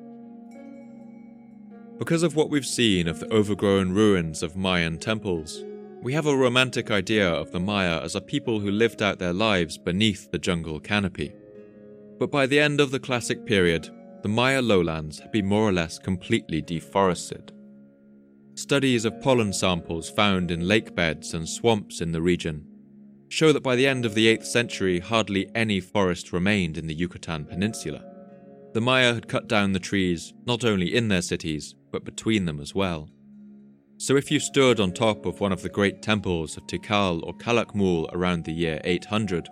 Because 1.98 2.22
of 2.22 2.36
what 2.36 2.52
we've 2.52 2.66
seen 2.68 3.08
of 3.08 3.20
the 3.20 3.34
overgrown 3.34 3.94
ruins 3.94 4.44
of 4.44 4.56
Mayan 4.56 5.00
temples, 5.00 5.64
we 6.04 6.14
have 6.14 6.28
a 6.28 6.38
romantic 6.38 6.92
idea 6.92 7.28
of 7.28 7.52
the 7.52 7.60
Maya 7.60 8.00
as 8.04 8.14
a 8.14 8.22
people 8.22 8.60
who 8.60 8.70
lived 8.70 9.02
out 9.02 9.18
their 9.18 9.34
lives 9.34 9.76
beneath 9.76 10.30
the 10.30 10.38
jungle 10.38 10.80
canopy. 10.80 11.34
But 12.20 12.30
by 12.30 12.46
the 12.46 12.60
end 12.60 12.80
of 12.80 12.92
the 12.92 13.00
Classic 13.00 13.44
period, 13.44 13.90
the 14.22 14.30
Maya 14.30 14.62
lowlands 14.62 15.18
had 15.18 15.32
been 15.32 15.48
more 15.48 15.68
or 15.68 15.74
less 15.74 15.98
completely 15.98 16.62
deforested. 16.62 17.52
Studies 18.54 19.04
of 19.04 19.20
pollen 19.22 19.52
samples 19.52 20.12
found 20.12 20.52
in 20.52 20.68
lake 20.68 20.94
beds 20.94 21.34
and 21.34 21.50
swamps 21.50 22.02
in 22.02 22.12
the 22.12 22.22
region 22.22 22.68
show 23.36 23.52
that 23.52 23.64
by 23.64 23.76
the 23.76 23.86
end 23.86 24.06
of 24.06 24.14
the 24.14 24.34
8th 24.34 24.46
century, 24.46 24.98
hardly 24.98 25.50
any 25.54 25.82
forest 25.82 26.32
remained 26.32 26.78
in 26.78 26.88
the 26.88 26.94
Yucatan 26.94 27.44
Peninsula. 27.44 28.02
The 28.72 28.80
Maya 28.80 29.14
had 29.14 29.28
cut 29.28 29.50
down 29.50 29.74
the 29.74 29.80
trees 29.80 30.34
not 30.46 30.64
only 30.64 30.96
in 30.96 31.10
their 31.10 31.22
cities, 31.22 31.76
but 31.92 32.06
between 32.06 32.46
them 32.46 32.62
as 32.62 32.74
well. 32.74 33.10
So 33.98 34.16
if 34.16 34.32
you 34.32 34.40
stood 34.40 34.80
on 34.80 34.94
top 34.94 35.26
of 35.26 35.42
one 35.42 35.52
of 35.52 35.62
the 35.62 35.70
great 35.70 36.02
temples 36.02 36.56
of 36.56 36.66
Tikal 36.68 37.24
or 37.24 37.34
Calakmul 37.34 38.08
around 38.14 38.46
the 38.46 38.54
year 38.54 38.80
800, 38.86 39.50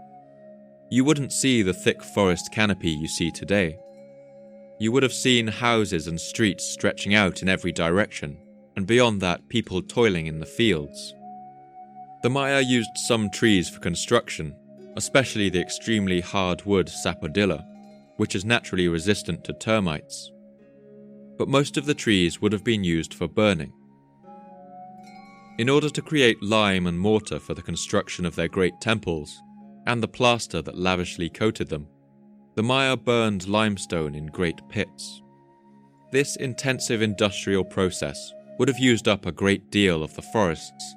you 0.90 1.04
wouldn't 1.04 1.34
see 1.34 1.62
the 1.62 1.74
thick 1.74 2.02
forest 2.02 2.54
canopy 2.54 2.92
you 2.92 3.10
see 3.10 3.32
today. 3.32 3.78
You 4.80 4.94
would 4.94 5.04
have 5.04 5.14
seen 5.14 5.48
houses 5.48 6.08
and 6.08 6.22
streets 6.22 6.64
stretching 6.64 7.16
out 7.16 7.42
in 7.42 7.50
every 7.50 7.74
direction, 7.74 8.38
and 8.78 8.88
beyond 8.88 9.20
that, 9.20 9.50
people 9.50 9.82
toiling 9.82 10.28
in 10.28 10.40
the 10.40 10.46
fields. 10.46 11.14
The 12.24 12.30
Maya 12.30 12.62
used 12.62 12.92
some 12.96 13.30
trees 13.30 13.70
for 13.70 13.82
construction, 13.82 14.56
especially 14.96 15.50
the 15.50 15.60
extremely 15.60 16.22
hard 16.22 16.66
wood 16.66 16.88
sapodilla, 16.88 17.66
which 18.16 18.34
is 18.34 18.46
naturally 18.46 18.88
resistant 18.88 19.44
to 19.44 19.52
termites. 19.52 20.32
But 21.38 21.50
most 21.50 21.76
of 21.76 21.86
the 21.86 21.94
trees 21.94 22.42
would 22.42 22.54
have 22.54 22.64
been 22.64 22.86
used 22.86 23.14
for 23.14 23.28
burning. 23.28 23.74
In 25.58 25.68
order 25.68 25.90
to 25.90 26.02
create 26.02 26.42
lime 26.42 26.88
and 26.88 26.98
mortar 26.98 27.40
for 27.40 27.56
the 27.56 27.62
construction 27.62 28.26
of 28.26 28.38
their 28.38 28.48
great 28.48 28.80
temples, 28.80 29.38
and 29.86 30.02
the 30.02 30.08
plaster 30.08 30.62
that 30.62 30.78
lavishly 30.78 31.30
coated 31.30 31.68
them, 31.68 31.90
the 32.56 32.64
Maya 32.64 32.96
burned 32.96 33.50
limestone 33.50 34.16
in 34.16 34.28
great 34.28 34.62
pits. 34.70 35.22
This 36.14 36.38
intensive 36.38 37.02
industrial 37.02 37.66
process 37.66 38.32
would 38.60 38.70
have 38.70 38.80
used 38.80 39.10
up 39.10 39.26
a 39.26 39.32
great 39.34 39.70
deal 39.72 40.02
of 40.04 40.16
the 40.16 40.22
forests, 40.22 40.96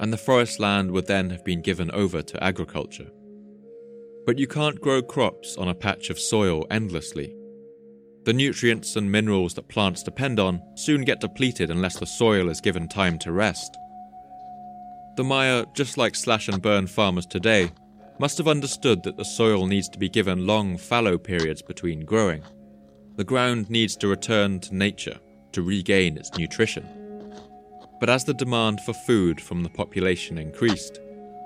and 0.00 0.12
the 0.12 0.18
forest 0.18 0.58
land 0.58 0.90
would 0.90 1.06
then 1.06 1.30
have 1.30 1.44
been 1.44 1.60
given 1.60 1.90
over 1.92 2.22
to 2.22 2.42
agriculture. 2.42 3.10
But 4.26 4.38
you 4.38 4.46
can't 4.46 4.80
grow 4.80 5.02
crops 5.02 5.56
on 5.56 5.68
a 5.68 5.74
patch 5.74 6.08
of 6.10 6.18
soil 6.18 6.66
endlessly. 6.70 7.34
The 8.24 8.32
nutrients 8.32 8.96
and 8.96 9.12
minerals 9.12 9.54
that 9.54 9.68
plants 9.68 10.02
depend 10.02 10.40
on 10.40 10.62
soon 10.74 11.04
get 11.04 11.20
depleted 11.20 11.70
unless 11.70 11.98
the 11.98 12.06
soil 12.06 12.48
is 12.48 12.60
given 12.60 12.88
time 12.88 13.18
to 13.20 13.32
rest. 13.32 13.76
The 15.16 15.24
Maya, 15.24 15.66
just 15.74 15.98
like 15.98 16.14
slash 16.14 16.48
and 16.48 16.62
burn 16.62 16.86
farmers 16.86 17.26
today, 17.26 17.70
must 18.18 18.38
have 18.38 18.48
understood 18.48 19.02
that 19.02 19.16
the 19.16 19.24
soil 19.24 19.66
needs 19.66 19.88
to 19.90 19.98
be 19.98 20.08
given 20.08 20.46
long 20.46 20.78
fallow 20.78 21.18
periods 21.18 21.62
between 21.62 22.06
growing. 22.06 22.42
The 23.16 23.24
ground 23.24 23.68
needs 23.68 23.96
to 23.96 24.08
return 24.08 24.60
to 24.60 24.74
nature 24.74 25.18
to 25.52 25.62
regain 25.62 26.16
its 26.16 26.36
nutrition. 26.38 26.99
But 28.00 28.10
as 28.10 28.24
the 28.24 28.34
demand 28.34 28.80
for 28.80 28.92
food 28.92 29.40
from 29.40 29.62
the 29.62 29.68
population 29.68 30.38
increased, 30.38 30.98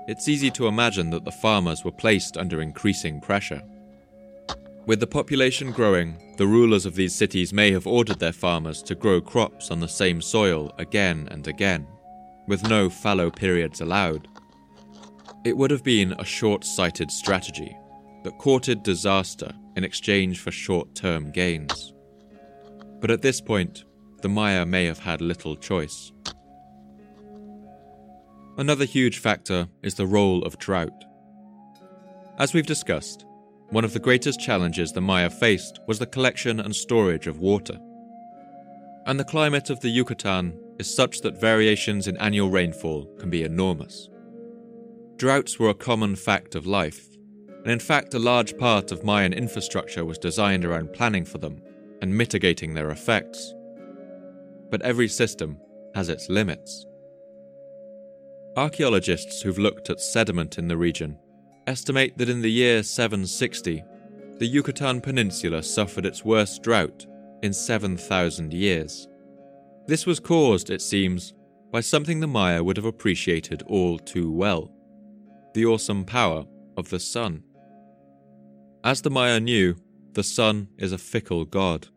it's 0.07 0.27
easy 0.27 0.49
to 0.51 0.67
imagine 0.67 1.09
that 1.11 1.25
the 1.25 1.31
farmers 1.31 1.83
were 1.83 1.91
placed 1.91 2.37
under 2.37 2.61
increasing 2.61 3.19
pressure. 3.21 3.61
With 4.85 4.99
the 4.99 5.07
population 5.07 5.71
growing, 5.71 6.35
the 6.37 6.47
rulers 6.47 6.85
of 6.85 6.95
these 6.95 7.13
cities 7.13 7.51
may 7.51 7.71
have 7.71 7.87
ordered 7.87 8.19
their 8.19 8.31
farmers 8.31 8.81
to 8.83 8.95
grow 8.95 9.19
crops 9.19 9.71
on 9.71 9.79
the 9.79 9.87
same 9.87 10.21
soil 10.21 10.73
again 10.77 11.27
and 11.31 11.47
again 11.47 11.87
with 12.47 12.67
no 12.69 12.89
fallow 12.89 13.29
periods 13.29 13.81
allowed. 13.81 14.27
It 15.43 15.57
would 15.57 15.71
have 15.71 15.83
been 15.83 16.13
a 16.13 16.25
short 16.25 16.63
sighted 16.63 17.11
strategy 17.11 17.75
that 18.23 18.37
courted 18.37 18.83
disaster 18.83 19.51
in 19.75 19.83
exchange 19.83 20.39
for 20.39 20.51
short 20.51 20.93
term 20.95 21.31
gains. 21.31 21.93
But 22.99 23.11
at 23.11 23.21
this 23.21 23.41
point, 23.41 23.83
the 24.21 24.29
Maya 24.29 24.65
may 24.65 24.85
have 24.85 24.99
had 24.99 25.21
little 25.21 25.55
choice. 25.55 26.11
Another 28.57 28.85
huge 28.85 29.17
factor 29.17 29.67
is 29.83 29.95
the 29.95 30.07
role 30.07 30.41
of 30.43 30.57
drought. 30.57 31.03
As 32.39 32.53
we've 32.53 32.65
discussed, 32.65 33.25
one 33.69 33.83
of 33.83 33.91
the 33.91 33.99
greatest 33.99 34.39
challenges 34.39 34.93
the 34.93 35.01
Maya 35.01 35.29
faced 35.29 35.81
was 35.87 35.99
the 35.99 36.05
collection 36.05 36.61
and 36.61 36.73
storage 36.73 37.27
of 37.27 37.39
water. 37.39 37.77
And 39.07 39.19
the 39.19 39.25
climate 39.25 39.69
of 39.69 39.81
the 39.81 39.89
Yucatan 39.89 40.57
is 40.79 40.93
such 40.93 41.19
that 41.21 41.39
variations 41.39 42.07
in 42.07 42.15
annual 42.17 42.49
rainfall 42.49 43.05
can 43.19 43.29
be 43.29 43.43
enormous. 43.43 44.09
Droughts 45.17 45.59
were 45.59 45.69
a 45.69 45.73
common 45.73 46.15
fact 46.15 46.55
of 46.55 46.65
life, 46.65 47.05
and 47.63 47.71
in 47.71 47.79
fact, 47.79 48.13
a 48.13 48.19
large 48.19 48.57
part 48.57 48.91
of 48.93 49.03
Mayan 49.03 49.33
infrastructure 49.33 50.05
was 50.05 50.17
designed 50.17 50.63
around 50.63 50.93
planning 50.93 51.25
for 51.25 51.39
them 51.39 51.61
and 52.01 52.17
mitigating 52.17 52.73
their 52.73 52.91
effects. 52.91 53.53
But 54.69 54.81
every 54.81 55.09
system 55.09 55.57
has 55.93 56.07
its 56.07 56.29
limits. 56.29 56.85
Archaeologists 58.57 59.41
who've 59.41 59.59
looked 59.59 59.89
at 59.89 59.99
sediment 59.99 60.57
in 60.57 60.69
the 60.69 60.77
region 60.77 61.17
estimate 61.67 62.17
that 62.17 62.29
in 62.29 62.41
the 62.41 62.51
year 62.51 62.83
760, 62.83 63.83
the 64.37 64.45
Yucatan 64.45 65.01
Peninsula 65.01 65.61
suffered 65.61 66.05
its 66.05 66.23
worst 66.23 66.63
drought 66.63 67.05
in 67.43 67.51
7,000 67.51 68.53
years. 68.53 69.07
This 69.87 70.05
was 70.05 70.19
caused, 70.19 70.69
it 70.69 70.81
seems, 70.81 71.33
by 71.71 71.81
something 71.81 72.21
the 72.21 72.27
Maya 72.27 72.63
would 72.63 72.77
have 72.77 72.85
appreciated 72.85 73.63
all 73.67 73.99
too 73.99 74.31
well 74.31 74.71
the 75.53 75.65
awesome 75.65 76.03
power 76.03 76.45
of 76.75 76.89
the 76.89 76.99
sun. 76.99 77.41
As 78.83 79.01
the 79.01 79.09
Maya 79.09 79.39
knew, 79.39 79.75
the 80.11 80.23
sun 80.23 80.67
is 80.77 80.91
a 80.91 80.97
fickle 80.97 81.45
god. 81.45 81.87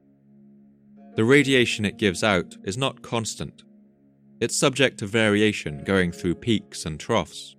The 1.17 1.25
radiation 1.25 1.85
it 1.85 1.99
gives 1.99 2.23
out 2.23 2.57
is 2.63 2.79
not 2.79 3.03
constant, 3.03 3.65
it's 4.41 4.57
subject 4.57 4.99
to 4.99 5.07
variation 5.07 5.82
going 5.84 6.12
through 6.12 6.34
peaks 6.36 6.86
and 6.86 7.01
troughs. 7.01 7.57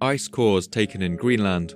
Ice 0.00 0.28
cores 0.28 0.68
taken 0.68 1.00
in 1.00 1.16
Greenland 1.16 1.74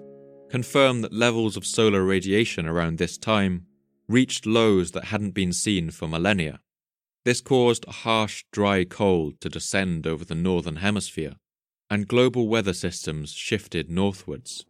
confirm 0.51 1.01
that 1.01 1.13
levels 1.13 1.57
of 1.57 1.65
solar 1.65 2.05
radiation 2.05 2.67
around 2.67 2.99
this 2.99 3.17
time 3.17 3.67
reached 4.09 4.45
lows 4.45 4.91
that 4.91 5.05
hadn't 5.05 5.31
been 5.31 5.53
seen 5.53 5.91
for 5.91 6.09
millennia. 6.09 6.61
This 7.25 7.41
caused 7.41 7.87
a 7.87 7.93
harsh, 7.93 8.45
dry 8.51 8.85
cold 8.85 9.41
to 9.41 9.49
descend 9.49 10.07
over 10.07 10.25
the 10.25 10.35
northern 10.35 10.77
hemisphere, 10.77 11.35
and 11.89 12.09
global 12.09 12.49
weather 12.49 12.73
systems 12.73 13.33
shifted 13.33 13.89
northwards. 13.89 14.67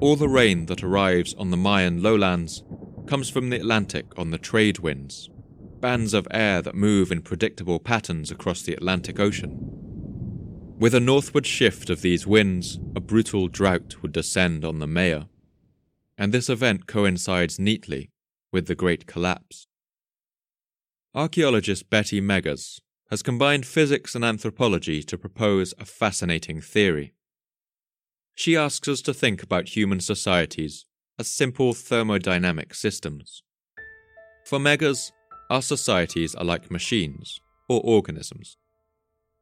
All 0.00 0.16
the 0.16 0.28
rain 0.28 0.66
that 0.66 0.82
arrives 0.82 1.34
on 1.34 1.50
the 1.50 1.56
Mayan 1.56 2.02
lowlands 2.02 2.62
comes 3.06 3.28
from 3.28 3.50
the 3.50 3.56
Atlantic 3.56 4.06
on 4.16 4.30
the 4.30 4.38
trade 4.38 4.78
winds, 4.78 5.28
bands 5.80 6.14
of 6.14 6.28
air 6.30 6.62
that 6.62 6.74
move 6.74 7.10
in 7.12 7.22
predictable 7.22 7.78
patterns 7.78 8.30
across 8.30 8.62
the 8.62 8.74
Atlantic 8.74 9.18
Ocean. 9.18 9.56
With 10.78 10.94
a 10.94 11.00
northward 11.00 11.46
shift 11.46 11.90
of 11.90 12.02
these 12.02 12.26
winds, 12.26 12.78
a 12.94 13.00
brutal 13.00 13.48
drought 13.48 13.96
would 14.02 14.12
descend 14.12 14.64
on 14.64 14.78
the 14.78 14.86
Maya, 14.86 15.24
and 16.16 16.32
this 16.32 16.48
event 16.48 16.86
coincides 16.86 17.58
neatly 17.58 18.10
with 18.52 18.66
the 18.66 18.74
Great 18.74 19.06
Collapse. 19.06 19.66
archaeologist 21.14 21.90
Betty 21.90 22.20
Meggers 22.20 22.80
has 23.10 23.22
combined 23.22 23.66
physics 23.66 24.14
and 24.14 24.24
anthropology 24.24 25.02
to 25.02 25.18
propose 25.18 25.74
a 25.78 25.84
fascinating 25.84 26.60
theory. 26.60 27.14
She 28.34 28.56
asks 28.56 28.86
us 28.86 29.00
to 29.02 29.14
think 29.14 29.42
about 29.42 29.76
human 29.76 30.00
societies 30.00 30.84
as 31.18 31.26
simple 31.26 31.72
thermodynamic 31.72 32.74
systems. 32.74 33.42
For 34.44 34.58
Meggers, 34.58 35.10
our 35.50 35.62
societies 35.62 36.34
are 36.34 36.44
like 36.44 36.70
machines 36.70 37.40
or 37.68 37.80
organisms. 37.84 38.56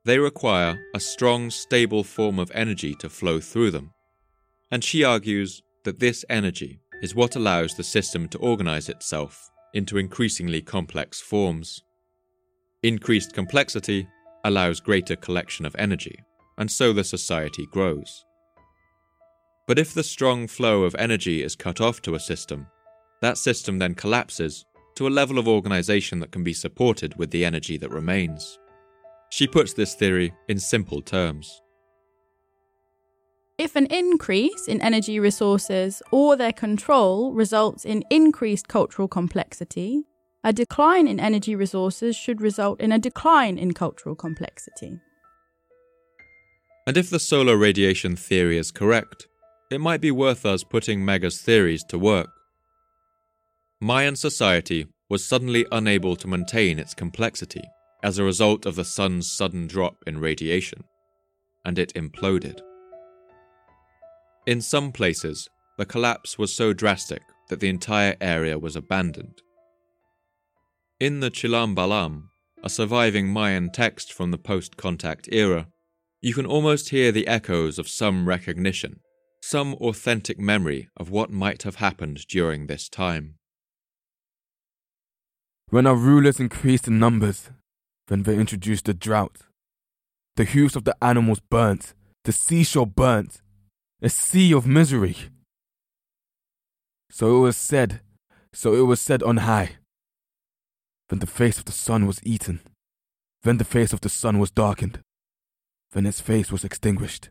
They 0.05 0.19
require 0.19 0.79
a 0.95 1.01
strong, 1.01 1.51
stable 1.51 2.05
form 2.05 2.39
of 2.39 2.53
energy 2.55 2.95
to 3.01 3.09
flow 3.09 3.41
through 3.41 3.73
them, 3.73 3.93
and 4.71 4.85
she 4.85 5.03
argues 5.03 5.63
that 5.85 5.99
this 5.99 6.25
energy 6.31 6.81
is 7.03 7.15
what 7.15 7.37
allows 7.37 7.75
the 7.75 7.85
system 7.85 8.29
to 8.29 8.39
organize 8.39 8.89
itself 8.89 9.51
into 9.75 9.99
increasingly 9.99 10.63
complex 10.63 11.21
forms. 11.21 11.83
Increased 12.83 13.35
complexity 13.35 14.07
allows 14.45 14.81
greater 14.81 15.17
collection 15.17 15.67
of 15.67 15.75
energy, 15.77 16.19
and 16.57 16.71
so 16.71 16.93
the 16.93 17.05
society 17.05 17.67
grows. 17.73 18.25
But 19.67 19.79
if 19.79 19.93
the 19.93 20.05
strong 20.05 20.47
flow 20.47 20.85
of 20.85 20.95
energy 20.95 21.43
is 21.43 21.57
cut 21.57 21.81
off 21.81 22.01
to 22.03 22.15
a 22.15 22.21
system, 22.21 22.69
that 23.21 23.39
system 23.39 23.79
then 23.79 23.95
collapses 23.95 24.65
to 24.97 25.07
a 25.07 25.11
level 25.11 25.39
of 25.39 25.47
organization 25.47 26.19
that 26.21 26.33
can 26.33 26.43
be 26.43 26.53
supported 26.53 27.17
with 27.17 27.31
the 27.31 27.45
energy 27.45 27.77
that 27.77 27.91
remains. 27.91 28.59
She 29.31 29.47
puts 29.47 29.73
this 29.73 29.95
theory 29.95 30.33
in 30.49 30.59
simple 30.59 31.01
terms. 31.01 31.63
If 33.59 33.75
an 33.75 33.87
increase 33.87 34.69
in 34.69 34.83
energy 34.83 35.19
resources 35.19 36.03
or 36.13 36.37
their 36.37 36.53
control 36.53 37.33
results 37.33 37.87
in 37.87 38.05
increased 38.11 38.69
cultural 38.69 39.09
complexity, 39.09 40.05
a 40.45 40.53
decline 40.53 41.09
in 41.09 41.19
energy 41.19 41.57
resources 41.57 42.15
should 42.15 42.41
result 42.41 42.81
in 42.81 42.93
a 42.93 42.99
decline 42.99 43.59
in 43.59 43.73
cultural 43.73 44.15
complexity. 44.15 45.01
And 46.87 46.97
if 46.97 47.11
the 47.11 47.19
solar 47.19 47.57
radiation 47.57 48.15
theory 48.15 48.59
is 48.59 48.71
correct, 48.71 49.27
it 49.71 49.81
might 49.81 50.01
be 50.01 50.11
worth 50.11 50.47
us 50.47 50.63
putting 50.63 51.01
Meggers' 51.01 51.41
theories 51.41 51.83
to 51.89 51.99
work. 51.99 52.36
Mayan 53.81 54.17
society 54.17 54.87
was 55.11 55.25
suddenly 55.25 55.67
unable 55.71 56.17
to 56.17 56.29
maintain 56.29 56.79
its 56.79 56.95
complexity 56.95 57.63
as 58.03 58.19
a 58.19 58.25
result 58.25 58.67
of 58.67 58.75
the 58.75 58.85
sun's 58.85 59.31
sudden 59.31 59.67
drop 59.67 59.97
in 60.07 60.19
radiation, 60.19 60.85
and 61.65 61.79
it 61.79 61.93
imploded. 61.95 62.61
In 64.47 64.61
some 64.61 64.93
places, 64.93 65.49
the 65.77 65.85
collapse 65.85 66.39
was 66.39 66.55
so 66.55 66.73
drastic 66.73 67.23
that 67.49 67.61
the 67.61 67.69
entire 67.69 68.17
area 68.21 68.59
was 68.59 68.77
abandoned. 68.77 69.43
In 70.99 71.21
the 71.21 71.31
Chilam 71.31 71.75
Balam, 71.75 72.29
a 72.63 72.71
surviving 72.71 73.29
Mayan 73.29 73.71
text 73.71 74.13
from 74.13 74.31
the 74.31 74.39
post 74.39 74.77
contact 74.77 75.29
era, 75.31 75.69
you 76.23 76.33
can 76.33 76.47
almost 76.47 76.89
hear 76.89 77.13
the 77.13 77.27
echoes 77.27 77.79
of 77.79 77.89
some 77.89 78.27
recognition 78.27 79.01
some 79.47 79.75
authentic 79.75 80.41
memory 80.41 80.89
of 80.97 81.09
what 81.09 81.31
might 81.31 81.63
have 81.63 81.77
happened 81.77 82.27
during 82.27 82.67
this 82.67 82.89
time. 82.89 83.36
When 85.71 85.87
our 85.87 85.97
rulers 85.97 86.39
increased 86.39 86.87
in 86.87 87.01
numbers, 87.01 87.51
when 88.07 88.23
they 88.23 88.39
introduced 88.39 88.89
a 88.89 88.95
drought, 88.95 89.39
the 90.37 90.45
hooves 90.45 90.77
of 90.77 90.85
the 90.85 90.97
animals 91.03 91.41
burnt, 91.41 91.93
the 92.23 92.33
seashore 92.33 92.87
burnt, 92.87 93.43
a 94.01 94.09
sea 94.09 94.53
of 94.55 94.67
misery. 94.67 95.17
So 97.11 97.39
it 97.39 97.41
was 97.41 97.57
said, 97.57 98.01
so 98.53 98.75
it 98.75 98.83
was 98.83 99.01
said 99.01 99.25
on 99.25 99.39
high. 99.39 99.77
Then 101.09 101.19
the 101.19 101.27
face 101.27 101.59
of 101.59 101.65
the 101.65 101.73
sun 101.73 102.07
was 102.07 102.21
eaten, 102.23 102.61
then 103.43 103.59
the 103.59 103.65
face 103.65 103.93
of 103.93 104.03
the 104.03 104.09
sun 104.09 104.39
was 104.39 104.53
darkened, 104.53 105.01
then 105.93 106.07
its 106.07 106.21
face 106.21 106.53
was 106.53 106.65
extinguished. 106.65 107.31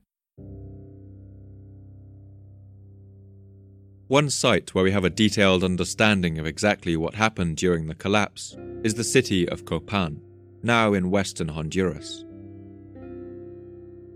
One 4.07 4.29
site 4.29 4.75
where 4.75 4.83
we 4.83 4.91
have 4.91 5.03
a 5.03 5.09
detailed 5.09 5.63
understanding 5.63 6.37
of 6.37 6.45
exactly 6.45 6.95
what 6.95 7.15
happened 7.15 7.57
during 7.57 7.87
the 7.87 7.95
collapse 7.95 8.55
is 8.83 8.93
the 8.93 9.03
city 9.03 9.49
of 9.49 9.65
Copan, 9.65 10.21
now 10.61 10.93
in 10.93 11.09
western 11.09 11.47
Honduras. 11.47 12.23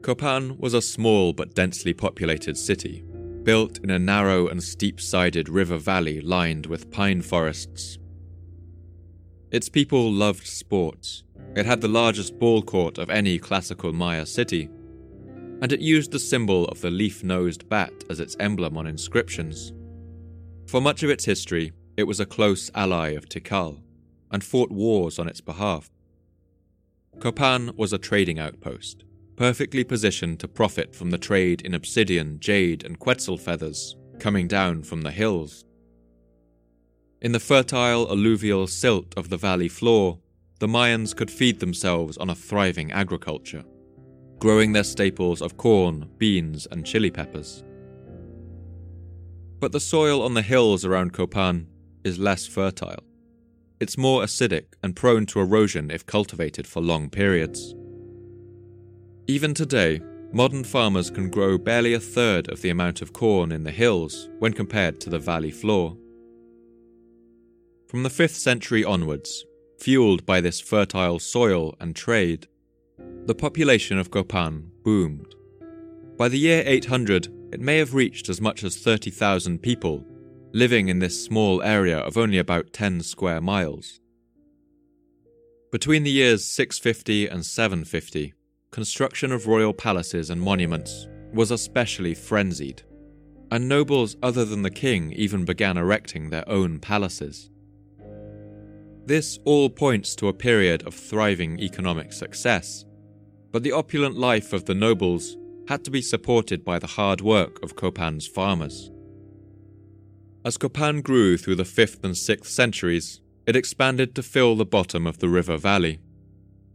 Copan 0.04 0.60
was 0.60 0.76
a 0.76 0.82
small 0.82 1.34
but 1.34 1.56
densely 1.56 1.92
populated 1.92 2.56
city, 2.56 3.04
built 3.42 3.80
in 3.80 3.90
a 3.90 3.98
narrow 3.98 4.48
and 4.48 4.62
steep 4.62 5.02
sided 5.02 5.50
river 5.50 5.78
valley 5.78 6.22
lined 6.22 6.68
with 6.68 6.92
pine 6.92 7.24
forests. 7.24 7.98
Its 9.50 9.70
people 9.70 10.12
loved 10.12 10.46
sports. 10.46 11.24
It 11.56 11.66
had 11.66 11.82
the 11.82 11.88
largest 11.88 12.38
ball 12.38 12.62
court 12.62 13.00
of 13.00 13.10
any 13.10 13.40
classical 13.40 13.92
Maya 13.92 14.28
city, 14.28 14.70
and 15.62 15.74
it 15.74 15.82
used 15.82 16.12
the 16.12 16.20
symbol 16.20 16.66
of 16.66 16.80
the 16.82 16.92
leaf 16.92 17.24
nosed 17.24 17.68
bat 17.68 17.92
as 18.08 18.20
its 18.20 18.38
emblem 18.40 18.78
on 18.78 18.86
inscriptions. 18.86 19.74
For 20.70 20.80
much 20.80 21.02
of 21.02 21.10
its 21.10 21.26
history, 21.26 21.74
it 21.98 22.04
was 22.04 22.20
a 22.20 22.28
close 22.28 22.70
ally 22.76 23.10
of 23.14 23.28
Tikal 23.28 23.82
and 24.30 24.44
fought 24.44 24.70
wars 24.70 25.18
on 25.18 25.28
its 25.28 25.42
behalf. 25.42 25.90
Copan 27.20 27.72
was 27.76 27.92
a 27.92 27.98
trading 27.98 28.38
outpost, 28.38 29.04
perfectly 29.36 29.84
positioned 29.84 30.40
to 30.42 30.48
profit 30.48 30.94
from 30.94 31.10
the 31.10 31.18
trade 31.18 31.64
in 31.64 31.74
obsidian, 31.74 32.40
jade, 32.40 32.84
and 32.86 33.00
quetzal 33.00 33.36
feathers 33.36 33.96
coming 34.20 34.48
down 34.48 34.84
from 34.84 35.02
the 35.02 35.10
hills. 35.10 35.66
In 37.20 37.32
the 37.32 37.40
fertile 37.40 38.08
alluvial 38.08 38.68
silt 38.68 39.12
of 39.18 39.30
the 39.30 39.38
valley 39.38 39.70
floor, 39.70 40.20
the 40.60 40.68
Mayans 40.68 41.16
could 41.16 41.32
feed 41.32 41.60
themselves 41.62 42.16
on 42.18 42.30
a 42.30 42.36
thriving 42.36 42.92
agriculture, 42.92 43.64
growing 44.38 44.74
their 44.74 44.84
staples 44.84 45.42
of 45.42 45.58
corn, 45.58 46.08
beans, 46.20 46.68
and 46.70 46.86
chili 46.86 47.10
peppers. 47.10 47.64
But 49.60 49.74
the 49.74 49.80
soil 49.80 50.22
on 50.22 50.36
the 50.36 50.42
hills 50.42 50.86
around 50.86 51.14
Copan 51.14 51.68
is 52.04 52.18
less 52.18 52.48
fertile. 52.48 53.04
It's 53.80 53.98
more 53.98 54.24
acidic 54.24 54.66
and 54.84 54.96
prone 54.96 55.26
to 55.28 55.40
erosion 55.40 55.92
if 55.92 56.06
cultivated 56.06 56.66
for 56.66 56.82
long 56.82 57.10
periods. 57.10 57.76
Even 59.28 59.54
today, 59.54 60.02
modern 60.32 60.64
farmers 60.64 61.10
can 61.10 61.30
grow 61.30 61.58
barely 61.58 61.94
a 61.94 62.00
third 62.00 62.50
of 62.50 62.62
the 62.62 62.70
amount 62.70 63.02
of 63.02 63.14
corn 63.14 63.52
in 63.52 63.64
the 63.64 63.72
hills 63.72 64.30
when 64.40 64.54
compared 64.54 65.02
to 65.02 65.10
the 65.10 65.20
valley 65.20 65.52
floor. 65.52 65.98
From 67.88 68.04
the 68.04 68.10
5th 68.10 68.36
century 68.36 68.86
onwards, 68.86 69.46
fueled 69.78 70.26
by 70.26 70.42
this 70.42 70.62
fertile 70.62 71.20
soil 71.20 71.76
and 71.80 71.96
trade, 71.96 72.48
the 73.26 73.36
population 73.36 73.98
of 73.98 74.12
Copan 74.12 74.72
boomed. 74.84 75.36
By 76.18 76.30
the 76.30 76.40
year 76.40 76.64
800, 76.66 77.28
it 77.52 77.60
may 77.60 77.78
have 77.78 77.94
reached 77.94 78.30
as 78.30 78.40
much 78.40 78.64
as 78.64 78.78
30,000 78.78 79.60
people, 79.60 80.06
living 80.54 80.88
in 80.88 81.00
this 81.00 81.24
small 81.24 81.62
area 81.62 81.98
of 82.00 82.18
only 82.18 82.38
about 82.38 82.74
10 82.74 83.02
square 83.02 83.42
miles. 83.42 84.00
Between 85.72 86.04
the 86.04 86.12
years 86.12 86.46
650 86.46 87.28
and 87.28 87.46
750, 87.46 88.34
construction 88.72 89.32
of 89.32 89.48
royal 89.48 89.74
palaces 89.74 90.30
and 90.30 90.42
monuments 90.42 91.08
was 91.34 91.52
especially 91.52 92.14
frenzied, 92.14 92.82
and 93.52 93.68
nobles 93.68 94.16
other 94.24 94.46
than 94.46 94.62
the 94.62 94.72
king 94.72 95.12
even 95.14 95.46
began 95.46 95.78
erecting 95.78 96.30
their 96.30 96.48
own 96.50 96.80
palaces. 96.80 97.50
This 99.06 99.40
all 99.46 99.70
points 99.70 100.16
to 100.18 100.28
a 100.28 100.34
period 100.34 100.86
of 100.86 100.94
thriving 100.94 101.60
economic 101.60 102.14
success, 102.14 102.86
but 103.52 103.64
the 103.64 103.72
opulent 103.72 104.18
life 104.18 104.54
of 104.54 104.66
the 104.66 104.76
nobles 104.76 105.36
had 105.70 105.86
to 105.86 105.92
be 105.92 106.02
supported 106.02 106.66
by 106.66 106.80
the 106.80 106.88
hard 106.88 107.22
work 107.22 107.62
of 107.62 107.76
Copan's 107.76 108.26
farmers. 108.26 108.90
As 110.44 110.58
Copan 110.58 111.02
grew 111.02 111.38
through 111.38 111.58
the 111.58 111.64
5th 111.64 112.04
and 112.04 112.16
6th 112.16 112.48
centuries, 112.48 113.22
it 113.46 113.56
expanded 113.56 114.16
to 114.16 114.24
fill 114.24 114.56
the 114.56 114.66
bottom 114.66 115.06
of 115.06 115.20
the 115.20 115.30
river 115.30 115.58
valley. 115.58 116.00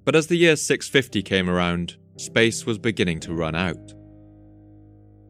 But 0.05 0.15
as 0.15 0.29
the 0.29 0.37
year 0.37 0.55
650 0.55 1.23
came 1.23 1.51
around, 1.51 1.97
space 2.19 2.67
was 2.67 2.79
beginning 2.79 3.19
to 3.21 3.35
run 3.35 3.57
out. 3.57 3.93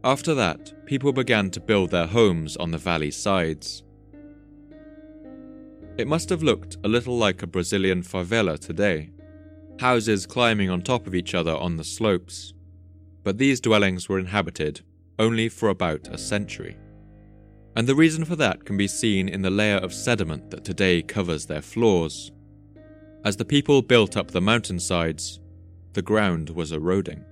After 0.04 0.34
that, 0.34 0.74
people 0.84 1.14
began 1.14 1.50
to 1.52 1.60
build 1.60 1.90
their 1.90 2.06
homes 2.06 2.58
on 2.58 2.70
the 2.70 2.76
valley's 2.76 3.16
sides. 3.16 3.82
It 5.96 6.06
must 6.06 6.28
have 6.28 6.42
looked 6.42 6.76
a 6.84 6.88
little 6.88 7.16
like 7.16 7.42
a 7.42 7.46
Brazilian 7.46 8.02
favela 8.02 8.58
today 8.58 9.10
houses 9.80 10.26
climbing 10.26 10.70
on 10.70 10.80
top 10.80 11.06
of 11.06 11.14
each 11.14 11.34
other 11.34 11.56
on 11.56 11.76
the 11.76 11.84
slopes, 11.84 12.53
but 13.24 13.38
these 13.38 13.60
dwellings 13.60 14.08
were 14.08 14.18
inhabited 14.18 14.82
only 15.18 15.48
for 15.48 15.68
about 15.68 16.08
a 16.08 16.18
century. 16.18 16.76
And 17.76 17.88
the 17.88 17.94
reason 17.94 18.24
for 18.24 18.36
that 18.36 18.64
can 18.64 18.76
be 18.76 18.86
seen 18.86 19.28
in 19.28 19.42
the 19.42 19.50
layer 19.50 19.78
of 19.78 19.92
sediment 19.92 20.50
that 20.50 20.64
today 20.64 21.02
covers 21.02 21.46
their 21.46 21.62
floors. 21.62 22.30
As 23.24 23.36
the 23.36 23.44
people 23.44 23.82
built 23.82 24.16
up 24.16 24.30
the 24.30 24.40
mountainsides, 24.40 25.40
the 25.94 26.02
ground 26.02 26.50
was 26.50 26.72
eroding. 26.72 27.24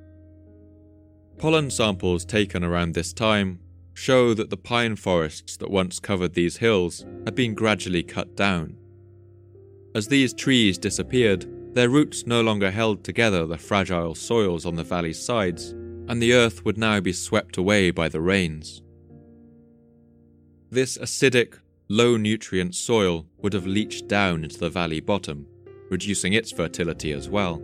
Pollen 1.38 1.70
samples 1.70 2.24
taken 2.24 2.64
around 2.64 2.94
this 2.94 3.12
time 3.12 3.60
show 3.94 4.32
that 4.34 4.48
the 4.48 4.56
pine 4.56 4.96
forests 4.96 5.56
that 5.58 5.70
once 5.70 6.00
covered 6.00 6.34
these 6.34 6.56
hills 6.56 7.04
had 7.24 7.34
been 7.34 7.54
gradually 7.54 8.02
cut 8.02 8.36
down. 8.36 8.76
As 9.94 10.08
these 10.08 10.32
trees 10.32 10.78
disappeared, 10.78 11.46
their 11.74 11.90
roots 11.90 12.26
no 12.26 12.40
longer 12.40 12.70
held 12.70 13.04
together 13.04 13.46
the 13.46 13.58
fragile 13.58 14.14
soils 14.14 14.64
on 14.64 14.76
the 14.76 14.82
valley's 14.82 15.22
sides, 15.22 15.74
and 16.08 16.22
the 16.22 16.32
earth 16.32 16.64
would 16.64 16.78
now 16.78 17.00
be 17.00 17.12
swept 17.12 17.56
away 17.56 17.90
by 17.90 18.08
the 18.08 18.20
rains. 18.20 18.82
This 20.70 20.96
acidic, 20.98 21.58
low 21.88 22.16
nutrient 22.16 22.74
soil 22.74 23.26
would 23.38 23.52
have 23.52 23.66
leached 23.66 24.08
down 24.08 24.44
into 24.44 24.58
the 24.58 24.70
valley 24.70 25.00
bottom, 25.00 25.46
reducing 25.90 26.32
its 26.32 26.50
fertility 26.50 27.12
as 27.12 27.28
well. 27.28 27.62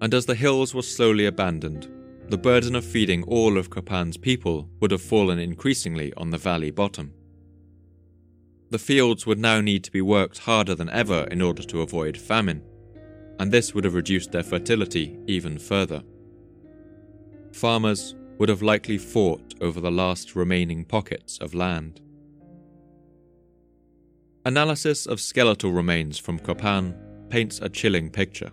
And 0.00 0.12
as 0.12 0.26
the 0.26 0.34
hills 0.34 0.74
were 0.74 0.82
slowly 0.82 1.24
abandoned, 1.24 1.90
the 2.28 2.36
burden 2.36 2.74
of 2.74 2.84
feeding 2.84 3.22
all 3.24 3.56
of 3.56 3.70
Copan's 3.70 4.16
people 4.16 4.68
would 4.80 4.90
have 4.90 5.00
fallen 5.00 5.38
increasingly 5.38 6.12
on 6.14 6.30
the 6.30 6.38
valley 6.38 6.70
bottom. 6.70 7.14
The 8.70 8.78
fields 8.78 9.26
would 9.26 9.38
now 9.38 9.60
need 9.60 9.84
to 9.84 9.92
be 9.92 10.02
worked 10.02 10.38
harder 10.38 10.74
than 10.74 10.90
ever 10.90 11.28
in 11.30 11.40
order 11.40 11.62
to 11.62 11.82
avoid 11.82 12.18
famine, 12.18 12.62
and 13.38 13.52
this 13.52 13.74
would 13.74 13.84
have 13.84 13.94
reduced 13.94 14.32
their 14.32 14.42
fertility 14.42 15.16
even 15.26 15.58
further. 15.58 16.02
Farmers 17.56 18.14
would 18.36 18.50
have 18.50 18.60
likely 18.60 18.98
fought 18.98 19.54
over 19.62 19.80
the 19.80 19.90
last 19.90 20.36
remaining 20.36 20.84
pockets 20.84 21.38
of 21.38 21.54
land. 21.54 22.02
Analysis 24.44 25.06
of 25.06 25.22
skeletal 25.22 25.72
remains 25.72 26.18
from 26.18 26.38
Copan 26.38 26.94
paints 27.30 27.58
a 27.62 27.70
chilling 27.70 28.10
picture. 28.10 28.50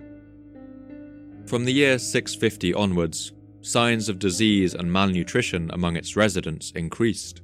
From 1.46 1.66
the 1.66 1.74
year 1.74 2.00
650 2.00 2.74
onwards, 2.74 3.34
signs 3.60 4.08
of 4.08 4.20
disease 4.20 4.74
and 4.74 4.90
malnutrition 4.90 5.70
among 5.74 5.98
its 5.98 6.16
residents 6.16 6.72
increased. 6.72 7.42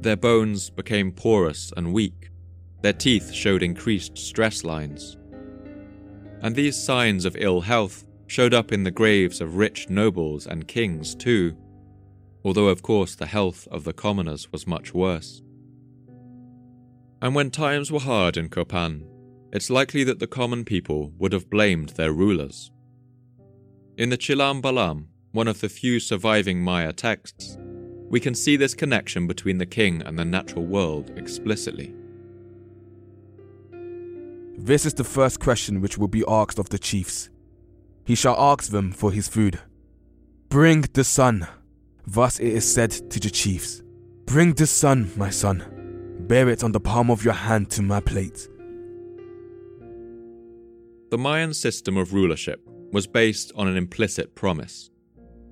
Their 0.00 0.16
bones 0.16 0.68
became 0.68 1.10
porous 1.10 1.72
and 1.74 1.94
weak, 1.94 2.30
their 2.82 2.92
teeth 2.92 3.32
showed 3.32 3.62
increased 3.62 4.18
stress 4.18 4.62
lines. 4.62 5.16
And 6.42 6.54
these 6.54 6.76
signs 6.76 7.24
of 7.24 7.36
ill 7.38 7.62
health 7.62 8.04
showed 8.30 8.54
up 8.54 8.70
in 8.70 8.84
the 8.84 8.92
graves 8.92 9.40
of 9.40 9.56
rich 9.56 9.90
nobles 9.90 10.46
and 10.46 10.68
kings 10.68 11.16
too, 11.16 11.56
although 12.44 12.68
of 12.68 12.80
course 12.80 13.16
the 13.16 13.26
health 13.26 13.66
of 13.72 13.82
the 13.82 13.92
commoners 13.92 14.52
was 14.52 14.68
much 14.68 14.94
worse. 14.94 15.42
And 17.20 17.34
when 17.34 17.50
times 17.50 17.90
were 17.90 17.98
hard 17.98 18.36
in 18.36 18.48
Copan, 18.48 19.04
it's 19.52 19.68
likely 19.68 20.04
that 20.04 20.20
the 20.20 20.28
common 20.28 20.64
people 20.64 21.12
would 21.18 21.32
have 21.32 21.50
blamed 21.50 21.90
their 21.90 22.12
rulers. 22.12 22.70
In 23.98 24.10
the 24.10 24.16
Chilam 24.16 24.62
Balam, 24.62 25.06
one 25.32 25.48
of 25.48 25.60
the 25.60 25.68
few 25.68 25.98
surviving 25.98 26.62
Maya 26.62 26.92
texts, 26.92 27.58
we 28.10 28.20
can 28.20 28.36
see 28.36 28.56
this 28.56 28.74
connection 28.74 29.26
between 29.26 29.58
the 29.58 29.66
king 29.66 30.02
and 30.02 30.16
the 30.16 30.24
natural 30.24 30.64
world 30.64 31.10
explicitly. 31.16 31.92
This 34.56 34.86
is 34.86 34.94
the 34.94 35.02
first 35.02 35.40
question 35.40 35.80
which 35.80 35.98
will 35.98 36.08
be 36.08 36.22
asked 36.28 36.60
of 36.60 36.68
the 36.68 36.78
chiefs. 36.78 37.28
He 38.10 38.16
shall 38.16 38.34
ask 38.40 38.72
them 38.72 38.90
for 38.90 39.12
his 39.12 39.28
food. 39.28 39.60
Bring 40.48 40.80
the 40.80 41.04
sun. 41.04 41.46
Thus 42.04 42.40
it 42.40 42.48
is 42.48 42.74
said 42.74 42.90
to 42.90 43.20
the 43.20 43.30
chiefs 43.30 43.84
Bring 44.26 44.54
the 44.54 44.66
sun, 44.66 45.12
my 45.16 45.30
son. 45.30 46.16
Bear 46.26 46.48
it 46.48 46.64
on 46.64 46.72
the 46.72 46.80
palm 46.80 47.08
of 47.08 47.24
your 47.24 47.34
hand 47.34 47.70
to 47.70 47.82
my 47.82 48.00
plate. 48.00 48.48
The 51.12 51.18
Mayan 51.18 51.54
system 51.54 51.96
of 51.96 52.12
rulership 52.12 52.60
was 52.90 53.06
based 53.06 53.52
on 53.54 53.68
an 53.68 53.76
implicit 53.76 54.34
promise. 54.34 54.90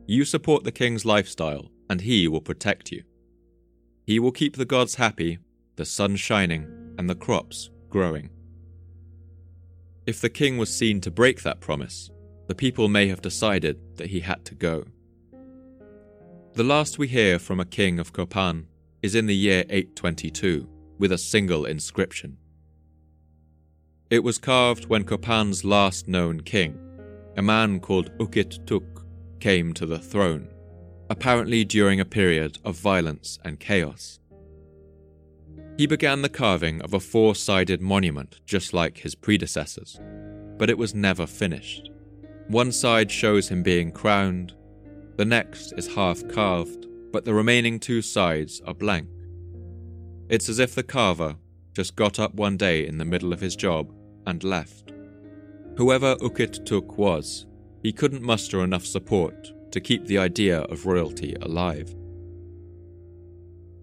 You 0.08 0.24
support 0.24 0.64
the 0.64 0.72
king's 0.72 1.04
lifestyle, 1.04 1.70
and 1.88 2.00
he 2.00 2.26
will 2.26 2.40
protect 2.40 2.90
you. 2.90 3.04
He 4.04 4.18
will 4.18 4.32
keep 4.32 4.56
the 4.56 4.64
gods 4.64 4.96
happy, 4.96 5.38
the 5.76 5.84
sun 5.84 6.16
shining, 6.16 6.64
and 6.98 7.08
the 7.08 7.14
crops 7.14 7.70
growing. 7.88 8.30
If 10.08 10.20
the 10.20 10.28
king 10.28 10.58
was 10.58 10.74
seen 10.74 11.00
to 11.02 11.12
break 11.12 11.44
that 11.44 11.60
promise, 11.60 12.10
the 12.48 12.54
people 12.54 12.88
may 12.88 13.06
have 13.06 13.22
decided 13.22 13.78
that 13.96 14.08
he 14.08 14.20
had 14.20 14.44
to 14.46 14.54
go. 14.54 14.84
The 16.54 16.64
last 16.64 16.98
we 16.98 17.06
hear 17.06 17.38
from 17.38 17.60
a 17.60 17.64
king 17.64 18.00
of 18.00 18.12
Copan 18.12 18.66
is 19.02 19.14
in 19.14 19.26
the 19.26 19.36
year 19.36 19.64
822 19.68 20.68
with 20.98 21.12
a 21.12 21.18
single 21.18 21.64
inscription. 21.64 22.38
It 24.10 24.24
was 24.24 24.38
carved 24.38 24.86
when 24.86 25.04
Copan's 25.04 25.64
last 25.64 26.08
known 26.08 26.40
king, 26.40 26.76
a 27.36 27.42
man 27.42 27.78
called 27.78 28.10
Ukit 28.18 28.66
Tuk, 28.66 29.04
came 29.38 29.72
to 29.74 29.86
the 29.86 30.00
throne 30.00 30.48
apparently 31.10 31.64
during 31.64 32.00
a 32.00 32.04
period 32.04 32.58
of 32.64 32.76
violence 32.76 33.38
and 33.44 33.58
chaos. 33.58 34.18
He 35.76 35.86
began 35.86 36.22
the 36.22 36.28
carving 36.28 36.82
of 36.82 36.92
a 36.92 37.00
four 37.00 37.34
sided 37.34 37.80
monument 37.80 38.40
just 38.44 38.72
like 38.72 38.98
his 38.98 39.14
predecessors, 39.14 40.00
but 40.58 40.68
it 40.68 40.78
was 40.78 40.94
never 40.94 41.26
finished. 41.26 41.90
One 42.48 42.72
side 42.72 43.10
shows 43.12 43.48
him 43.48 43.62
being 43.62 43.92
crowned, 43.92 44.54
the 45.16 45.26
next 45.26 45.72
is 45.76 45.94
half 45.94 46.26
carved, 46.28 46.86
but 47.12 47.26
the 47.26 47.34
remaining 47.34 47.78
two 47.78 48.00
sides 48.00 48.62
are 48.66 48.72
blank. 48.72 49.10
It's 50.30 50.48
as 50.48 50.58
if 50.58 50.74
the 50.74 50.82
carver 50.82 51.36
just 51.74 51.94
got 51.94 52.18
up 52.18 52.32
one 52.34 52.56
day 52.56 52.86
in 52.86 52.96
the 52.96 53.04
middle 53.04 53.34
of 53.34 53.40
his 53.40 53.54
job 53.54 53.92
and 54.26 54.42
left. 54.42 54.92
Whoever 55.76 56.16
Ukit 56.16 56.64
Tuk 56.64 56.96
was, 56.96 57.46
he 57.82 57.92
couldn't 57.92 58.22
muster 58.22 58.64
enough 58.64 58.86
support 58.86 59.52
to 59.72 59.80
keep 59.80 60.06
the 60.06 60.18
idea 60.18 60.60
of 60.60 60.86
royalty 60.86 61.36
alive. 61.42 61.94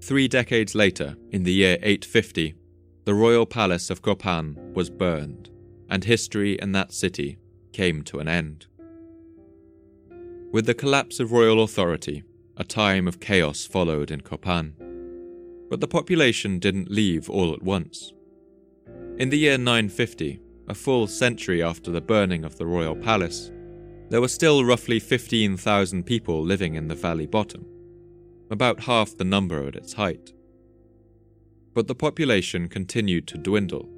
Three 0.01 0.27
decades 0.27 0.73
later, 0.73 1.15
in 1.31 1.43
the 1.43 1.53
year 1.53 1.77
850, 1.83 2.55
the 3.05 3.13
royal 3.13 3.45
palace 3.45 3.91
of 3.91 4.01
Copan 4.01 4.73
was 4.73 4.89
burned, 4.89 5.51
and 5.87 6.03
history 6.03 6.53
in 6.53 6.71
that 6.71 6.93
city 6.93 7.37
came 7.75 8.03
to 8.03 8.19
an 8.19 8.27
end. 8.29 8.67
With 10.53 10.65
the 10.65 10.73
collapse 10.73 11.19
of 11.19 11.33
royal 11.33 11.61
authority, 11.61 12.23
a 12.55 12.63
time 12.63 13.05
of 13.05 13.19
chaos 13.19 13.65
followed 13.65 14.11
in 14.11 14.21
Copan. 14.21 14.73
But 15.69 15.81
the 15.81 15.87
population 15.87 16.57
didn't 16.57 16.89
leave 16.89 17.29
all 17.29 17.53
at 17.53 17.61
once. 17.61 18.13
In 19.17 19.29
the 19.29 19.37
year 19.37 19.57
950, 19.57 20.39
a 20.69 20.73
full 20.73 21.05
century 21.07 21.61
after 21.61 21.91
the 21.91 21.99
burning 21.99 22.45
of 22.45 22.57
the 22.57 22.65
royal 22.65 22.95
palace, 22.95 23.51
there 24.09 24.21
were 24.21 24.29
still 24.29 24.63
roughly 24.63 24.99
15,000 25.01 26.03
people 26.03 26.41
living 26.41 26.75
in 26.75 26.87
the 26.87 26.95
valley 26.95 27.25
bottom, 27.25 27.65
about 28.49 28.79
half 28.79 29.17
the 29.17 29.25
number 29.25 29.67
at 29.67 29.75
its 29.75 29.91
height. 29.91 30.31
But 31.73 31.87
the 31.87 31.95
population 31.95 32.69
continued 32.69 33.27
to 33.27 33.37
dwindle, 33.37 33.89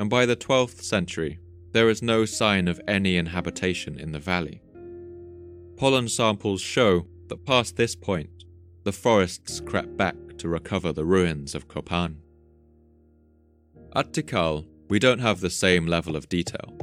and 0.00 0.10
by 0.10 0.26
the 0.26 0.34
12th 0.34 0.82
century, 0.82 1.38
there 1.72 1.88
is 1.88 2.02
no 2.02 2.24
sign 2.24 2.68
of 2.68 2.80
any 2.86 3.16
inhabitation 3.16 3.98
in 3.98 4.12
the 4.12 4.18
valley. 4.18 4.62
Pollen 5.76 6.08
samples 6.08 6.60
show 6.60 7.06
that 7.28 7.44
past 7.44 7.76
this 7.76 7.96
point, 7.96 8.44
the 8.84 8.92
forests 8.92 9.60
crept 9.60 9.96
back 9.96 10.16
to 10.38 10.48
recover 10.48 10.92
the 10.92 11.04
ruins 11.04 11.54
of 11.54 11.68
Copan. 11.68 12.18
At 13.94 14.12
Tikal, 14.12 14.66
we 14.88 14.98
don't 14.98 15.20
have 15.20 15.40
the 15.40 15.50
same 15.50 15.86
level 15.86 16.16
of 16.16 16.28
detail 16.28 16.76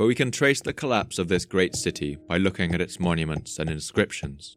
but 0.00 0.06
we 0.06 0.14
can 0.14 0.30
trace 0.30 0.62
the 0.62 0.72
collapse 0.72 1.18
of 1.18 1.28
this 1.28 1.44
great 1.44 1.76
city 1.76 2.16
by 2.26 2.38
looking 2.38 2.74
at 2.74 2.80
its 2.80 2.98
monuments 2.98 3.58
and 3.58 3.68
inscriptions. 3.68 4.56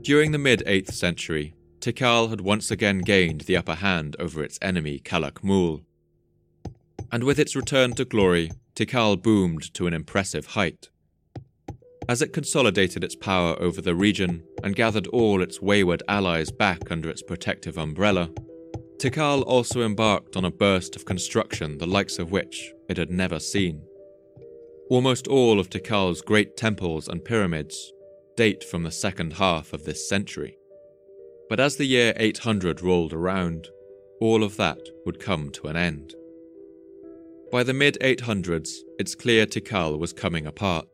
During 0.00 0.32
the 0.32 0.38
mid 0.38 0.62
8th 0.66 0.94
century, 0.94 1.52
Tikal 1.80 2.30
had 2.30 2.40
once 2.40 2.70
again 2.70 3.00
gained 3.00 3.42
the 3.42 3.58
upper 3.58 3.74
hand 3.74 4.16
over 4.18 4.42
its 4.42 4.58
enemy 4.62 5.00
Calakmul. 5.00 5.84
And 7.12 7.24
with 7.24 7.38
its 7.38 7.54
return 7.54 7.92
to 7.94 8.06
glory, 8.06 8.50
Tikal 8.74 9.22
boomed 9.22 9.74
to 9.74 9.86
an 9.86 9.92
impressive 9.92 10.46
height. 10.46 10.88
As 12.08 12.22
it 12.22 12.32
consolidated 12.32 13.04
its 13.04 13.14
power 13.14 13.54
over 13.60 13.82
the 13.82 13.94
region 13.94 14.42
and 14.64 14.74
gathered 14.74 15.06
all 15.08 15.42
its 15.42 15.60
wayward 15.60 16.02
allies 16.08 16.50
back 16.50 16.90
under 16.90 17.10
its 17.10 17.22
protective 17.22 17.76
umbrella, 17.76 18.30
Tikal 18.96 19.42
also 19.42 19.82
embarked 19.82 20.36
on 20.36 20.46
a 20.46 20.50
burst 20.50 20.96
of 20.96 21.04
construction 21.04 21.76
the 21.78 21.86
likes 21.86 22.18
of 22.18 22.32
which 22.32 22.72
it 22.88 22.96
had 22.96 23.10
never 23.10 23.38
seen. 23.38 23.82
Almost 24.88 25.28
all 25.28 25.60
of 25.60 25.68
Tikal's 25.68 26.22
great 26.22 26.56
temples 26.56 27.08
and 27.08 27.24
pyramids 27.24 27.92
date 28.36 28.64
from 28.64 28.84
the 28.84 28.90
second 28.90 29.34
half 29.34 29.72
of 29.72 29.84
this 29.84 30.08
century. 30.08 30.56
But 31.48 31.60
as 31.60 31.76
the 31.76 31.84
year 31.84 32.14
800 32.16 32.80
rolled 32.80 33.12
around, 33.12 33.68
all 34.20 34.42
of 34.42 34.56
that 34.56 34.80
would 35.04 35.20
come 35.20 35.50
to 35.50 35.66
an 35.66 35.76
end. 35.76 36.14
By 37.52 37.62
the 37.62 37.74
mid 37.74 37.98
800s, 38.00 38.78
it's 38.98 39.14
clear 39.14 39.44
Tikal 39.44 39.98
was 39.98 40.14
coming 40.14 40.46
apart. 40.46 40.88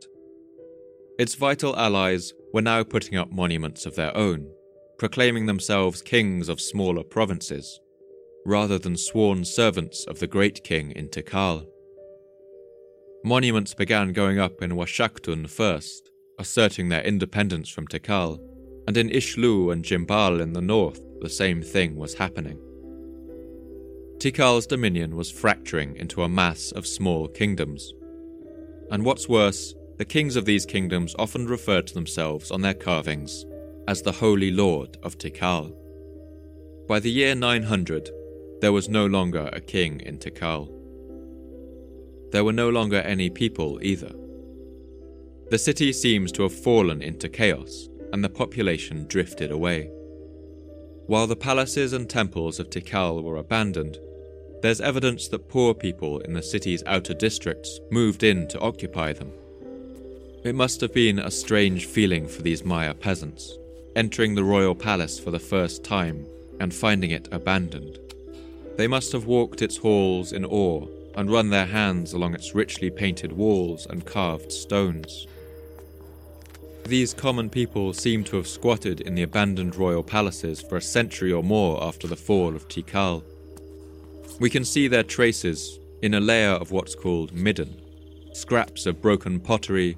Its 1.17 1.37
vital 1.37 1.77
allies 1.77 2.33
were 2.53 2.61
now 2.61 2.83
putting 2.83 3.17
up 3.17 3.31
monuments 3.31 3.87
of 3.87 3.95
their 3.95 4.15
own, 4.17 4.51
proclaiming 4.99 5.47
themselves 5.47 6.03
kings 6.03 6.49
of 6.49 6.61
smaller 6.61 7.05
provinces, 7.05 7.79
rather 8.45 8.77
than 8.77 8.97
sworn 8.97 9.45
servants 9.45 10.05
of 10.09 10.19
the 10.19 10.27
great 10.27 10.65
king 10.65 10.91
in 10.91 11.09
Tikal. 11.09 11.65
Monuments 13.25 13.75
began 13.75 14.13
going 14.13 14.41
up 14.41 14.61
in 14.61 14.73
Uaxactun 14.73 15.49
first, 15.49 16.11
asserting 16.41 16.89
their 16.89 17.05
independence 17.05 17.69
from 17.69 17.87
Tikal, 17.87 18.41
and 18.89 18.97
in 18.97 19.11
Ixlu 19.11 19.73
and 19.73 19.85
Jimbal 19.85 20.41
in 20.41 20.55
the 20.55 20.61
north, 20.61 21.01
the 21.21 21.31
same 21.31 21.63
thing 21.63 21.95
was 21.95 22.15
happening. 22.15 22.61
Tikal's 24.19 24.67
dominion 24.67 25.15
was 25.15 25.31
fracturing 25.31 25.95
into 25.95 26.25
a 26.25 26.29
mass 26.29 26.73
of 26.73 26.89
small 26.89 27.29
kingdoms. 27.29 27.95
And 28.91 29.05
what's 29.05 29.29
worse, 29.29 29.77
the 29.97 30.05
kings 30.05 30.35
of 30.35 30.45
these 30.45 30.67
kingdoms 30.67 31.15
often 31.21 31.47
referred 31.47 31.87
to 31.87 31.95
themselves 31.95 32.51
on 32.51 32.61
their 32.61 32.75
carvings 32.75 33.47
as 33.87 34.03
the 34.03 34.11
Holy 34.11 34.51
Lord 34.51 34.99
of 35.05 35.19
Tikal. 35.19 35.73
By 36.89 36.99
the 36.99 37.13
year 37.13 37.37
900, 37.37 38.11
there 38.61 38.73
was 38.73 38.89
no 38.89 39.07
longer 39.07 39.51
a 39.53 39.61
king 39.61 40.01
in 40.01 40.19
Tikal. 40.19 40.69
There 42.33 42.43
were 42.43 42.53
no 42.53 42.71
longer 42.71 43.01
any 43.03 43.31
people 43.31 43.79
either. 43.83 44.11
The 45.51 45.59
city 45.59 45.93
seems 45.93 46.33
to 46.33 46.43
have 46.43 46.53
fallen 46.53 47.03
into 47.03 47.29
chaos, 47.29 47.89
and 48.13 48.25
the 48.25 48.29
population 48.29 49.07
drifted 49.07 49.53
away. 49.53 49.93
While 51.07 51.29
the 51.29 51.37
palaces 51.37 51.93
and 51.93 52.11
temples 52.11 52.59
of 52.59 52.69
Tikal 52.69 53.23
were 53.23 53.37
abandoned, 53.37 53.99
there's 54.63 54.81
evidence 54.81 55.29
that 55.29 55.49
poor 55.49 55.75
people 55.75 56.21
in 56.21 56.33
the 56.33 56.43
city's 56.43 56.83
outer 56.87 57.15
districts 57.15 57.79
moved 57.91 58.23
in 58.23 58.49
to 58.49 58.61
occupy 58.61 59.13
them. 59.13 59.33
It 60.45 60.55
must 60.55 60.81
have 60.81 60.93
been 60.93 61.19
a 61.19 61.31
strange 61.31 61.87
feeling 61.87 62.27
for 62.27 62.43
these 62.43 62.65
Maya 62.65 62.95
peasants, 62.95 63.57
entering 63.97 64.35
the 64.35 64.45
royal 64.45 64.75
palace 64.75 65.19
for 65.19 65.31
the 65.31 65.39
first 65.39 65.85
time 65.85 66.27
and 66.61 66.75
finding 66.75 67.11
it 67.11 67.29
abandoned. 67.33 67.99
They 68.77 68.87
must 68.87 69.13
have 69.13 69.27
walked 69.27 69.63
its 69.63 69.77
halls 69.77 70.33
in 70.33 70.45
awe 70.45 70.87
and 71.17 71.31
run 71.31 71.51
their 71.51 71.67
hands 71.67 72.13
along 72.13 72.35
its 72.35 72.55
richly 72.55 72.91
painted 72.91 73.33
walls 73.33 73.87
and 73.87 74.07
carved 74.07 74.53
stones. 74.53 75.27
These 76.85 77.13
common 77.13 77.51
people 77.51 77.93
seem 77.93 78.25
to 78.25 78.37
have 78.37 78.47
squatted 78.47 79.01
in 79.01 79.15
the 79.15 79.25
abandoned 79.25 79.77
royal 79.77 80.03
palaces 80.03 80.63
for 80.63 80.77
a 80.77 80.81
century 80.81 81.33
or 81.33 81.43
more 81.43 81.83
after 81.83 82.07
the 82.07 82.17
fall 82.17 82.55
of 82.55 82.69
Tikal. 82.69 83.23
We 84.39 84.51
can 84.51 84.65
see 84.65 84.87
their 84.87 85.03
traces 85.03 85.81
in 86.01 86.15
a 86.15 86.21
layer 86.21 86.51
of 86.51 86.71
what's 86.71 86.95
called 86.95 87.33
midden 87.33 87.83
scraps 88.35 88.87
of 88.87 89.03
broken 89.03 89.41
pottery, 89.41 89.97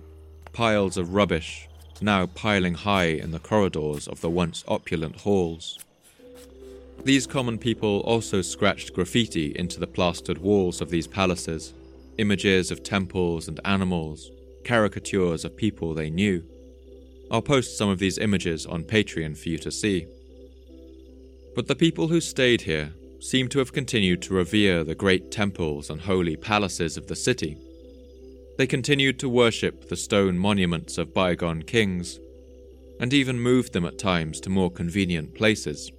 piles 0.53 0.97
of 0.97 1.13
rubbish, 1.13 1.69
now 2.01 2.25
piling 2.25 2.73
high 2.73 3.09
in 3.09 3.33
the 3.33 3.39
corridors 3.39 4.09
of 4.09 4.23
the 4.23 4.31
once 4.31 4.65
opulent 4.67 5.21
halls. 5.21 5.79
These 7.05 7.27
common 7.27 7.59
people 7.59 8.01
also 8.01 8.41
scratched 8.41 8.95
graffiti 8.95 9.53
into 9.57 9.79
the 9.79 9.87
plastered 9.87 10.39
walls 10.39 10.81
of 10.81 10.89
these 10.89 11.07
palaces, 11.07 11.75
images 12.17 12.71
of 12.71 12.83
temples 12.83 13.47
and 13.47 13.61
animals, 13.67 14.31
caricatures 14.65 15.45
of 15.45 15.57
people 15.57 15.93
they 15.93 16.09
knew. 16.09 16.43
I'll 17.31 17.43
post 17.43 17.77
some 17.77 17.91
of 17.91 17.99
these 17.99 18.17
images 18.17 18.65
on 18.65 18.85
Patreon 18.85 19.37
for 19.37 19.51
you 19.51 19.59
to 19.59 19.71
see. 19.71 20.07
But 21.55 21.67
the 21.67 21.77
people 21.77 22.09
who 22.09 22.21
stayed 22.21 22.63
here 22.63 22.93
seem 23.21 23.49
to 23.49 23.59
have 23.59 23.73
continued 23.73 24.23
to 24.23 24.35
revere 24.35 24.83
the 24.83 24.95
great 24.95 25.31
temples 25.31 25.91
and 25.91 26.01
holy 26.01 26.37
palaces 26.37 26.97
of 26.97 27.07
the 27.07 27.17
city. 27.17 27.57
They 28.57 28.67
continued 28.67 29.19
to 29.21 29.29
worship 29.29 29.89
the 29.89 29.97
stone 29.97 30.39
monuments 30.39 30.99
of 30.99 31.15
bygone 31.15 31.63
kings, 31.63 32.19
and 32.99 33.13
even 33.15 33.41
moved 33.41 33.73
them 33.73 33.87
at 33.87 33.99
times 33.99 34.41
to 34.41 34.51
more 34.51 34.71
convenient 34.71 35.35
places. 35.35 35.91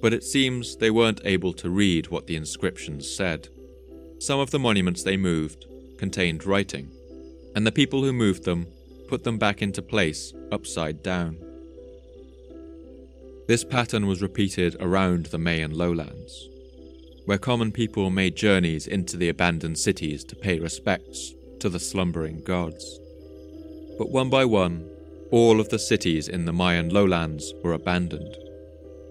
But 0.00 0.12
it 0.12 0.22
seems 0.22 0.76
they 0.76 0.90
weren't 0.90 1.20
able 1.24 1.52
to 1.54 1.70
read 1.70 2.08
what 2.08 2.26
the 2.26 2.36
inscriptions 2.36 3.08
said. 3.10 3.48
Some 4.18 4.38
of 4.38 4.50
the 4.50 4.58
monuments 4.58 5.02
they 5.02 5.16
moved 5.16 5.66
contained 5.98 6.44
writing, 6.44 6.90
and 7.54 7.66
the 7.66 7.72
people 7.72 8.02
who 8.02 8.12
moved 8.12 8.44
them 8.44 8.66
put 9.08 9.24
them 9.24 9.38
back 9.38 9.62
into 9.62 9.82
place 9.82 10.32
upside 10.52 11.02
down. 11.02 11.38
This 13.46 13.62
pattern 13.62 14.08
was 14.08 14.22
repeated 14.22 14.76
around 14.80 15.26
the 15.26 15.38
Mayan 15.38 15.70
lowlands, 15.70 16.48
where 17.26 17.38
common 17.38 17.70
people 17.70 18.10
made 18.10 18.34
journeys 18.34 18.88
into 18.88 19.16
the 19.16 19.28
abandoned 19.28 19.78
cities 19.78 20.24
to 20.24 20.34
pay 20.34 20.58
respects 20.58 21.32
to 21.60 21.68
the 21.68 21.78
slumbering 21.78 22.42
gods. 22.42 22.98
But 23.98 24.10
one 24.10 24.30
by 24.30 24.44
one, 24.44 24.90
all 25.30 25.60
of 25.60 25.68
the 25.68 25.78
cities 25.78 26.26
in 26.26 26.44
the 26.44 26.52
Mayan 26.52 26.88
lowlands 26.88 27.54
were 27.62 27.72
abandoned, 27.72 28.36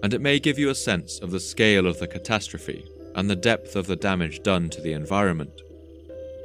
and 0.02 0.12
it 0.12 0.20
may 0.20 0.38
give 0.38 0.58
you 0.58 0.68
a 0.68 0.74
sense 0.74 1.18
of 1.18 1.30
the 1.30 1.40
scale 1.40 1.86
of 1.86 1.98
the 1.98 2.06
catastrophe 2.06 2.84
and 3.14 3.30
the 3.30 3.36
depth 3.36 3.74
of 3.74 3.86
the 3.86 3.96
damage 3.96 4.42
done 4.42 4.68
to 4.68 4.82
the 4.82 4.92
environment 4.92 5.62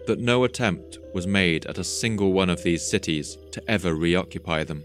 that 0.07 0.19
no 0.19 0.45
attempt 0.45 0.97
was 1.13 1.27
made 1.27 1.65
at 1.65 1.77
a 1.77 1.83
single 1.83 2.31
one 2.31 2.49
of 2.49 2.63
these 2.63 2.89
cities 2.89 3.37
to 3.51 3.61
ever 3.69 3.93
reoccupy 3.93 4.63
them 4.63 4.83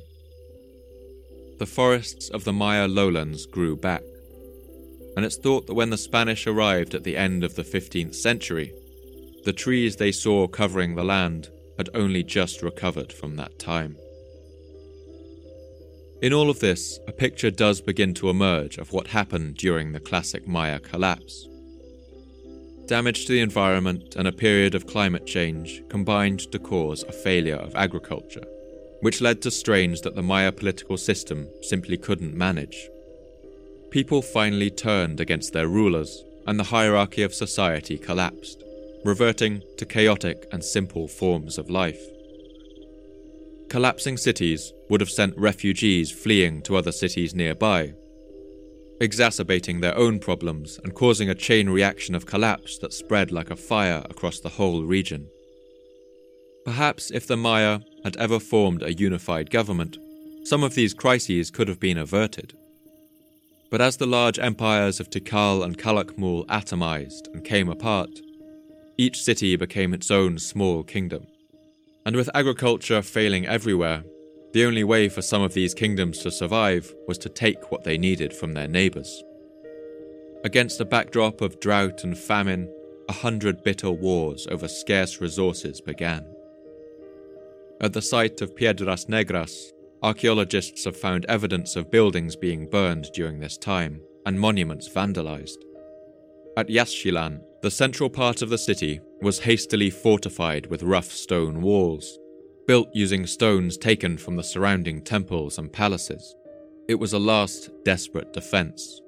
the 1.58 1.66
forests 1.66 2.28
of 2.28 2.44
the 2.44 2.52
Maya 2.52 2.86
lowlands 2.86 3.46
grew 3.46 3.76
back, 3.76 4.02
and 5.16 5.24
it's 5.24 5.38
thought 5.38 5.66
that 5.66 5.74
when 5.74 5.90
the 5.90 5.96
Spanish 5.96 6.46
arrived 6.46 6.94
at 6.94 7.04
the 7.04 7.16
end 7.16 7.42
of 7.42 7.54
the 7.54 7.62
15th 7.62 8.14
century, 8.14 8.72
the 9.44 9.52
trees 9.52 9.96
they 9.96 10.12
saw 10.12 10.46
covering 10.46 10.94
the 10.94 11.04
land 11.04 11.48
had 11.78 11.88
only 11.94 12.22
just 12.22 12.62
recovered 12.62 13.12
from 13.12 13.36
that 13.36 13.58
time. 13.58 13.96
In 16.22 16.32
all 16.32 16.50
of 16.50 16.60
this, 16.60 16.98
a 17.06 17.12
picture 17.12 17.50
does 17.50 17.80
begin 17.80 18.12
to 18.14 18.30
emerge 18.30 18.78
of 18.78 18.92
what 18.92 19.08
happened 19.08 19.56
during 19.56 19.92
the 19.92 20.00
classic 20.00 20.46
Maya 20.46 20.78
collapse. 20.78 21.46
Damage 22.86 23.26
to 23.26 23.32
the 23.32 23.40
environment 23.40 24.14
and 24.16 24.28
a 24.28 24.32
period 24.32 24.74
of 24.74 24.86
climate 24.86 25.26
change 25.26 25.82
combined 25.88 26.40
to 26.52 26.58
cause 26.58 27.02
a 27.04 27.12
failure 27.12 27.56
of 27.56 27.74
agriculture 27.74 28.44
which 29.00 29.20
led 29.20 29.42
to 29.42 29.50
strains 29.50 30.00
that 30.00 30.14
the 30.14 30.22
Maya 30.22 30.52
political 30.52 30.96
system 30.96 31.48
simply 31.62 31.96
couldn't 31.96 32.34
manage. 32.34 32.88
People 33.90 34.22
finally 34.22 34.70
turned 34.70 35.20
against 35.20 35.52
their 35.52 35.68
rulers, 35.68 36.24
and 36.46 36.58
the 36.58 36.64
hierarchy 36.64 37.22
of 37.22 37.34
society 37.34 37.98
collapsed, 37.98 38.62
reverting 39.04 39.62
to 39.78 39.86
chaotic 39.86 40.46
and 40.52 40.62
simple 40.62 41.08
forms 41.08 41.58
of 41.58 41.70
life. 41.70 42.00
Collapsing 43.68 44.16
cities 44.16 44.72
would 44.88 45.00
have 45.00 45.10
sent 45.10 45.36
refugees 45.36 46.10
fleeing 46.10 46.62
to 46.62 46.76
other 46.76 46.92
cities 46.92 47.34
nearby, 47.34 47.92
exacerbating 49.00 49.80
their 49.80 49.96
own 49.96 50.18
problems 50.18 50.78
and 50.84 50.94
causing 50.94 51.28
a 51.28 51.34
chain 51.34 51.68
reaction 51.68 52.14
of 52.14 52.26
collapse 52.26 52.78
that 52.78 52.92
spread 52.92 53.32
like 53.32 53.50
a 53.50 53.56
fire 53.56 54.04
across 54.08 54.40
the 54.40 54.48
whole 54.48 54.84
region. 54.84 55.28
Perhaps 56.64 57.10
if 57.10 57.26
the 57.26 57.36
Maya 57.36 57.80
had 58.06 58.16
ever 58.18 58.38
formed 58.38 58.84
a 58.84 58.94
unified 58.94 59.50
government, 59.50 59.98
some 60.44 60.62
of 60.62 60.76
these 60.76 60.94
crises 60.94 61.50
could 61.50 61.66
have 61.66 61.80
been 61.80 61.98
averted. 61.98 62.56
But 63.68 63.80
as 63.80 63.96
the 63.96 64.06
large 64.06 64.38
empires 64.38 65.00
of 65.00 65.10
Tikal 65.10 65.64
and 65.64 65.76
Calakmul 65.76 66.46
atomized 66.46 67.26
and 67.34 67.42
came 67.42 67.68
apart, 67.68 68.20
each 68.96 69.20
city 69.20 69.56
became 69.56 69.92
its 69.92 70.12
own 70.12 70.38
small 70.38 70.84
kingdom. 70.84 71.26
And 72.04 72.14
with 72.14 72.30
agriculture 72.32 73.02
failing 73.02 73.44
everywhere, 73.44 74.04
the 74.52 74.64
only 74.64 74.84
way 74.84 75.08
for 75.08 75.20
some 75.20 75.42
of 75.42 75.52
these 75.52 75.74
kingdoms 75.74 76.18
to 76.18 76.30
survive 76.30 76.94
was 77.08 77.18
to 77.18 77.28
take 77.28 77.72
what 77.72 77.82
they 77.82 77.98
needed 77.98 78.32
from 78.32 78.52
their 78.52 78.68
neighbors. 78.68 79.24
Against 80.44 80.80
a 80.80 80.84
backdrop 80.84 81.40
of 81.40 81.58
drought 81.58 82.04
and 82.04 82.16
famine, 82.16 82.72
a 83.08 83.12
hundred 83.12 83.64
bitter 83.64 83.90
wars 83.90 84.46
over 84.48 84.68
scarce 84.68 85.20
resources 85.20 85.80
began. 85.80 86.24
At 87.78 87.92
the 87.92 88.00
site 88.00 88.40
of 88.40 88.56
Piedras 88.56 89.04
Negras, 89.04 89.72
archaeologists 90.02 90.86
have 90.86 90.96
found 90.96 91.26
evidence 91.26 91.76
of 91.76 91.90
buildings 91.90 92.34
being 92.34 92.70
burned 92.70 93.10
during 93.12 93.38
this 93.38 93.58
time 93.58 94.00
and 94.24 94.40
monuments 94.40 94.88
vandalized. 94.88 95.58
At 96.56 96.68
Yaxchilan, 96.68 97.42
the 97.60 97.70
central 97.70 98.08
part 98.08 98.40
of 98.40 98.48
the 98.48 98.56
city 98.56 99.00
was 99.20 99.40
hastily 99.40 99.90
fortified 99.90 100.66
with 100.66 100.82
rough 100.82 101.12
stone 101.12 101.60
walls, 101.60 102.18
built 102.66 102.88
using 102.94 103.26
stones 103.26 103.76
taken 103.76 104.16
from 104.16 104.36
the 104.36 104.42
surrounding 104.42 105.02
temples 105.02 105.58
and 105.58 105.70
palaces. 105.70 106.34
It 106.88 106.94
was 106.94 107.12
a 107.12 107.18
last 107.18 107.70
desperate 107.84 108.32
defense. 108.32 109.02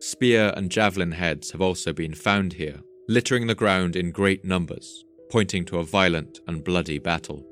Spear 0.00 0.52
and 0.56 0.70
javelin 0.70 1.12
heads 1.12 1.52
have 1.52 1.62
also 1.62 1.94
been 1.94 2.14
found 2.14 2.52
here, 2.52 2.80
littering 3.08 3.46
the 3.46 3.54
ground 3.54 3.96
in 3.96 4.10
great 4.10 4.44
numbers, 4.44 5.04
pointing 5.30 5.64
to 5.66 5.78
a 5.78 5.84
violent 5.84 6.40
and 6.46 6.62
bloody 6.62 6.98
battle. 6.98 7.46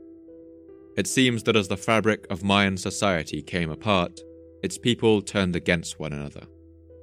It 0.96 1.06
seems 1.06 1.44
that 1.44 1.56
as 1.56 1.68
the 1.68 1.76
fabric 1.76 2.26
of 2.30 2.42
Mayan 2.42 2.76
society 2.76 3.42
came 3.42 3.70
apart, 3.70 4.20
its 4.62 4.76
people 4.76 5.22
turned 5.22 5.56
against 5.56 6.00
one 6.00 6.12
another, 6.12 6.46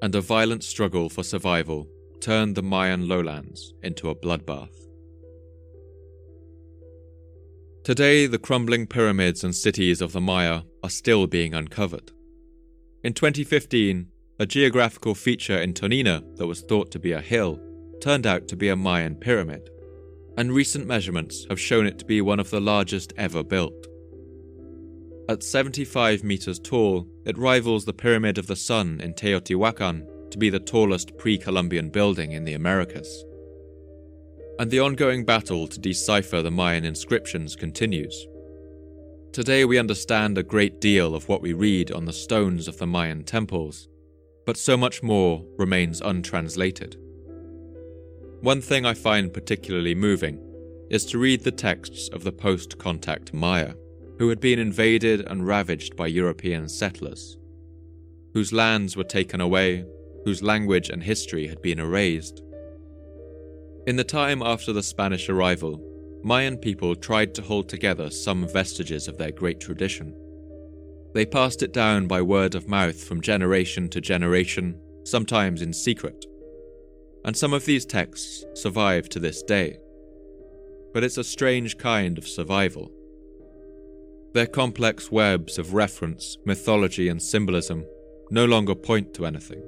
and 0.01 0.13
a 0.13 0.21
violent 0.21 0.63
struggle 0.63 1.09
for 1.09 1.23
survival 1.23 1.87
turned 2.19 2.55
the 2.55 2.63
Mayan 2.63 3.07
lowlands 3.07 3.73
into 3.83 4.09
a 4.09 4.15
bloodbath. 4.15 4.87
Today, 7.83 8.27
the 8.27 8.37
crumbling 8.37 8.85
pyramids 8.85 9.43
and 9.43 9.55
cities 9.55 10.01
of 10.01 10.11
the 10.11 10.19
Maya 10.19 10.63
are 10.83 10.89
still 10.89 11.25
being 11.25 11.53
uncovered. 11.53 12.11
In 13.03 13.13
2015, 13.13 14.07
a 14.39 14.45
geographical 14.45 15.15
feature 15.15 15.57
in 15.57 15.73
Tonina 15.73 16.21
that 16.35 16.47
was 16.47 16.61
thought 16.61 16.91
to 16.91 16.99
be 16.99 17.13
a 17.13 17.21
hill 17.21 17.59
turned 18.01 18.27
out 18.27 18.47
to 18.49 18.57
be 18.57 18.67
a 18.67 18.75
Mayan 18.75 19.15
pyramid 19.15 19.69
and 20.37 20.53
recent 20.53 20.85
measurements 20.85 21.45
have 21.49 21.59
shown 21.59 21.87
it 21.87 21.97
to 21.97 22.05
be 22.05 22.21
one 22.21 22.39
of 22.39 22.51
the 22.51 22.61
largest 22.61 23.11
ever 23.17 23.43
built. 23.43 23.87
At 25.27 25.43
75 25.43 26.23
meters 26.23 26.59
tall, 26.59 27.07
it 27.25 27.37
rivals 27.37 27.83
the 27.83 27.93
Pyramid 27.93 28.37
of 28.37 28.47
the 28.47 28.55
Sun 28.55 29.01
in 29.01 29.13
Teotihuacan 29.13 30.31
to 30.31 30.37
be 30.37 30.49
the 30.49 30.59
tallest 30.59 31.17
pre 31.17 31.37
Columbian 31.37 31.89
building 31.89 32.31
in 32.31 32.45
the 32.45 32.53
Americas. 32.53 33.25
And 34.59 34.71
the 34.71 34.79
ongoing 34.79 35.25
battle 35.25 35.67
to 35.67 35.79
decipher 35.79 36.41
the 36.41 36.51
Mayan 36.51 36.85
inscriptions 36.85 37.55
continues. 37.55 38.27
Today 39.33 39.65
we 39.65 39.77
understand 39.77 40.37
a 40.37 40.43
great 40.43 40.79
deal 40.79 41.13
of 41.13 41.27
what 41.27 41.41
we 41.41 41.53
read 41.53 41.91
on 41.91 42.05
the 42.05 42.13
stones 42.13 42.67
of 42.67 42.77
the 42.77 42.87
Mayan 42.87 43.23
temples, 43.23 43.87
but 44.45 44.57
so 44.57 44.77
much 44.77 45.03
more 45.03 45.43
remains 45.57 45.99
untranslated. 45.99 46.95
One 48.41 48.61
thing 48.61 48.85
I 48.85 48.93
find 48.93 49.33
particularly 49.33 49.95
moving 49.95 50.39
is 50.91 51.05
to 51.05 51.17
read 51.17 51.43
the 51.43 51.51
texts 51.51 52.07
of 52.13 52.23
the 52.23 52.31
post 52.31 52.77
contact 52.77 53.33
Maya, 53.33 53.73
who 54.19 54.29
had 54.29 54.39
been 54.39 54.59
invaded 54.59 55.21
and 55.21 55.47
ravaged 55.47 55.95
by 55.95 56.05
European 56.05 56.69
settlers, 56.69 57.35
whose 58.33 58.53
lands 58.53 58.95
were 58.95 59.03
taken 59.03 59.41
away, 59.41 59.85
whose 60.23 60.43
language 60.43 60.89
and 60.89 61.01
history 61.01 61.47
had 61.47 61.63
been 61.63 61.79
erased. 61.79 62.43
In 63.87 63.95
the 63.95 64.03
time 64.03 64.43
after 64.43 64.71
the 64.71 64.83
Spanish 64.83 65.29
arrival, 65.29 65.81
Mayan 66.23 66.57
people 66.57 66.95
tried 66.95 67.33
to 67.35 67.41
hold 67.41 67.67
together 67.67 68.11
some 68.11 68.47
vestiges 68.47 69.07
of 69.07 69.17
their 69.17 69.31
great 69.31 69.59
tradition. 69.59 70.13
They 71.15 71.25
passed 71.25 71.63
it 71.63 71.73
down 71.73 72.05
by 72.05 72.21
word 72.21 72.53
of 72.53 72.67
mouth 72.67 73.03
from 73.03 73.21
generation 73.21 73.89
to 73.89 73.99
generation, 73.99 74.79
sometimes 75.05 75.63
in 75.63 75.73
secret. 75.73 76.23
And 77.27 77.37
some 77.37 77.53
of 77.53 77.65
these 77.65 77.85
texts 77.85 78.43
survive 78.55 79.07
to 79.09 79.19
this 79.19 79.43
day 79.43 79.77
but 80.97 81.03
it's 81.03 81.19
a 81.19 81.23
strange 81.23 81.77
kind 81.77 82.17
of 82.17 82.27
survival. 82.27 82.91
Their 84.33 84.47
complex 84.47 85.11
webs 85.11 85.59
of 85.59 85.75
reference, 85.75 86.39
mythology, 86.43 87.07
and 87.07 87.21
symbolism 87.21 87.85
no 88.31 88.45
longer 88.45 88.73
point 88.73 89.13
to 89.13 89.27
anything. 89.27 89.61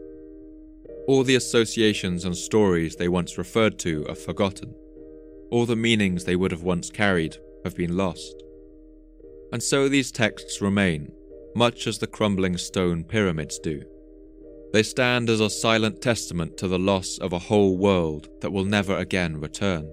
All 1.07 1.23
the 1.23 1.35
associations 1.35 2.25
and 2.25 2.35
stories 2.35 2.95
they 2.95 3.07
once 3.07 3.37
referred 3.37 3.77
to 3.79 4.07
are 4.09 4.15
forgotten. 4.15 4.73
All 5.51 5.67
the 5.67 5.75
meanings 5.75 6.23
they 6.23 6.35
would 6.35 6.49
have 6.49 6.63
once 6.63 6.89
carried 6.89 7.37
have 7.63 7.75
been 7.75 7.95
lost. 7.95 8.41
And 9.51 9.61
so 9.61 9.87
these 9.87 10.11
texts 10.11 10.61
remain, 10.61 11.11
much 11.55 11.85
as 11.85 11.99
the 11.99 12.07
crumbling 12.07 12.57
stone 12.57 13.03
pyramids 13.03 13.59
do. 13.59 13.83
They 14.71 14.83
stand 14.83 15.31
as 15.31 15.39
a 15.39 15.49
silent 15.49 15.99
testament 15.99 16.57
to 16.57 16.67
the 16.67 16.77
loss 16.77 17.17
of 17.17 17.33
a 17.33 17.39
whole 17.39 17.75
world 17.75 18.29
that 18.41 18.51
will 18.51 18.65
never 18.65 18.95
again 18.95 19.41
return. 19.41 19.91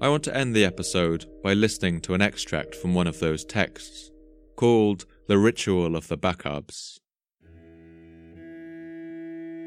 I 0.00 0.08
want 0.08 0.24
to 0.24 0.36
end 0.36 0.56
the 0.56 0.64
episode 0.64 1.26
by 1.44 1.52
listening 1.52 2.00
to 2.02 2.14
an 2.14 2.22
extract 2.22 2.74
from 2.74 2.94
one 2.94 3.06
of 3.06 3.20
those 3.20 3.44
texts, 3.44 4.10
called 4.56 5.04
The 5.28 5.36
Ritual 5.36 5.94
of 5.94 6.08
the 6.08 6.16
Bacabs. 6.16 7.00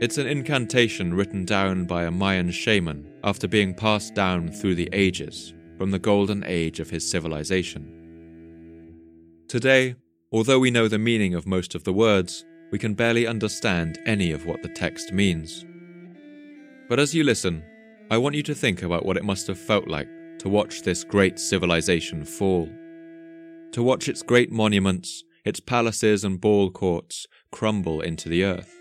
It's 0.01 0.17
an 0.17 0.27
incantation 0.27 1.13
written 1.13 1.45
down 1.45 1.85
by 1.85 2.03
a 2.03 2.11
Mayan 2.11 2.51
shaman 2.51 3.07
after 3.23 3.47
being 3.47 3.75
passed 3.75 4.13
down 4.15 4.49
through 4.51 4.75
the 4.75 4.89
ages 4.91 5.53
from 5.77 5.91
the 5.91 5.99
golden 5.99 6.43
age 6.45 6.79
of 6.79 6.89
his 6.89 7.09
civilization. 7.09 7.91
Today, 9.47 9.95
although 10.31 10.59
we 10.59 10.71
know 10.71 10.87
the 10.87 10.97
meaning 10.97 11.35
of 11.35 11.47
most 11.47 11.75
of 11.75 11.85
the 11.85 11.93
words, 11.93 12.43
we 12.75 12.79
can 12.79 12.93
barely 12.93 13.25
understand 13.25 13.99
any 14.05 14.33
of 14.33 14.45
what 14.45 14.61
the 14.61 14.67
text 14.67 15.13
means. 15.13 15.63
But 16.89 16.99
as 16.99 17.15
you 17.15 17.23
listen, 17.23 17.63
I 18.11 18.17
want 18.17 18.35
you 18.35 18.43
to 18.43 18.53
think 18.53 18.83
about 18.83 19.05
what 19.05 19.15
it 19.15 19.23
must 19.23 19.47
have 19.47 19.57
felt 19.57 19.87
like 19.87 20.09
to 20.39 20.49
watch 20.49 20.81
this 20.81 21.05
great 21.05 21.39
civilization 21.39 22.25
fall. 22.25 22.67
To 23.71 23.81
watch 23.81 24.09
its 24.09 24.21
great 24.21 24.51
monuments, 24.51 25.23
its 25.45 25.61
palaces 25.61 26.25
and 26.25 26.41
ball 26.41 26.69
courts 26.69 27.27
crumble 27.49 28.01
into 28.01 28.27
the 28.27 28.43
earth. 28.43 28.75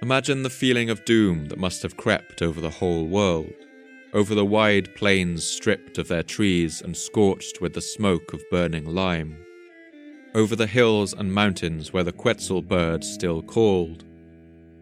Imagine 0.00 0.42
the 0.42 0.48
feeling 0.48 0.88
of 0.88 1.04
doom 1.04 1.48
that 1.48 1.58
must 1.58 1.82
have 1.82 1.98
crept 1.98 2.40
over 2.40 2.62
the 2.62 2.70
whole 2.70 3.04
world, 3.04 3.52
over 4.14 4.34
the 4.34 4.46
wide 4.46 4.94
plains 4.94 5.44
stripped 5.44 5.98
of 5.98 6.08
their 6.08 6.22
trees 6.22 6.80
and 6.80 6.96
scorched 6.96 7.60
with 7.60 7.74
the 7.74 7.82
smoke 7.82 8.32
of 8.32 8.40
burning 8.50 8.86
lime, 8.86 9.36
over 10.34 10.56
the 10.56 10.66
hills 10.66 11.12
and 11.12 11.32
mountains 11.32 11.92
where 11.92 12.04
the 12.04 12.12
Quetzal 12.12 12.62
bird 12.62 13.04
still 13.04 13.42
called, 13.42 14.04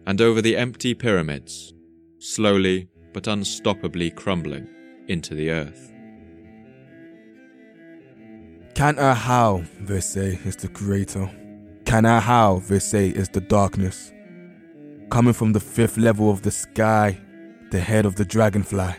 and 0.07 0.21
over 0.21 0.41
the 0.41 0.57
empty 0.57 0.93
pyramids, 0.93 1.73
slowly 2.19 2.87
but 3.13 3.23
unstoppably 3.23 4.15
crumbling 4.15 4.67
into 5.07 5.35
the 5.35 5.51
earth. 5.51 5.91
How 8.77 9.63
they 9.81 9.99
say, 9.99 10.39
is 10.45 10.55
the 10.55 10.69
creator. 10.69 11.29
How 11.87 12.61
they 12.67 12.79
say, 12.79 13.09
is 13.09 13.29
the 13.29 13.41
darkness. 13.41 14.11
Coming 15.09 15.33
from 15.33 15.51
the 15.53 15.59
fifth 15.59 15.97
level 15.97 16.31
of 16.31 16.41
the 16.41 16.51
sky, 16.51 17.19
the 17.69 17.81
head 17.81 18.05
of 18.05 18.15
the 18.15 18.25
dragonfly, 18.25 18.95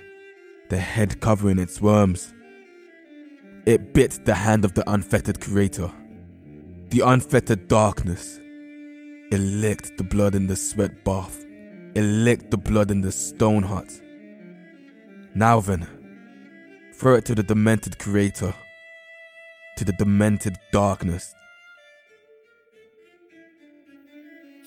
the 0.69 0.79
head 0.79 1.21
covering 1.21 1.59
its 1.59 1.81
worms. 1.81 2.33
It 3.65 3.95
bit 3.95 4.21
the 4.25 4.35
hand 4.35 4.65
of 4.65 4.75
the 4.75 4.89
unfettered 4.91 5.41
creator, 5.41 5.91
the 6.93 7.01
unfettered 7.01 7.69
darkness. 7.69 8.39
It 9.31 9.39
licked 9.39 9.97
the 9.97 10.05
blood 10.05 10.35
in 10.35 10.47
the 10.47 10.57
sweat 10.57 11.05
bath. 11.05 11.43
It 11.95 12.03
licked 12.03 12.51
the 12.51 12.59
blood 12.59 12.91
in 12.91 13.01
the 13.01 13.11
stone 13.11 13.63
hut. 13.63 13.91
Now 15.35 15.61
then, 15.61 15.89
throw 16.93 17.15
it 17.15 17.25
to 17.25 17.35
the 17.35 17.43
demented 17.43 17.99
creator 17.99 18.55
to 19.79 19.87
the 19.87 19.95
demented 19.95 20.59
darkness. 20.71 21.35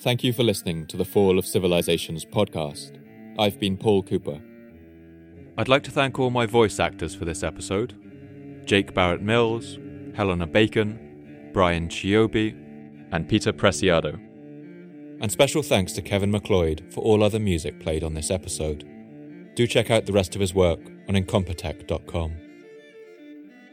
Thank 0.00 0.24
you 0.24 0.32
for 0.32 0.42
listening 0.42 0.88
to 0.88 0.96
the 0.96 1.04
Fall 1.04 1.38
of 1.38 1.46
Civilizations 1.46 2.24
podcast. 2.24 3.00
I've 3.38 3.60
been 3.60 3.76
Paul 3.76 4.02
Cooper. 4.02 4.40
I'd 5.56 5.68
like 5.68 5.84
to 5.84 5.92
thank 5.92 6.18
all 6.18 6.30
my 6.30 6.46
voice 6.46 6.80
actors 6.80 7.14
for 7.14 7.24
this 7.24 7.44
episode 7.44 7.94
Jake 8.66 8.94
Barrett 8.94 9.22
Mills, 9.22 9.78
Helena 10.16 10.48
Bacon, 10.48 11.05
Brian 11.56 11.88
Chiobi, 11.88 12.54
and 13.12 13.26
Peter 13.26 13.50
Preciado. 13.50 14.12
And 15.22 15.32
special 15.32 15.62
thanks 15.62 15.92
to 15.92 16.02
Kevin 16.02 16.30
MacLeod 16.30 16.84
for 16.92 17.00
all 17.00 17.24
other 17.24 17.38
music 17.38 17.80
played 17.80 18.04
on 18.04 18.12
this 18.12 18.30
episode. 18.30 18.86
Do 19.54 19.66
check 19.66 19.90
out 19.90 20.04
the 20.04 20.12
rest 20.12 20.34
of 20.34 20.42
his 20.42 20.52
work 20.52 20.80
on 21.08 21.14
incompetech.com. 21.14 22.36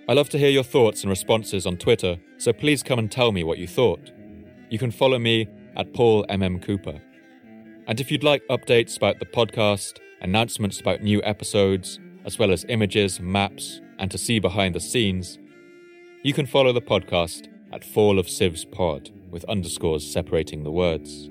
I 0.07 0.13
love 0.13 0.29
to 0.29 0.39
hear 0.39 0.49
your 0.49 0.63
thoughts 0.63 1.01
and 1.01 1.09
responses 1.09 1.65
on 1.65 1.75
Twitter, 1.75 2.17
so 2.37 2.53
please 2.53 2.83
come 2.83 2.99
and 2.99 3.11
tell 3.11 3.33
me 3.33 3.43
what 3.43 3.57
you 3.57 3.67
thought. 3.67 4.13
You 4.69 4.79
can 4.79 4.89
follow 4.89 5.19
me 5.19 5.49
at 5.75 5.93
Paul 5.93 6.25
MM 6.29 6.61
Cooper. 6.61 7.01
And 7.85 7.99
if 7.99 8.09
you'd 8.13 8.23
like 8.23 8.47
updates 8.47 8.95
about 8.95 9.19
the 9.19 9.25
podcast, 9.25 9.99
announcements 10.21 10.79
about 10.79 11.01
new 11.01 11.21
episodes, 11.23 11.99
as 12.23 12.39
well 12.39 12.53
as 12.53 12.63
images, 12.69 13.19
maps, 13.19 13.81
and 13.99 14.09
to 14.09 14.17
see 14.17 14.39
behind 14.39 14.73
the 14.73 14.79
scenes, 14.79 15.37
you 16.23 16.31
can 16.31 16.45
follow 16.45 16.71
the 16.71 16.79
podcast 16.79 17.49
at 17.73 17.83
Fall 17.83 18.19
of 18.19 18.29
Civs 18.29 18.63
Pod 18.63 19.09
with 19.29 19.43
underscores 19.45 20.09
separating 20.09 20.63
the 20.63 20.71
words. 20.71 21.29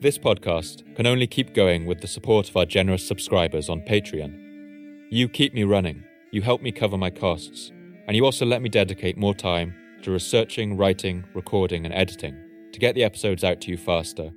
This 0.00 0.18
podcast 0.18 0.96
can 0.96 1.06
only 1.06 1.26
keep 1.26 1.54
going 1.54 1.86
with 1.86 2.00
the 2.00 2.08
support 2.08 2.48
of 2.48 2.56
our 2.56 2.66
generous 2.66 3.06
subscribers 3.06 3.68
on 3.68 3.82
Patreon. 3.82 5.06
You 5.10 5.28
keep 5.28 5.54
me 5.54 5.64
running 5.64 6.04
you 6.32 6.40
help 6.40 6.62
me 6.62 6.72
cover 6.72 6.96
my 6.96 7.10
costs, 7.10 7.72
and 8.06 8.16
you 8.16 8.24
also 8.24 8.46
let 8.46 8.62
me 8.62 8.70
dedicate 8.70 9.18
more 9.18 9.34
time 9.34 9.74
to 10.02 10.10
researching, 10.10 10.78
writing, 10.78 11.24
recording, 11.34 11.84
and 11.84 11.92
editing 11.92 12.34
to 12.72 12.80
get 12.80 12.94
the 12.94 13.04
episodes 13.04 13.44
out 13.44 13.60
to 13.60 13.70
you 13.70 13.76
faster 13.76 14.32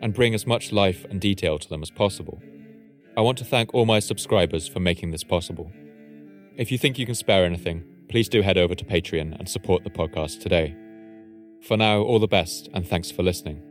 and 0.00 0.14
bring 0.14 0.32
as 0.32 0.46
much 0.46 0.70
life 0.70 1.04
and 1.10 1.20
detail 1.20 1.58
to 1.58 1.68
them 1.68 1.82
as 1.82 1.90
possible. 1.90 2.40
I 3.16 3.20
want 3.20 3.36
to 3.38 3.44
thank 3.44 3.74
all 3.74 3.84
my 3.84 3.98
subscribers 3.98 4.68
for 4.68 4.78
making 4.78 5.10
this 5.10 5.24
possible. 5.24 5.72
If 6.56 6.70
you 6.70 6.78
think 6.78 7.00
you 7.00 7.04
can 7.04 7.16
spare 7.16 7.44
anything, 7.44 7.82
please 8.10 8.28
do 8.28 8.42
head 8.42 8.58
over 8.58 8.74
to 8.74 8.84
Patreon 8.84 9.38
and 9.38 9.48
support 9.48 9.84
the 9.84 9.90
podcast 9.90 10.40
today. 10.40 10.76
For 11.62 11.76
now, 11.76 12.00
all 12.02 12.18
the 12.18 12.26
best, 12.26 12.68
and 12.74 12.86
thanks 12.86 13.10
for 13.10 13.22
listening. 13.22 13.62